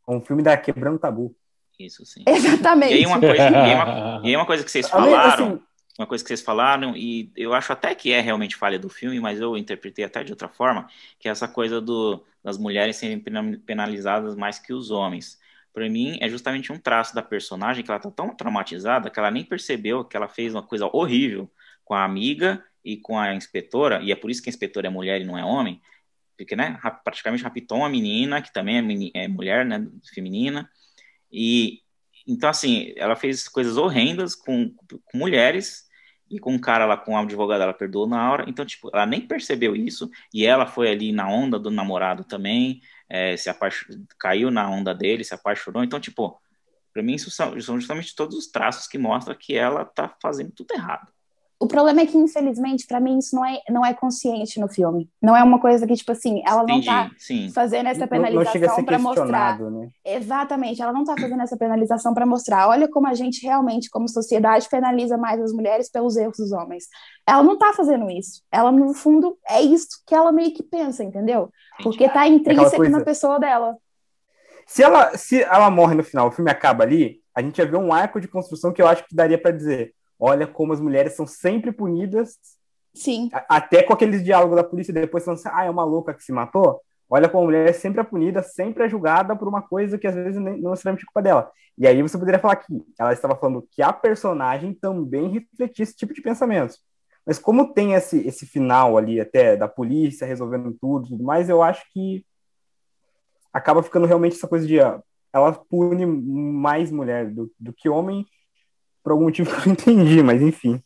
Um 0.08 0.22
filme 0.22 0.42
da 0.42 0.56
Quebrando 0.56 0.98
Tabu. 0.98 1.36
Isso 1.78 2.02
sim. 2.06 2.24
Exatamente. 2.26 2.94
E 2.94 2.96
aí 2.96 3.06
uma 3.06 3.20
coisa, 3.20 3.36
e 3.36 3.54
aí 3.54 3.74
uma, 3.74 4.20
e 4.24 4.28
aí 4.28 4.36
uma 4.36 4.46
coisa 4.46 4.64
que 4.64 4.70
vocês 4.70 4.90
Além, 4.90 5.10
falaram, 5.10 5.46
assim, 5.46 5.62
uma 5.98 6.06
coisa 6.06 6.24
que 6.24 6.28
vocês 6.28 6.40
falaram, 6.40 6.96
e 6.96 7.30
eu 7.36 7.52
acho 7.52 7.70
até 7.74 7.94
que 7.94 8.10
é 8.10 8.22
realmente 8.22 8.56
falha 8.56 8.78
do 8.78 8.88
filme, 8.88 9.20
mas 9.20 9.38
eu 9.38 9.54
interpretei 9.54 10.02
até 10.02 10.24
de 10.24 10.32
outra 10.32 10.48
forma, 10.48 10.88
que 11.18 11.28
é 11.28 11.30
essa 11.30 11.46
coisa 11.46 11.78
do, 11.78 12.24
das 12.42 12.56
mulheres 12.56 12.96
serem 12.96 13.20
pena- 13.20 13.60
penalizadas 13.66 14.34
mais 14.34 14.58
que 14.58 14.72
os 14.72 14.90
homens. 14.90 15.38
Para 15.74 15.90
mim, 15.90 16.16
é 16.22 16.28
justamente 16.28 16.72
um 16.72 16.78
traço 16.78 17.14
da 17.14 17.22
personagem 17.22 17.84
que 17.84 17.90
ela 17.90 18.00
tá 18.00 18.10
tão 18.10 18.34
traumatizada 18.34 19.10
que 19.10 19.18
ela 19.18 19.30
nem 19.30 19.44
percebeu 19.44 20.02
que 20.06 20.16
ela 20.16 20.26
fez 20.26 20.54
uma 20.54 20.62
coisa 20.62 20.88
horrível 20.90 21.50
com 21.84 21.92
a 21.92 22.02
amiga 22.02 22.64
e 22.84 22.96
com 22.96 23.18
a 23.18 23.34
inspetora, 23.34 24.00
e 24.02 24.12
é 24.12 24.16
por 24.16 24.30
isso 24.30 24.42
que 24.42 24.48
a 24.48 24.52
inspetora 24.52 24.86
é 24.86 24.90
mulher 24.90 25.20
e 25.20 25.24
não 25.24 25.38
é 25.38 25.44
homem, 25.44 25.80
porque, 26.36 26.54
né, 26.56 26.78
ra- 26.80 26.90
praticamente 26.90 27.42
raptou 27.42 27.78
uma 27.78 27.88
menina, 27.88 28.40
que 28.40 28.52
também 28.52 29.12
é, 29.14 29.24
é 29.24 29.28
mulher, 29.28 29.64
né, 29.66 29.86
feminina, 30.14 30.70
e 31.30 31.82
então, 32.28 32.50
assim, 32.50 32.92
ela 32.96 33.16
fez 33.16 33.48
coisas 33.48 33.78
horrendas 33.78 34.34
com, 34.34 34.70
com 34.70 35.16
mulheres 35.16 35.88
e 36.30 36.38
com 36.38 36.52
um 36.52 36.58
cara 36.58 36.84
lá, 36.84 36.94
com 36.94 37.12
um 37.12 37.16
advogado, 37.16 37.62
ela 37.62 37.72
perdoou 37.72 38.06
na 38.06 38.30
hora. 38.30 38.44
Então, 38.46 38.66
tipo, 38.66 38.90
ela 38.92 39.06
nem 39.06 39.26
percebeu 39.26 39.74
isso 39.74 40.10
e 40.32 40.44
ela 40.44 40.66
foi 40.66 40.90
ali 40.90 41.10
na 41.10 41.26
onda 41.26 41.58
do 41.58 41.70
namorado 41.70 42.24
também, 42.24 42.82
é, 43.08 43.34
se 43.34 43.48
caiu 44.18 44.50
na 44.50 44.68
onda 44.68 44.94
dele, 44.94 45.24
se 45.24 45.32
apaixonou. 45.32 45.82
Então, 45.82 45.98
tipo, 45.98 46.38
pra 46.92 47.02
mim, 47.02 47.14
isso 47.14 47.30
são, 47.30 47.58
são 47.62 47.80
justamente 47.80 48.14
todos 48.14 48.36
os 48.36 48.48
traços 48.48 48.86
que 48.86 48.98
mostram 48.98 49.34
que 49.34 49.54
ela 49.54 49.86
tá 49.86 50.14
fazendo 50.20 50.52
tudo 50.52 50.72
errado. 50.74 51.10
O 51.60 51.66
problema 51.66 52.02
é 52.02 52.06
que, 52.06 52.16
infelizmente, 52.16 52.86
para 52.86 53.00
mim, 53.00 53.18
isso 53.18 53.34
não 53.34 53.44
é, 53.44 53.60
não 53.68 53.84
é 53.84 53.92
consciente 53.92 54.60
no 54.60 54.68
filme. 54.68 55.10
Não 55.20 55.36
é 55.36 55.42
uma 55.42 55.58
coisa 55.58 55.84
que, 55.88 55.94
tipo 55.96 56.12
assim, 56.12 56.40
ela 56.46 56.58
não 56.62 56.76
Entendi, 56.76 56.86
tá 56.86 57.10
sim. 57.18 57.50
fazendo 57.52 57.88
essa 57.88 58.06
não, 58.06 58.06
não 58.06 58.30
penalização 58.30 58.84
para 58.84 58.98
mostrar. 58.98 59.58
né? 59.58 59.88
Exatamente, 60.04 60.80
ela 60.80 60.92
não 60.92 61.00
está 61.02 61.16
fazendo 61.20 61.42
essa 61.42 61.56
penalização 61.56 62.14
para 62.14 62.24
mostrar. 62.24 62.68
Olha 62.68 62.88
como 62.88 63.08
a 63.08 63.14
gente 63.14 63.42
realmente, 63.44 63.90
como 63.90 64.08
sociedade, 64.08 64.68
penaliza 64.68 65.18
mais 65.18 65.40
as 65.42 65.52
mulheres 65.52 65.90
pelos 65.90 66.16
erros 66.16 66.36
dos 66.38 66.52
homens. 66.52 66.84
Ela 67.26 67.42
não 67.42 67.54
está 67.54 67.72
fazendo 67.72 68.08
isso. 68.08 68.40
Ela, 68.52 68.70
no 68.70 68.94
fundo, 68.94 69.36
é 69.48 69.60
isso 69.60 69.88
que 70.06 70.14
ela 70.14 70.30
meio 70.30 70.54
que 70.54 70.62
pensa, 70.62 71.02
entendeu? 71.02 71.50
Porque 71.82 72.04
está 72.04 72.24
intrínseco 72.28 72.76
coisa- 72.76 72.98
na 72.98 73.04
pessoa 73.04 73.40
dela. 73.40 73.76
Se 74.64 74.82
ela, 74.82 75.16
se 75.16 75.42
ela 75.42 75.70
morre 75.70 75.96
no 75.96 76.04
final, 76.04 76.28
o 76.28 76.30
filme 76.30 76.50
acaba 76.52 76.84
ali, 76.84 77.20
a 77.34 77.42
gente 77.42 77.56
já 77.56 77.64
vê 77.64 77.76
um 77.76 77.92
arco 77.92 78.20
de 78.20 78.28
construção 78.28 78.72
que 78.72 78.80
eu 78.80 78.86
acho 78.86 79.04
que 79.08 79.14
daria 79.16 79.38
para 79.40 79.50
dizer: 79.50 79.94
olha 80.18 80.46
como 80.46 80.72
as 80.72 80.80
mulheres 80.80 81.14
são 81.14 81.26
sempre 81.26 81.72
punidas, 81.72 82.36
Sim, 82.94 83.28
a- 83.32 83.56
até 83.56 83.82
com 83.82 83.92
aqueles 83.92 84.24
diálogos 84.24 84.56
da 84.56 84.64
polícia 84.64 84.92
depois 84.92 85.24
falando 85.24 85.38
assim, 85.40 85.48
ah, 85.52 85.64
é 85.64 85.70
uma 85.70 85.84
louca 85.84 86.14
que 86.14 86.22
se 86.22 86.32
matou. 86.32 86.80
Olha 87.10 87.28
como 87.28 87.44
a 87.44 87.46
mulher 87.46 87.72
sempre 87.74 88.00
é 88.00 88.04
punida, 88.04 88.42
sempre 88.42 88.84
é 88.84 88.88
julgada 88.88 89.34
por 89.34 89.48
uma 89.48 89.62
coisa 89.62 89.96
que 89.96 90.06
às 90.06 90.14
vezes 90.14 90.40
nem, 90.40 90.60
não 90.60 90.70
necessariamente 90.70 91.04
é 91.04 91.06
culpa 91.06 91.22
dela. 91.22 91.50
E 91.76 91.86
aí 91.86 92.02
você 92.02 92.18
poderia 92.18 92.40
falar 92.40 92.56
que 92.56 92.66
ela 92.98 93.12
estava 93.12 93.36
falando 93.36 93.66
que 93.70 93.80
a 93.82 93.92
personagem 93.92 94.74
também 94.74 95.28
refletia 95.30 95.82
esse 95.84 95.96
tipo 95.96 96.12
de 96.12 96.20
pensamentos. 96.20 96.78
Mas 97.24 97.38
como 97.38 97.72
tem 97.72 97.94
esse, 97.94 98.26
esse 98.26 98.46
final 98.46 98.98
ali 98.98 99.20
até 99.20 99.56
da 99.56 99.68
polícia 99.68 100.26
resolvendo 100.26 100.76
tudo 100.80 101.06
e 101.06 101.08
tudo 101.10 101.24
mais, 101.24 101.48
eu 101.48 101.62
acho 101.62 101.82
que 101.92 102.24
acaba 103.52 103.82
ficando 103.82 104.06
realmente 104.06 104.36
essa 104.36 104.48
coisa 104.48 104.66
de 104.66 104.80
ah, 104.80 105.00
ela 105.32 105.52
pune 105.52 106.04
mais 106.06 106.90
mulher 106.90 107.30
do, 107.30 107.50
do 107.58 107.72
que 107.72 107.88
homem 107.88 108.26
por 109.02 109.12
algum 109.12 109.24
motivo 109.24 109.50
que 109.54 109.56
eu 109.56 109.66
não 109.66 109.72
entendi, 109.72 110.22
mas 110.22 110.42
enfim. 110.42 110.82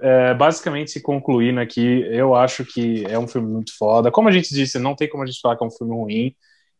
É, 0.00 0.34
basicamente, 0.34 1.00
concluindo 1.00 1.58
aqui, 1.58 2.04
eu 2.10 2.34
acho 2.34 2.64
que 2.64 3.04
é 3.06 3.18
um 3.18 3.26
filme 3.26 3.50
muito 3.50 3.76
foda. 3.76 4.10
Como 4.10 4.28
a 4.28 4.32
gente 4.32 4.54
disse, 4.54 4.78
não 4.78 4.94
tem 4.94 5.08
como 5.08 5.22
a 5.22 5.26
gente 5.26 5.40
falar 5.40 5.56
que 5.56 5.64
é 5.64 5.66
um 5.66 5.70
filme 5.70 5.92
ruim. 5.92 6.34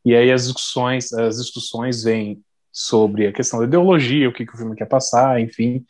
E 0.05 0.15
aí 0.15 0.31
as 0.31 0.45
discussões, 0.45 1.13
as 1.13 1.37
discussões 1.37 2.05
vêm 2.05 2.41
sobre 2.73 3.27
a 3.27 3.33
questão 3.33 3.59
da 3.59 3.67
ideologia, 3.67 4.29
o 4.29 4.33
que, 4.33 4.47
que 4.47 4.55
o 4.55 4.57
filme 4.57 4.77
quer 4.77 4.87
passar, 4.87 5.41
enfim. 5.41 5.85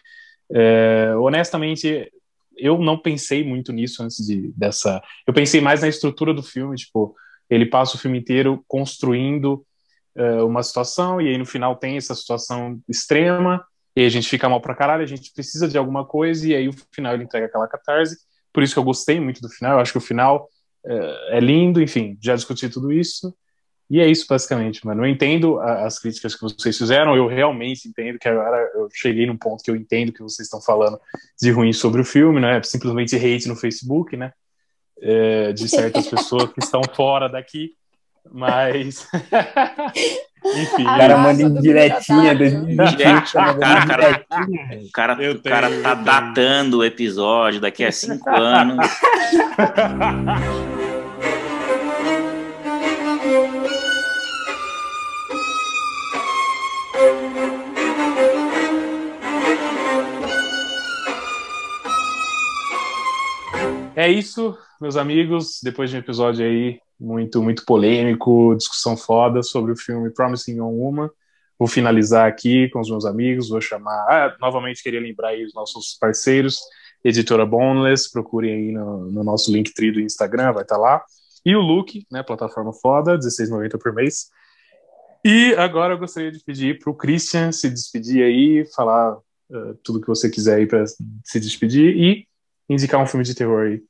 É, 0.51 1.14
honestamente, 1.16 2.11
eu 2.57 2.78
não 2.78 2.99
pensei 2.99 3.45
muito 3.45 3.72
nisso 3.72 4.03
antes 4.03 4.26
de, 4.26 4.53
dessa. 4.57 5.03
Eu 5.26 5.33
pensei 5.33 5.61
mais 5.61 5.83
na 5.83 5.89
estrutura 5.89 6.33
do 6.35 6.43
filme, 6.43 6.76
tipo, 6.76 7.14
ele 7.49 7.66
passa 7.66 7.97
o 7.97 7.99
filme 7.99 8.18
inteiro 8.18 8.64
construindo 8.66 9.64
é, 10.16 10.43
uma 10.43 10.62
situação, 10.62 11.20
e 11.20 11.28
aí 11.28 11.39
no 11.39 11.47
final 11.47 11.76
tem 11.76 11.97
essa 11.97 12.14
situação 12.14 12.81
extrema, 12.89 13.64
e 13.97 14.05
a 14.05 14.09
gente 14.09 14.28
fica 14.28 14.49
mal 14.49 14.61
pra 14.61 14.74
caralho, 14.74 15.03
a 15.03 15.07
gente 15.07 15.32
precisa 15.32 15.66
de 15.68 15.76
alguma 15.76 16.05
coisa, 16.05 16.47
e 16.49 16.55
aí 16.55 16.68
o 16.68 16.74
final 16.93 17.14
ele 17.14 17.24
entrega 17.24 17.47
aquela 17.47 17.66
catarse. 17.68 18.16
Por 18.53 18.62
isso 18.62 18.72
que 18.74 18.78
eu 18.78 18.84
gostei 18.84 19.18
muito 19.20 19.41
do 19.41 19.49
final, 19.49 19.72
eu 19.74 19.80
acho 19.80 19.93
que 19.93 19.99
o 19.99 20.01
final 20.01 20.49
é, 20.84 21.36
é 21.38 21.41
lindo, 21.41 21.82
enfim, 21.82 22.16
já 22.20 22.34
discuti 22.34 22.68
tudo 22.68 22.93
isso. 22.93 23.34
E 23.88 23.99
é 24.01 24.07
isso, 24.07 24.24
basicamente, 24.28 24.86
mano. 24.86 25.05
Eu 25.05 25.11
entendo 25.11 25.59
a- 25.59 25.84
as 25.84 25.99
críticas 25.99 26.36
que 26.36 26.41
vocês 26.43 26.78
fizeram, 26.78 27.16
eu 27.16 27.26
realmente 27.26 27.88
entendo 27.88 28.20
que 28.20 28.28
agora 28.28 28.70
eu 28.76 28.88
cheguei 28.95 29.26
num 29.26 29.36
ponto 29.36 29.64
que 29.64 29.70
eu 29.70 29.74
entendo 29.74 30.12
que 30.12 30.22
vocês 30.22 30.47
estão 30.47 30.61
falando 30.61 30.97
de 31.41 31.51
ruim 31.51 31.72
sobre 31.72 32.01
o 32.01 32.05
filme, 32.05 32.41
não 32.41 32.49
é 32.49 32.62
simplesmente 32.62 33.16
hate 33.16 33.49
no 33.49 33.57
Facebook, 33.57 34.16
né? 34.16 34.32
É, 35.03 35.53
de 35.53 35.68
certas 35.68 36.07
pessoas 36.09 36.53
que 36.53 36.61
estão 36.61 36.82
fora 36.95 37.28
daqui, 37.28 37.74
mas. 38.30 39.09
Enfim. 40.45 40.82
O 40.82 40.86
cara 40.86 41.18
manda 41.18 41.49
Bibliotecário. 41.49 42.38
2020. 42.38 43.32
Cara, 43.32 43.86
cara. 43.86 44.26
O 44.82 44.93
cara, 44.93 45.32
o 45.32 45.43
cara 45.43 45.68
tenho, 45.68 45.82
tá 45.82 45.95
datando 45.95 46.78
o 46.78 46.84
episódio 46.84 47.61
daqui 47.61 47.84
a 47.84 47.93
cinco 47.93 48.28
anos. 48.30 48.78
É 63.95 64.09
isso, 64.09 64.57
meus 64.80 64.97
amigos. 64.97 65.61
Depois 65.62 65.91
de 65.91 65.97
um 65.97 65.99
episódio 65.99 66.47
aí 66.47 66.80
muito, 67.01 67.43
muito 67.43 67.65
polêmico, 67.65 68.55
discussão 68.57 68.97
foda 68.97 69.43
sobre 69.43 69.73
o 69.73 69.77
filme 69.77 70.11
Promising 70.11 70.57
Young 70.57 70.77
Woman, 70.79 71.11
vou 71.61 71.69
finalizar 71.69 72.27
aqui 72.27 72.71
com 72.71 72.81
os 72.81 72.89
meus 72.89 73.05
amigos. 73.05 73.51
Vou 73.51 73.61
chamar. 73.61 74.07
Ah, 74.09 74.37
novamente, 74.41 74.83
queria 74.83 74.99
lembrar 74.99 75.29
aí 75.29 75.45
os 75.45 75.53
nossos 75.53 75.97
parceiros, 76.01 76.59
Editora 77.05 77.45
Boneless. 77.45 78.11
Procurem 78.11 78.55
aí 78.55 78.73
no, 78.73 79.11
no 79.11 79.23
nosso 79.23 79.53
Linktree 79.53 79.93
do 79.93 80.01
Instagram, 80.01 80.55
vai 80.55 80.63
estar 80.63 80.79
lá. 80.79 81.05
E 81.45 81.55
o 81.55 81.61
Look, 81.61 82.07
né, 82.11 82.23
plataforma 82.23 82.73
foda, 82.73 83.13
R$16,90 83.13 83.79
por 83.79 83.93
mês. 83.93 84.31
E 85.23 85.55
agora 85.57 85.95
eu 85.95 85.99
gostaria 85.99 86.33
de 86.33 86.41
pedir 86.41 86.79
para 86.79 86.91
o 86.91 86.95
Christian 86.95 87.53
se 87.53 87.69
despedir 87.69 88.25
aí, 88.25 88.65
falar 88.75 89.17
uh, 89.17 89.75
tudo 89.83 90.01
que 90.01 90.07
você 90.07 90.31
quiser 90.31 90.57
aí 90.57 90.67
para 90.67 90.85
se 90.87 91.39
despedir 91.39 91.95
e 91.95 92.27
indicar 92.71 93.03
um 93.03 93.07
filme 93.07 93.25
de 93.25 93.35
terror 93.35 93.67
aí, 93.67 93.83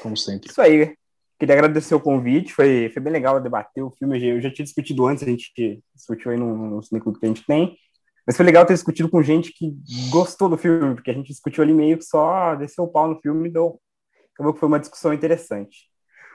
como 0.00 0.16
sempre. 0.16 0.50
Isso 0.50 0.62
aí. 0.62 0.94
Queria 1.38 1.54
agradecer 1.54 1.94
o 1.94 2.00
convite, 2.00 2.52
foi, 2.52 2.90
foi 2.92 3.02
bem 3.02 3.12
legal 3.12 3.40
debater 3.40 3.82
o 3.82 3.90
filme. 3.90 4.24
Eu 4.24 4.40
já, 4.40 4.50
tinha 4.50 4.64
discutido 4.64 5.06
antes, 5.06 5.22
a 5.22 5.26
gente 5.26 5.82
discutiu 5.94 6.30
aí 6.30 6.36
no, 6.36 6.76
no 6.76 6.82
cineclube 6.82 7.18
que 7.18 7.26
a 7.26 7.28
gente 7.28 7.44
tem. 7.44 7.76
Mas 8.26 8.36
foi 8.36 8.46
legal 8.46 8.64
ter 8.64 8.72
discutido 8.72 9.08
com 9.08 9.22
gente 9.22 9.52
que 9.52 9.76
gostou 10.10 10.48
do 10.48 10.56
filme, 10.56 10.94
porque 10.94 11.10
a 11.10 11.14
gente 11.14 11.28
discutiu 11.28 11.62
ali 11.62 11.74
meio 11.74 11.98
que 11.98 12.04
só 12.04 12.54
desceu 12.54 12.84
o 12.84 12.88
pau 12.88 13.08
no 13.08 13.20
filme 13.20 13.48
e 13.48 13.52
deu, 13.52 13.78
acabou 14.32 14.54
que 14.54 14.60
foi 14.60 14.68
uma 14.68 14.80
discussão 14.80 15.12
interessante. 15.12 15.90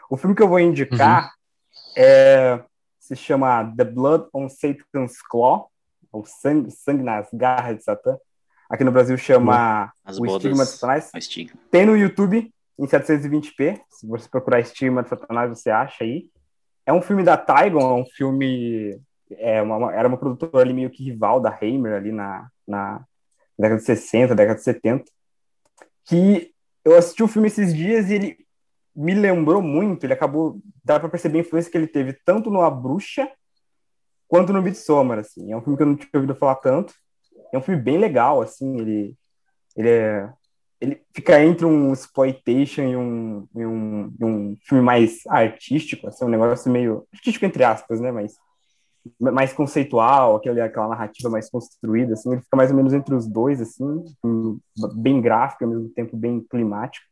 O 0.09 0.17
filme 0.17 0.35
que 0.35 0.43
eu 0.43 0.47
vou 0.47 0.59
indicar 0.59 1.25
uhum. 1.25 2.03
é, 2.03 2.63
se 2.99 3.15
chama 3.15 3.73
The 3.75 3.85
Blood 3.85 4.27
on 4.33 4.49
Satan's 4.49 5.21
Claw, 5.29 5.69
ou 6.11 6.25
Sangue, 6.25 6.71
Sangue 6.71 7.03
nas 7.03 7.27
Garras 7.33 7.77
de 7.77 7.83
Satã. 7.83 8.17
Aqui 8.69 8.83
no 8.83 8.91
Brasil 8.91 9.17
chama 9.17 9.91
As 10.03 10.19
O 10.19 10.25
Estigma 10.25 10.63
de 10.63 10.71
Satanás. 10.71 11.09
Tem 11.71 11.85
no 11.85 11.97
YouTube, 11.97 12.53
em 12.79 12.87
720p. 12.87 13.81
Se 13.89 14.07
você 14.07 14.27
procurar 14.29 14.61
Estigma 14.61 15.03
de 15.03 15.09
Satanás, 15.09 15.49
você 15.49 15.69
acha 15.69 16.03
aí. 16.03 16.29
É 16.85 16.93
um 16.93 17.01
filme 17.01 17.23
da 17.23 17.37
Tygon, 17.37 17.97
é 17.97 18.01
um 18.01 18.05
filme. 18.05 18.99
É 19.31 19.61
uma, 19.61 19.93
era 19.93 20.07
uma 20.07 20.17
produtora 20.17 20.63
ali 20.63 20.73
meio 20.73 20.89
que 20.89 21.03
rival 21.03 21.39
da 21.39 21.49
Hammer 21.49 21.93
ali 21.93 22.11
na, 22.11 22.49
na 22.67 23.05
década 23.57 23.79
de 23.79 23.85
60, 23.85 24.33
década 24.33 24.57
de 24.57 24.63
70. 24.63 25.03
Que 26.05 26.51
eu 26.83 26.95
assisti 26.95 27.21
o 27.21 27.27
filme 27.27 27.47
esses 27.47 27.75
dias 27.75 28.09
e 28.09 28.15
ele 28.15 28.37
me 28.95 29.13
lembrou 29.13 29.61
muito. 29.61 30.05
Ele 30.05 30.13
acabou. 30.13 30.59
Dá 30.83 30.99
pra 30.99 31.09
perceber 31.09 31.39
a 31.39 31.41
influência 31.41 31.69
que 31.69 31.77
ele 31.77 31.85
teve 31.85 32.13
tanto 32.25 32.49
no 32.49 32.61
A 32.61 32.71
Bruxa 32.71 33.29
quanto 34.27 34.53
no 34.53 34.61
Midsommar, 34.61 35.19
assim. 35.19 35.51
É 35.51 35.57
um 35.57 35.61
filme 35.61 35.75
que 35.75 35.83
eu 35.83 35.87
não 35.87 35.95
tinha 35.95 36.09
ouvido 36.15 36.33
falar 36.33 36.55
tanto. 36.55 36.93
É 37.53 37.57
um 37.57 37.61
filme 37.61 37.81
bem 37.81 37.97
legal, 37.97 38.41
assim. 38.41 38.79
Ele, 38.79 39.15
ele 39.75 39.89
é 39.89 40.29
ele 40.81 41.01
fica 41.13 41.43
entre 41.43 41.65
um 41.65 41.91
exploitation 41.91 42.83
e 42.83 42.95
um, 42.95 43.47
e 43.55 43.65
um, 43.65 44.13
e 44.19 44.25
um 44.25 44.57
filme 44.63 44.83
mais 44.83 45.25
artístico, 45.27 46.07
assim, 46.07 46.25
um 46.25 46.29
negócio 46.29 46.71
meio 46.71 47.05
artístico 47.13 47.45
entre 47.45 47.63
aspas, 47.63 47.99
né, 47.99 48.11
mas 48.11 48.35
mais 49.19 49.53
conceitual, 49.53 50.35
aquele, 50.35 50.61
aquela 50.61 50.89
narrativa 50.89 51.29
mais 51.29 51.49
construída, 51.49 52.13
assim, 52.13 52.31
ele 52.31 52.41
fica 52.41 52.55
mais 52.55 52.69
ou 52.69 52.75
menos 52.75 52.93
entre 52.93 53.15
os 53.15 53.27
dois, 53.27 53.61
assim, 53.61 54.03
bem 54.95 55.21
gráfico, 55.21 55.63
ao 55.63 55.69
mesmo 55.69 55.89
tempo 55.89 56.15
bem 56.15 56.41
climático. 56.41 57.05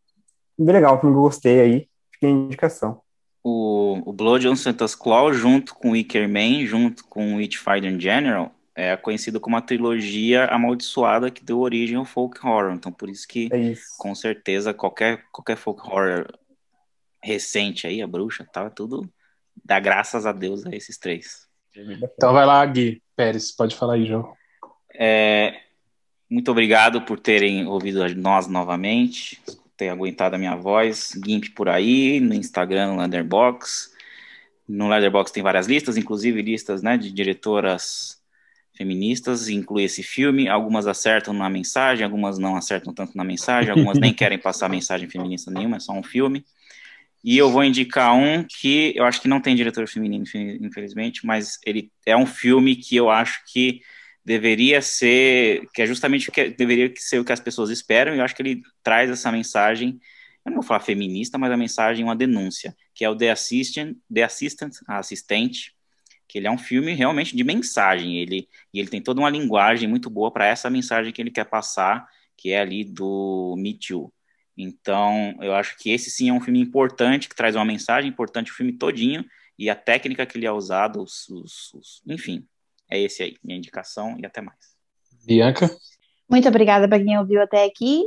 Bem 0.58 0.74
legal, 0.74 1.00
filme 1.00 1.16
que 1.16 1.20
eu 1.20 1.24
gostei 1.24 1.60
aí, 1.60 1.88
fiquei 2.12 2.30
indicação. 2.30 3.02
O, 3.44 4.02
o 4.06 4.14
Blood 4.14 4.48
on 4.48 4.56
Santa's 4.56 4.96
Claw, 4.96 5.32
junto 5.32 5.74
com 5.76 5.92
Wicker 5.92 6.28
Man, 6.28 6.66
junto 6.66 7.06
com 7.06 7.36
Witchfinder 7.36 7.92
in 7.92 8.00
General, 8.00 8.52
é 8.78 8.96
conhecido 8.96 9.40
como 9.40 9.58
a 9.58 9.62
trilogia 9.62 10.46
amaldiçoada 10.46 11.32
que 11.32 11.44
deu 11.44 11.60
origem 11.60 11.98
ao 11.98 12.06
folk 12.06 12.40
horror. 12.46 12.74
Então, 12.74 12.92
por 12.92 13.10
isso 13.10 13.28
que, 13.28 13.50
É 13.52 13.58
isso. 13.58 13.98
com 13.98 14.14
certeza, 14.14 14.74
qualquer, 14.74 15.26
qualquer 15.32 15.58
folk 15.58 15.82
horror 15.82 16.28
recente 17.22 17.88
aí, 17.88 18.02
a 18.02 18.08
bruxa, 18.08 18.46
tá 18.46 18.70
tudo 18.70 19.10
dá 19.64 19.80
graças 19.80 20.26
a 20.26 20.32
Deus 20.32 20.66
a 20.66 20.76
esses 20.76 20.98
três. 20.98 21.48
Então 21.76 22.34
vai 22.34 22.46
lá, 22.46 22.66
Gui 22.66 23.02
Pérez, 23.16 23.52
pode 23.52 23.76
falar 23.76 23.96
aí, 23.96 24.06
João. 24.06 24.34
É, 24.94 25.60
muito 26.30 26.50
obrigado 26.50 27.02
por 27.02 27.20
terem 27.20 27.68
ouvido 27.68 28.04
nós 28.16 28.48
novamente, 28.48 29.42
ter 29.76 29.90
aguentado 29.90 30.36
a 30.36 30.40
minha 30.40 30.56
voz. 30.56 31.12
Gimp 31.24 31.46
por 31.56 31.70
aí, 31.70 32.20
no 32.20 32.34
Instagram, 32.34 32.94
no 32.94 32.98
Leatherbox. 32.98 33.94
No 34.68 34.90
Leatherbox 34.90 35.32
tem 35.32 35.44
várias 35.44 35.68
listas, 35.68 35.98
inclusive 35.98 36.42
listas 36.42 36.82
né, 36.82 36.98
de 36.98 37.12
diretoras 37.12 38.17
feministas, 38.78 39.50
inclui 39.50 39.84
esse 39.84 40.04
filme. 40.04 40.48
Algumas 40.48 40.88
acertam 40.88 41.34
na 41.34 41.50
mensagem, 41.50 42.06
algumas 42.06 42.38
não 42.38 42.56
acertam 42.56 42.94
tanto 42.94 43.18
na 43.18 43.24
mensagem, 43.24 43.72
algumas 43.72 43.98
nem 44.00 44.14
querem 44.16 44.38
passar 44.38 44.70
mensagem 44.70 45.10
feminista 45.10 45.52
nenhuma, 45.52 45.78
é 45.78 45.80
só 45.80 45.94
um 45.94 46.04
filme. 46.04 46.46
E 47.24 47.38
eu 47.38 47.50
vou 47.50 47.64
indicar 47.64 48.16
um 48.16 48.44
que 48.44 48.94
eu 48.96 49.04
acho 49.04 49.20
que 49.20 49.28
não 49.28 49.42
tem 49.42 49.56
diretor 49.56 49.88
feminino, 49.88 50.24
infelizmente, 50.62 51.26
mas 51.26 51.58
ele 51.66 51.92
é 52.06 52.16
um 52.16 52.26
filme 52.26 52.76
que 52.76 52.96
eu 52.96 53.10
acho 53.10 53.42
que 53.52 53.82
deveria 54.24 54.82
ser, 54.82 55.68
que 55.74 55.82
é 55.82 55.86
justamente 55.86 56.30
o 56.30 56.32
que 56.32 56.50
deveria 56.50 56.94
ser 56.98 57.20
o 57.20 57.26
que 57.26 57.32
as 57.32 57.40
pessoas 57.40 57.70
esperam, 57.70 58.14
e 58.14 58.20
eu 58.20 58.24
acho 58.24 58.36
que 58.36 58.42
ele 58.42 58.62
traz 58.84 59.10
essa 59.10 59.32
mensagem, 59.32 60.00
eu 60.46 60.52
não 60.52 60.56
vou 60.56 60.64
falar 60.64 60.80
feminista, 60.80 61.38
mas 61.38 61.52
a 61.52 61.58
mensagem, 61.58 62.04
uma 62.04 62.16
denúncia, 62.16 62.76
que 62.94 63.04
é 63.04 63.10
o 63.10 63.16
The 63.16 63.32
Assistant, 63.32 63.98
The 64.14 64.24
Assistant, 64.24 64.74
a 64.88 65.00
assistente, 65.00 65.74
que 66.28 66.38
ele 66.38 66.48
é 66.48 66.52
um 66.52 66.58
filme 66.58 66.94
realmente 66.94 67.36
de 67.36 67.44
mensagem, 67.44 68.18
ele, 68.18 68.48
e 68.74 68.80
ele 68.80 68.90
tem 68.90 69.02
toda 69.02 69.22
uma 69.22 69.30
linguagem 69.30 69.88
muito 69.88 70.10
boa 70.10 70.32
para 70.32 70.46
essa 70.46 70.70
mensagem 70.70 71.14
que 71.14 71.22
ele 71.22 71.32
quer 71.32 71.46
passar, 71.46 72.08
que 72.36 72.52
é 72.52 72.60
ali 72.60 72.84
do 72.84 73.56
Me 73.58 73.74
Too. 73.74 74.12
Então, 74.58 75.36
eu 75.40 75.54
acho 75.54 75.78
que 75.78 75.92
esse 75.92 76.10
sim 76.10 76.30
é 76.30 76.34
um 76.34 76.42
filme 76.42 76.60
importante, 76.60 77.30
que 77.30 77.36
traz 77.36 77.56
uma 77.56 77.66
mensagem 77.66 78.10
importante 78.10 78.52
o 78.52 78.56
filme 78.56 78.74
todinho, 78.74 79.24
e 79.58 79.70
a 79.70 79.76
técnica 79.76 80.26
que 80.26 80.38
ele 80.38 80.46
é 80.46 80.52
usado, 80.52 81.02
os, 81.02 81.28
os, 81.30 81.74
os, 81.74 82.02
enfim, 82.08 82.46
é 82.90 83.00
esse 83.00 83.24
aí, 83.24 83.38
minha 83.44 83.58
indicação, 83.58 84.16
e 84.20 84.26
até 84.26 84.42
mais. 84.42 84.76
Bianca? 85.26 85.70
Muito 86.30 86.48
obrigada 86.48 86.88
para 86.88 87.04
quem 87.04 87.18
ouviu 87.18 87.42
até 87.42 87.64
aqui. 87.64 88.04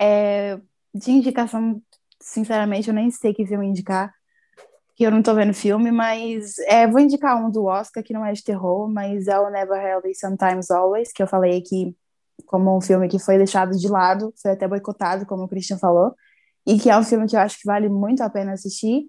É, 0.00 0.58
de 0.94 1.10
indicação, 1.10 1.82
sinceramente, 2.20 2.88
eu 2.88 2.94
nem 2.94 3.10
sei 3.10 3.32
que 3.32 3.46
filme 3.46 3.66
indicar, 3.66 4.12
que 4.94 5.04
eu 5.04 5.10
não 5.10 5.22
tô 5.22 5.34
vendo 5.34 5.54
filme, 5.54 5.90
mas 5.90 6.58
é, 6.60 6.86
vou 6.86 7.00
indicar 7.00 7.36
um 7.42 7.50
do 7.50 7.64
Oscar, 7.64 8.02
que 8.02 8.12
não 8.12 8.24
é 8.24 8.32
de 8.32 8.44
terror, 8.44 8.88
mas 8.90 9.26
é 9.26 9.38
o 9.38 9.50
Never 9.50 9.80
Hardly 9.80 10.14
Sometimes 10.14 10.70
Always, 10.70 11.12
que 11.12 11.22
eu 11.22 11.26
falei 11.26 11.58
aqui 11.58 11.96
como 12.46 12.76
um 12.76 12.80
filme 12.80 13.08
que 13.08 13.18
foi 13.18 13.38
deixado 13.38 13.70
de 13.72 13.88
lado, 13.88 14.32
foi 14.40 14.52
até 14.52 14.68
boicotado, 14.68 15.24
como 15.26 15.44
o 15.44 15.48
Christian 15.48 15.78
falou, 15.78 16.14
e 16.66 16.78
que 16.78 16.90
é 16.90 16.98
um 16.98 17.02
filme 17.02 17.26
que 17.26 17.34
eu 17.36 17.40
acho 17.40 17.58
que 17.58 17.66
vale 17.66 17.88
muito 17.88 18.22
a 18.22 18.28
pena 18.30 18.52
assistir. 18.52 19.04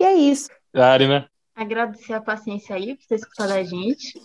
E 0.00 0.04
é 0.04 0.14
isso. 0.14 0.48
Ari, 0.74 1.06
né? 1.06 1.26
Agradecer 1.54 2.14
a 2.14 2.20
paciência 2.20 2.74
aí 2.74 2.96
por 2.96 3.06
ter 3.06 3.16
escutado 3.16 3.52
a 3.52 3.62
gente. 3.62 4.18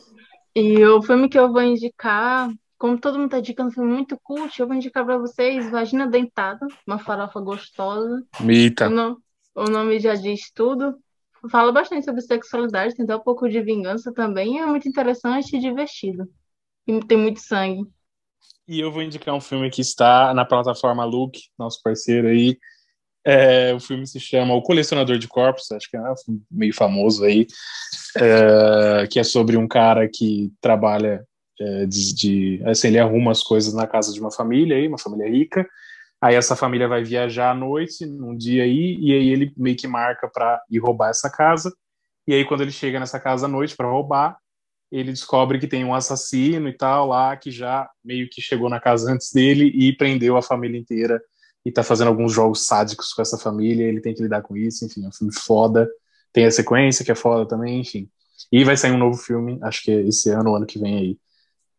E 0.55 0.83
o 0.85 1.01
filme 1.03 1.29
que 1.29 1.37
eu 1.37 1.51
vou 1.51 1.61
indicar, 1.61 2.49
como 2.77 2.97
todo 2.97 3.19
mundo 3.19 3.29
tá 3.29 3.39
indicando 3.39 3.69
um 3.69 3.73
filme 3.73 3.93
muito 3.93 4.17
cult, 4.23 4.59
eu 4.59 4.65
vou 4.65 4.75
indicar 4.75 5.05
para 5.05 5.17
vocês 5.17 5.69
Vagina 5.69 6.07
Dentada, 6.07 6.65
uma 6.87 6.97
farofa 6.97 7.39
gostosa. 7.39 8.23
Mita. 8.39 8.87
O, 8.87 8.89
no- 8.89 9.21
o 9.57 9.69
nome 9.69 9.99
já 9.99 10.15
diz 10.15 10.51
tudo. 10.51 10.97
Fala 11.51 11.71
bastante 11.71 12.05
sobre 12.05 12.21
sexualidade, 12.21 12.95
tem 12.95 13.03
até 13.03 13.15
um 13.15 13.19
pouco 13.21 13.49
de 13.49 13.61
vingança 13.61 14.13
também. 14.13 14.59
É 14.59 14.65
muito 14.65 14.87
interessante 14.87 15.55
e 15.55 15.59
divertido. 15.59 16.27
E 16.87 16.99
tem 17.05 17.17
muito 17.17 17.39
sangue. 17.41 17.83
E 18.67 18.79
eu 18.79 18.91
vou 18.91 19.01
indicar 19.01 19.33
um 19.33 19.41
filme 19.41 19.69
que 19.69 19.81
está 19.81 20.33
na 20.33 20.45
plataforma 20.45 21.05
Look, 21.05 21.39
nosso 21.57 21.81
parceiro 21.81 22.27
aí. 22.27 22.57
É, 23.25 23.73
o 23.73 23.79
filme 23.79 24.07
se 24.07 24.19
chama 24.19 24.53
O 24.53 24.61
Colecionador 24.61 25.17
de 25.17 25.27
Corpos, 25.27 25.71
acho 25.71 25.89
que 25.89 25.97
é 25.97 26.01
um 26.01 26.17
filme 26.17 26.41
meio 26.49 26.73
famoso 26.73 27.25
aí, 27.25 27.45
é, 28.17 29.07
que 29.07 29.19
é 29.19 29.23
sobre 29.23 29.57
um 29.57 29.67
cara 29.67 30.07
que 30.07 30.51
trabalha 30.61 31.25
é, 31.59 31.85
de, 31.85 32.13
de- 32.15 32.63
assim, 32.65 32.87
ele 32.89 32.99
arruma 32.99 33.31
as 33.31 33.43
coisas 33.43 33.73
na 33.73 33.87
casa 33.87 34.13
de 34.13 34.19
uma 34.21 34.31
família 34.31 34.77
aí, 34.77 34.87
uma 34.87 34.99
família 34.99 35.29
rica. 35.29 35.67
Aí 36.21 36.35
essa 36.35 36.55
família 36.55 36.87
vai 36.87 37.03
viajar 37.03 37.51
à 37.51 37.55
noite, 37.55 38.05
num 38.05 38.35
dia 38.35 38.63
aí, 38.63 38.97
e 38.99 39.13
aí 39.13 39.29
ele 39.29 39.53
meio 39.55 39.75
que 39.75 39.87
marca 39.87 40.27
para 40.27 40.61
ir 40.69 40.79
roubar 40.79 41.09
essa 41.09 41.29
casa. 41.29 41.71
E 42.27 42.33
aí 42.33 42.45
quando 42.45 42.61
ele 42.61 42.71
chega 42.71 42.99
nessa 42.99 43.19
casa 43.19 43.45
à 43.45 43.49
noite 43.49 43.75
para 43.75 43.87
roubar, 43.87 44.37
ele 44.91 45.11
descobre 45.11 45.59
que 45.59 45.67
tem 45.67 45.83
um 45.83 45.93
assassino 45.93 46.67
e 46.69 46.73
tal 46.73 47.07
lá 47.07 47.35
que 47.35 47.51
já 47.51 47.89
meio 48.03 48.29
que 48.29 48.41
chegou 48.41 48.69
na 48.69 48.79
casa 48.79 49.11
antes 49.11 49.31
dele 49.31 49.65
e 49.75 49.95
prendeu 49.95 50.37
a 50.37 50.41
família 50.41 50.79
inteira 50.79 51.21
e 51.65 51.71
tá 51.71 51.83
fazendo 51.83 52.07
alguns 52.07 52.31
jogos 52.31 52.65
sádicos 52.65 53.13
com 53.13 53.21
essa 53.21 53.37
família, 53.37 53.85
ele 53.85 53.99
tem 53.99 54.13
que 54.13 54.21
lidar 54.21 54.41
com 54.41 54.55
isso, 54.55 54.85
enfim, 54.85 55.03
é 55.03 55.09
um 55.09 55.11
filme 55.11 55.33
foda. 55.33 55.89
Tem 56.31 56.45
a 56.45 56.51
sequência 56.51 57.03
que 57.03 57.11
é 57.11 57.15
foda 57.15 57.45
também, 57.45 57.81
enfim. 57.81 58.09
E 58.51 58.63
vai 58.63 58.77
sair 58.77 58.91
um 58.93 58.97
novo 58.97 59.17
filme, 59.17 59.59
acho 59.61 59.83
que 59.83 59.91
é 59.91 60.01
esse 60.01 60.29
ano, 60.29 60.55
ano 60.55 60.65
que 60.65 60.79
vem 60.79 60.97
aí, 60.97 61.19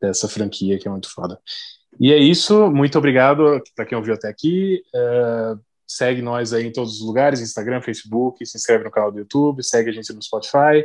dessa 0.00 0.28
franquia 0.28 0.78
que 0.78 0.86
é 0.86 0.90
muito 0.90 1.10
foda. 1.10 1.40
E 2.00 2.12
é 2.12 2.16
isso, 2.16 2.70
muito 2.70 2.96
obrigado 2.96 3.60
para 3.74 3.84
quem 3.84 3.98
ouviu 3.98 4.14
até 4.14 4.28
aqui. 4.28 4.82
É, 4.94 5.54
segue 5.86 6.22
nós 6.22 6.52
aí 6.52 6.66
em 6.66 6.72
todos 6.72 7.00
os 7.00 7.06
lugares, 7.06 7.40
Instagram, 7.40 7.80
Facebook, 7.80 8.44
se 8.44 8.56
inscreve 8.56 8.84
no 8.84 8.90
canal 8.90 9.10
do 9.10 9.18
YouTube, 9.18 9.64
segue 9.64 9.90
a 9.90 9.92
gente 9.92 10.12
no 10.12 10.22
Spotify. 10.22 10.84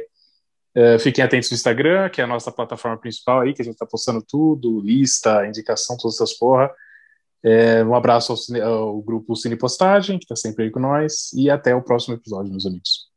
É, 0.75 0.97
fiquem 0.97 1.23
atentos 1.23 1.51
no 1.51 1.55
Instagram, 1.55 2.09
que 2.09 2.19
é 2.19 2.23
a 2.23 2.27
nossa 2.27 2.51
plataforma 2.51 2.97
principal 2.97 3.41
aí, 3.41 3.53
que 3.53 3.61
a 3.61 3.65
gente 3.65 3.77
tá 3.77 3.85
postando 3.85 4.23
tudo, 4.27 4.79
lista, 4.79 5.45
indicação, 5.45 5.95
todas 5.97 6.15
essas 6.15 6.33
porra. 6.33 6.71
É, 7.43 7.83
um 7.83 7.93
abraço 7.93 8.33
ao, 8.33 8.67
ao 8.67 9.01
grupo 9.01 9.35
Cine 9.35 9.55
Postagem, 9.55 10.17
que 10.17 10.25
tá 10.25 10.35
sempre 10.35 10.63
aí 10.63 10.71
com 10.71 10.79
nós, 10.79 11.31
e 11.33 11.49
até 11.49 11.75
o 11.75 11.83
próximo 11.83 12.15
episódio, 12.15 12.49
meus 12.49 12.65
amigos. 12.65 13.12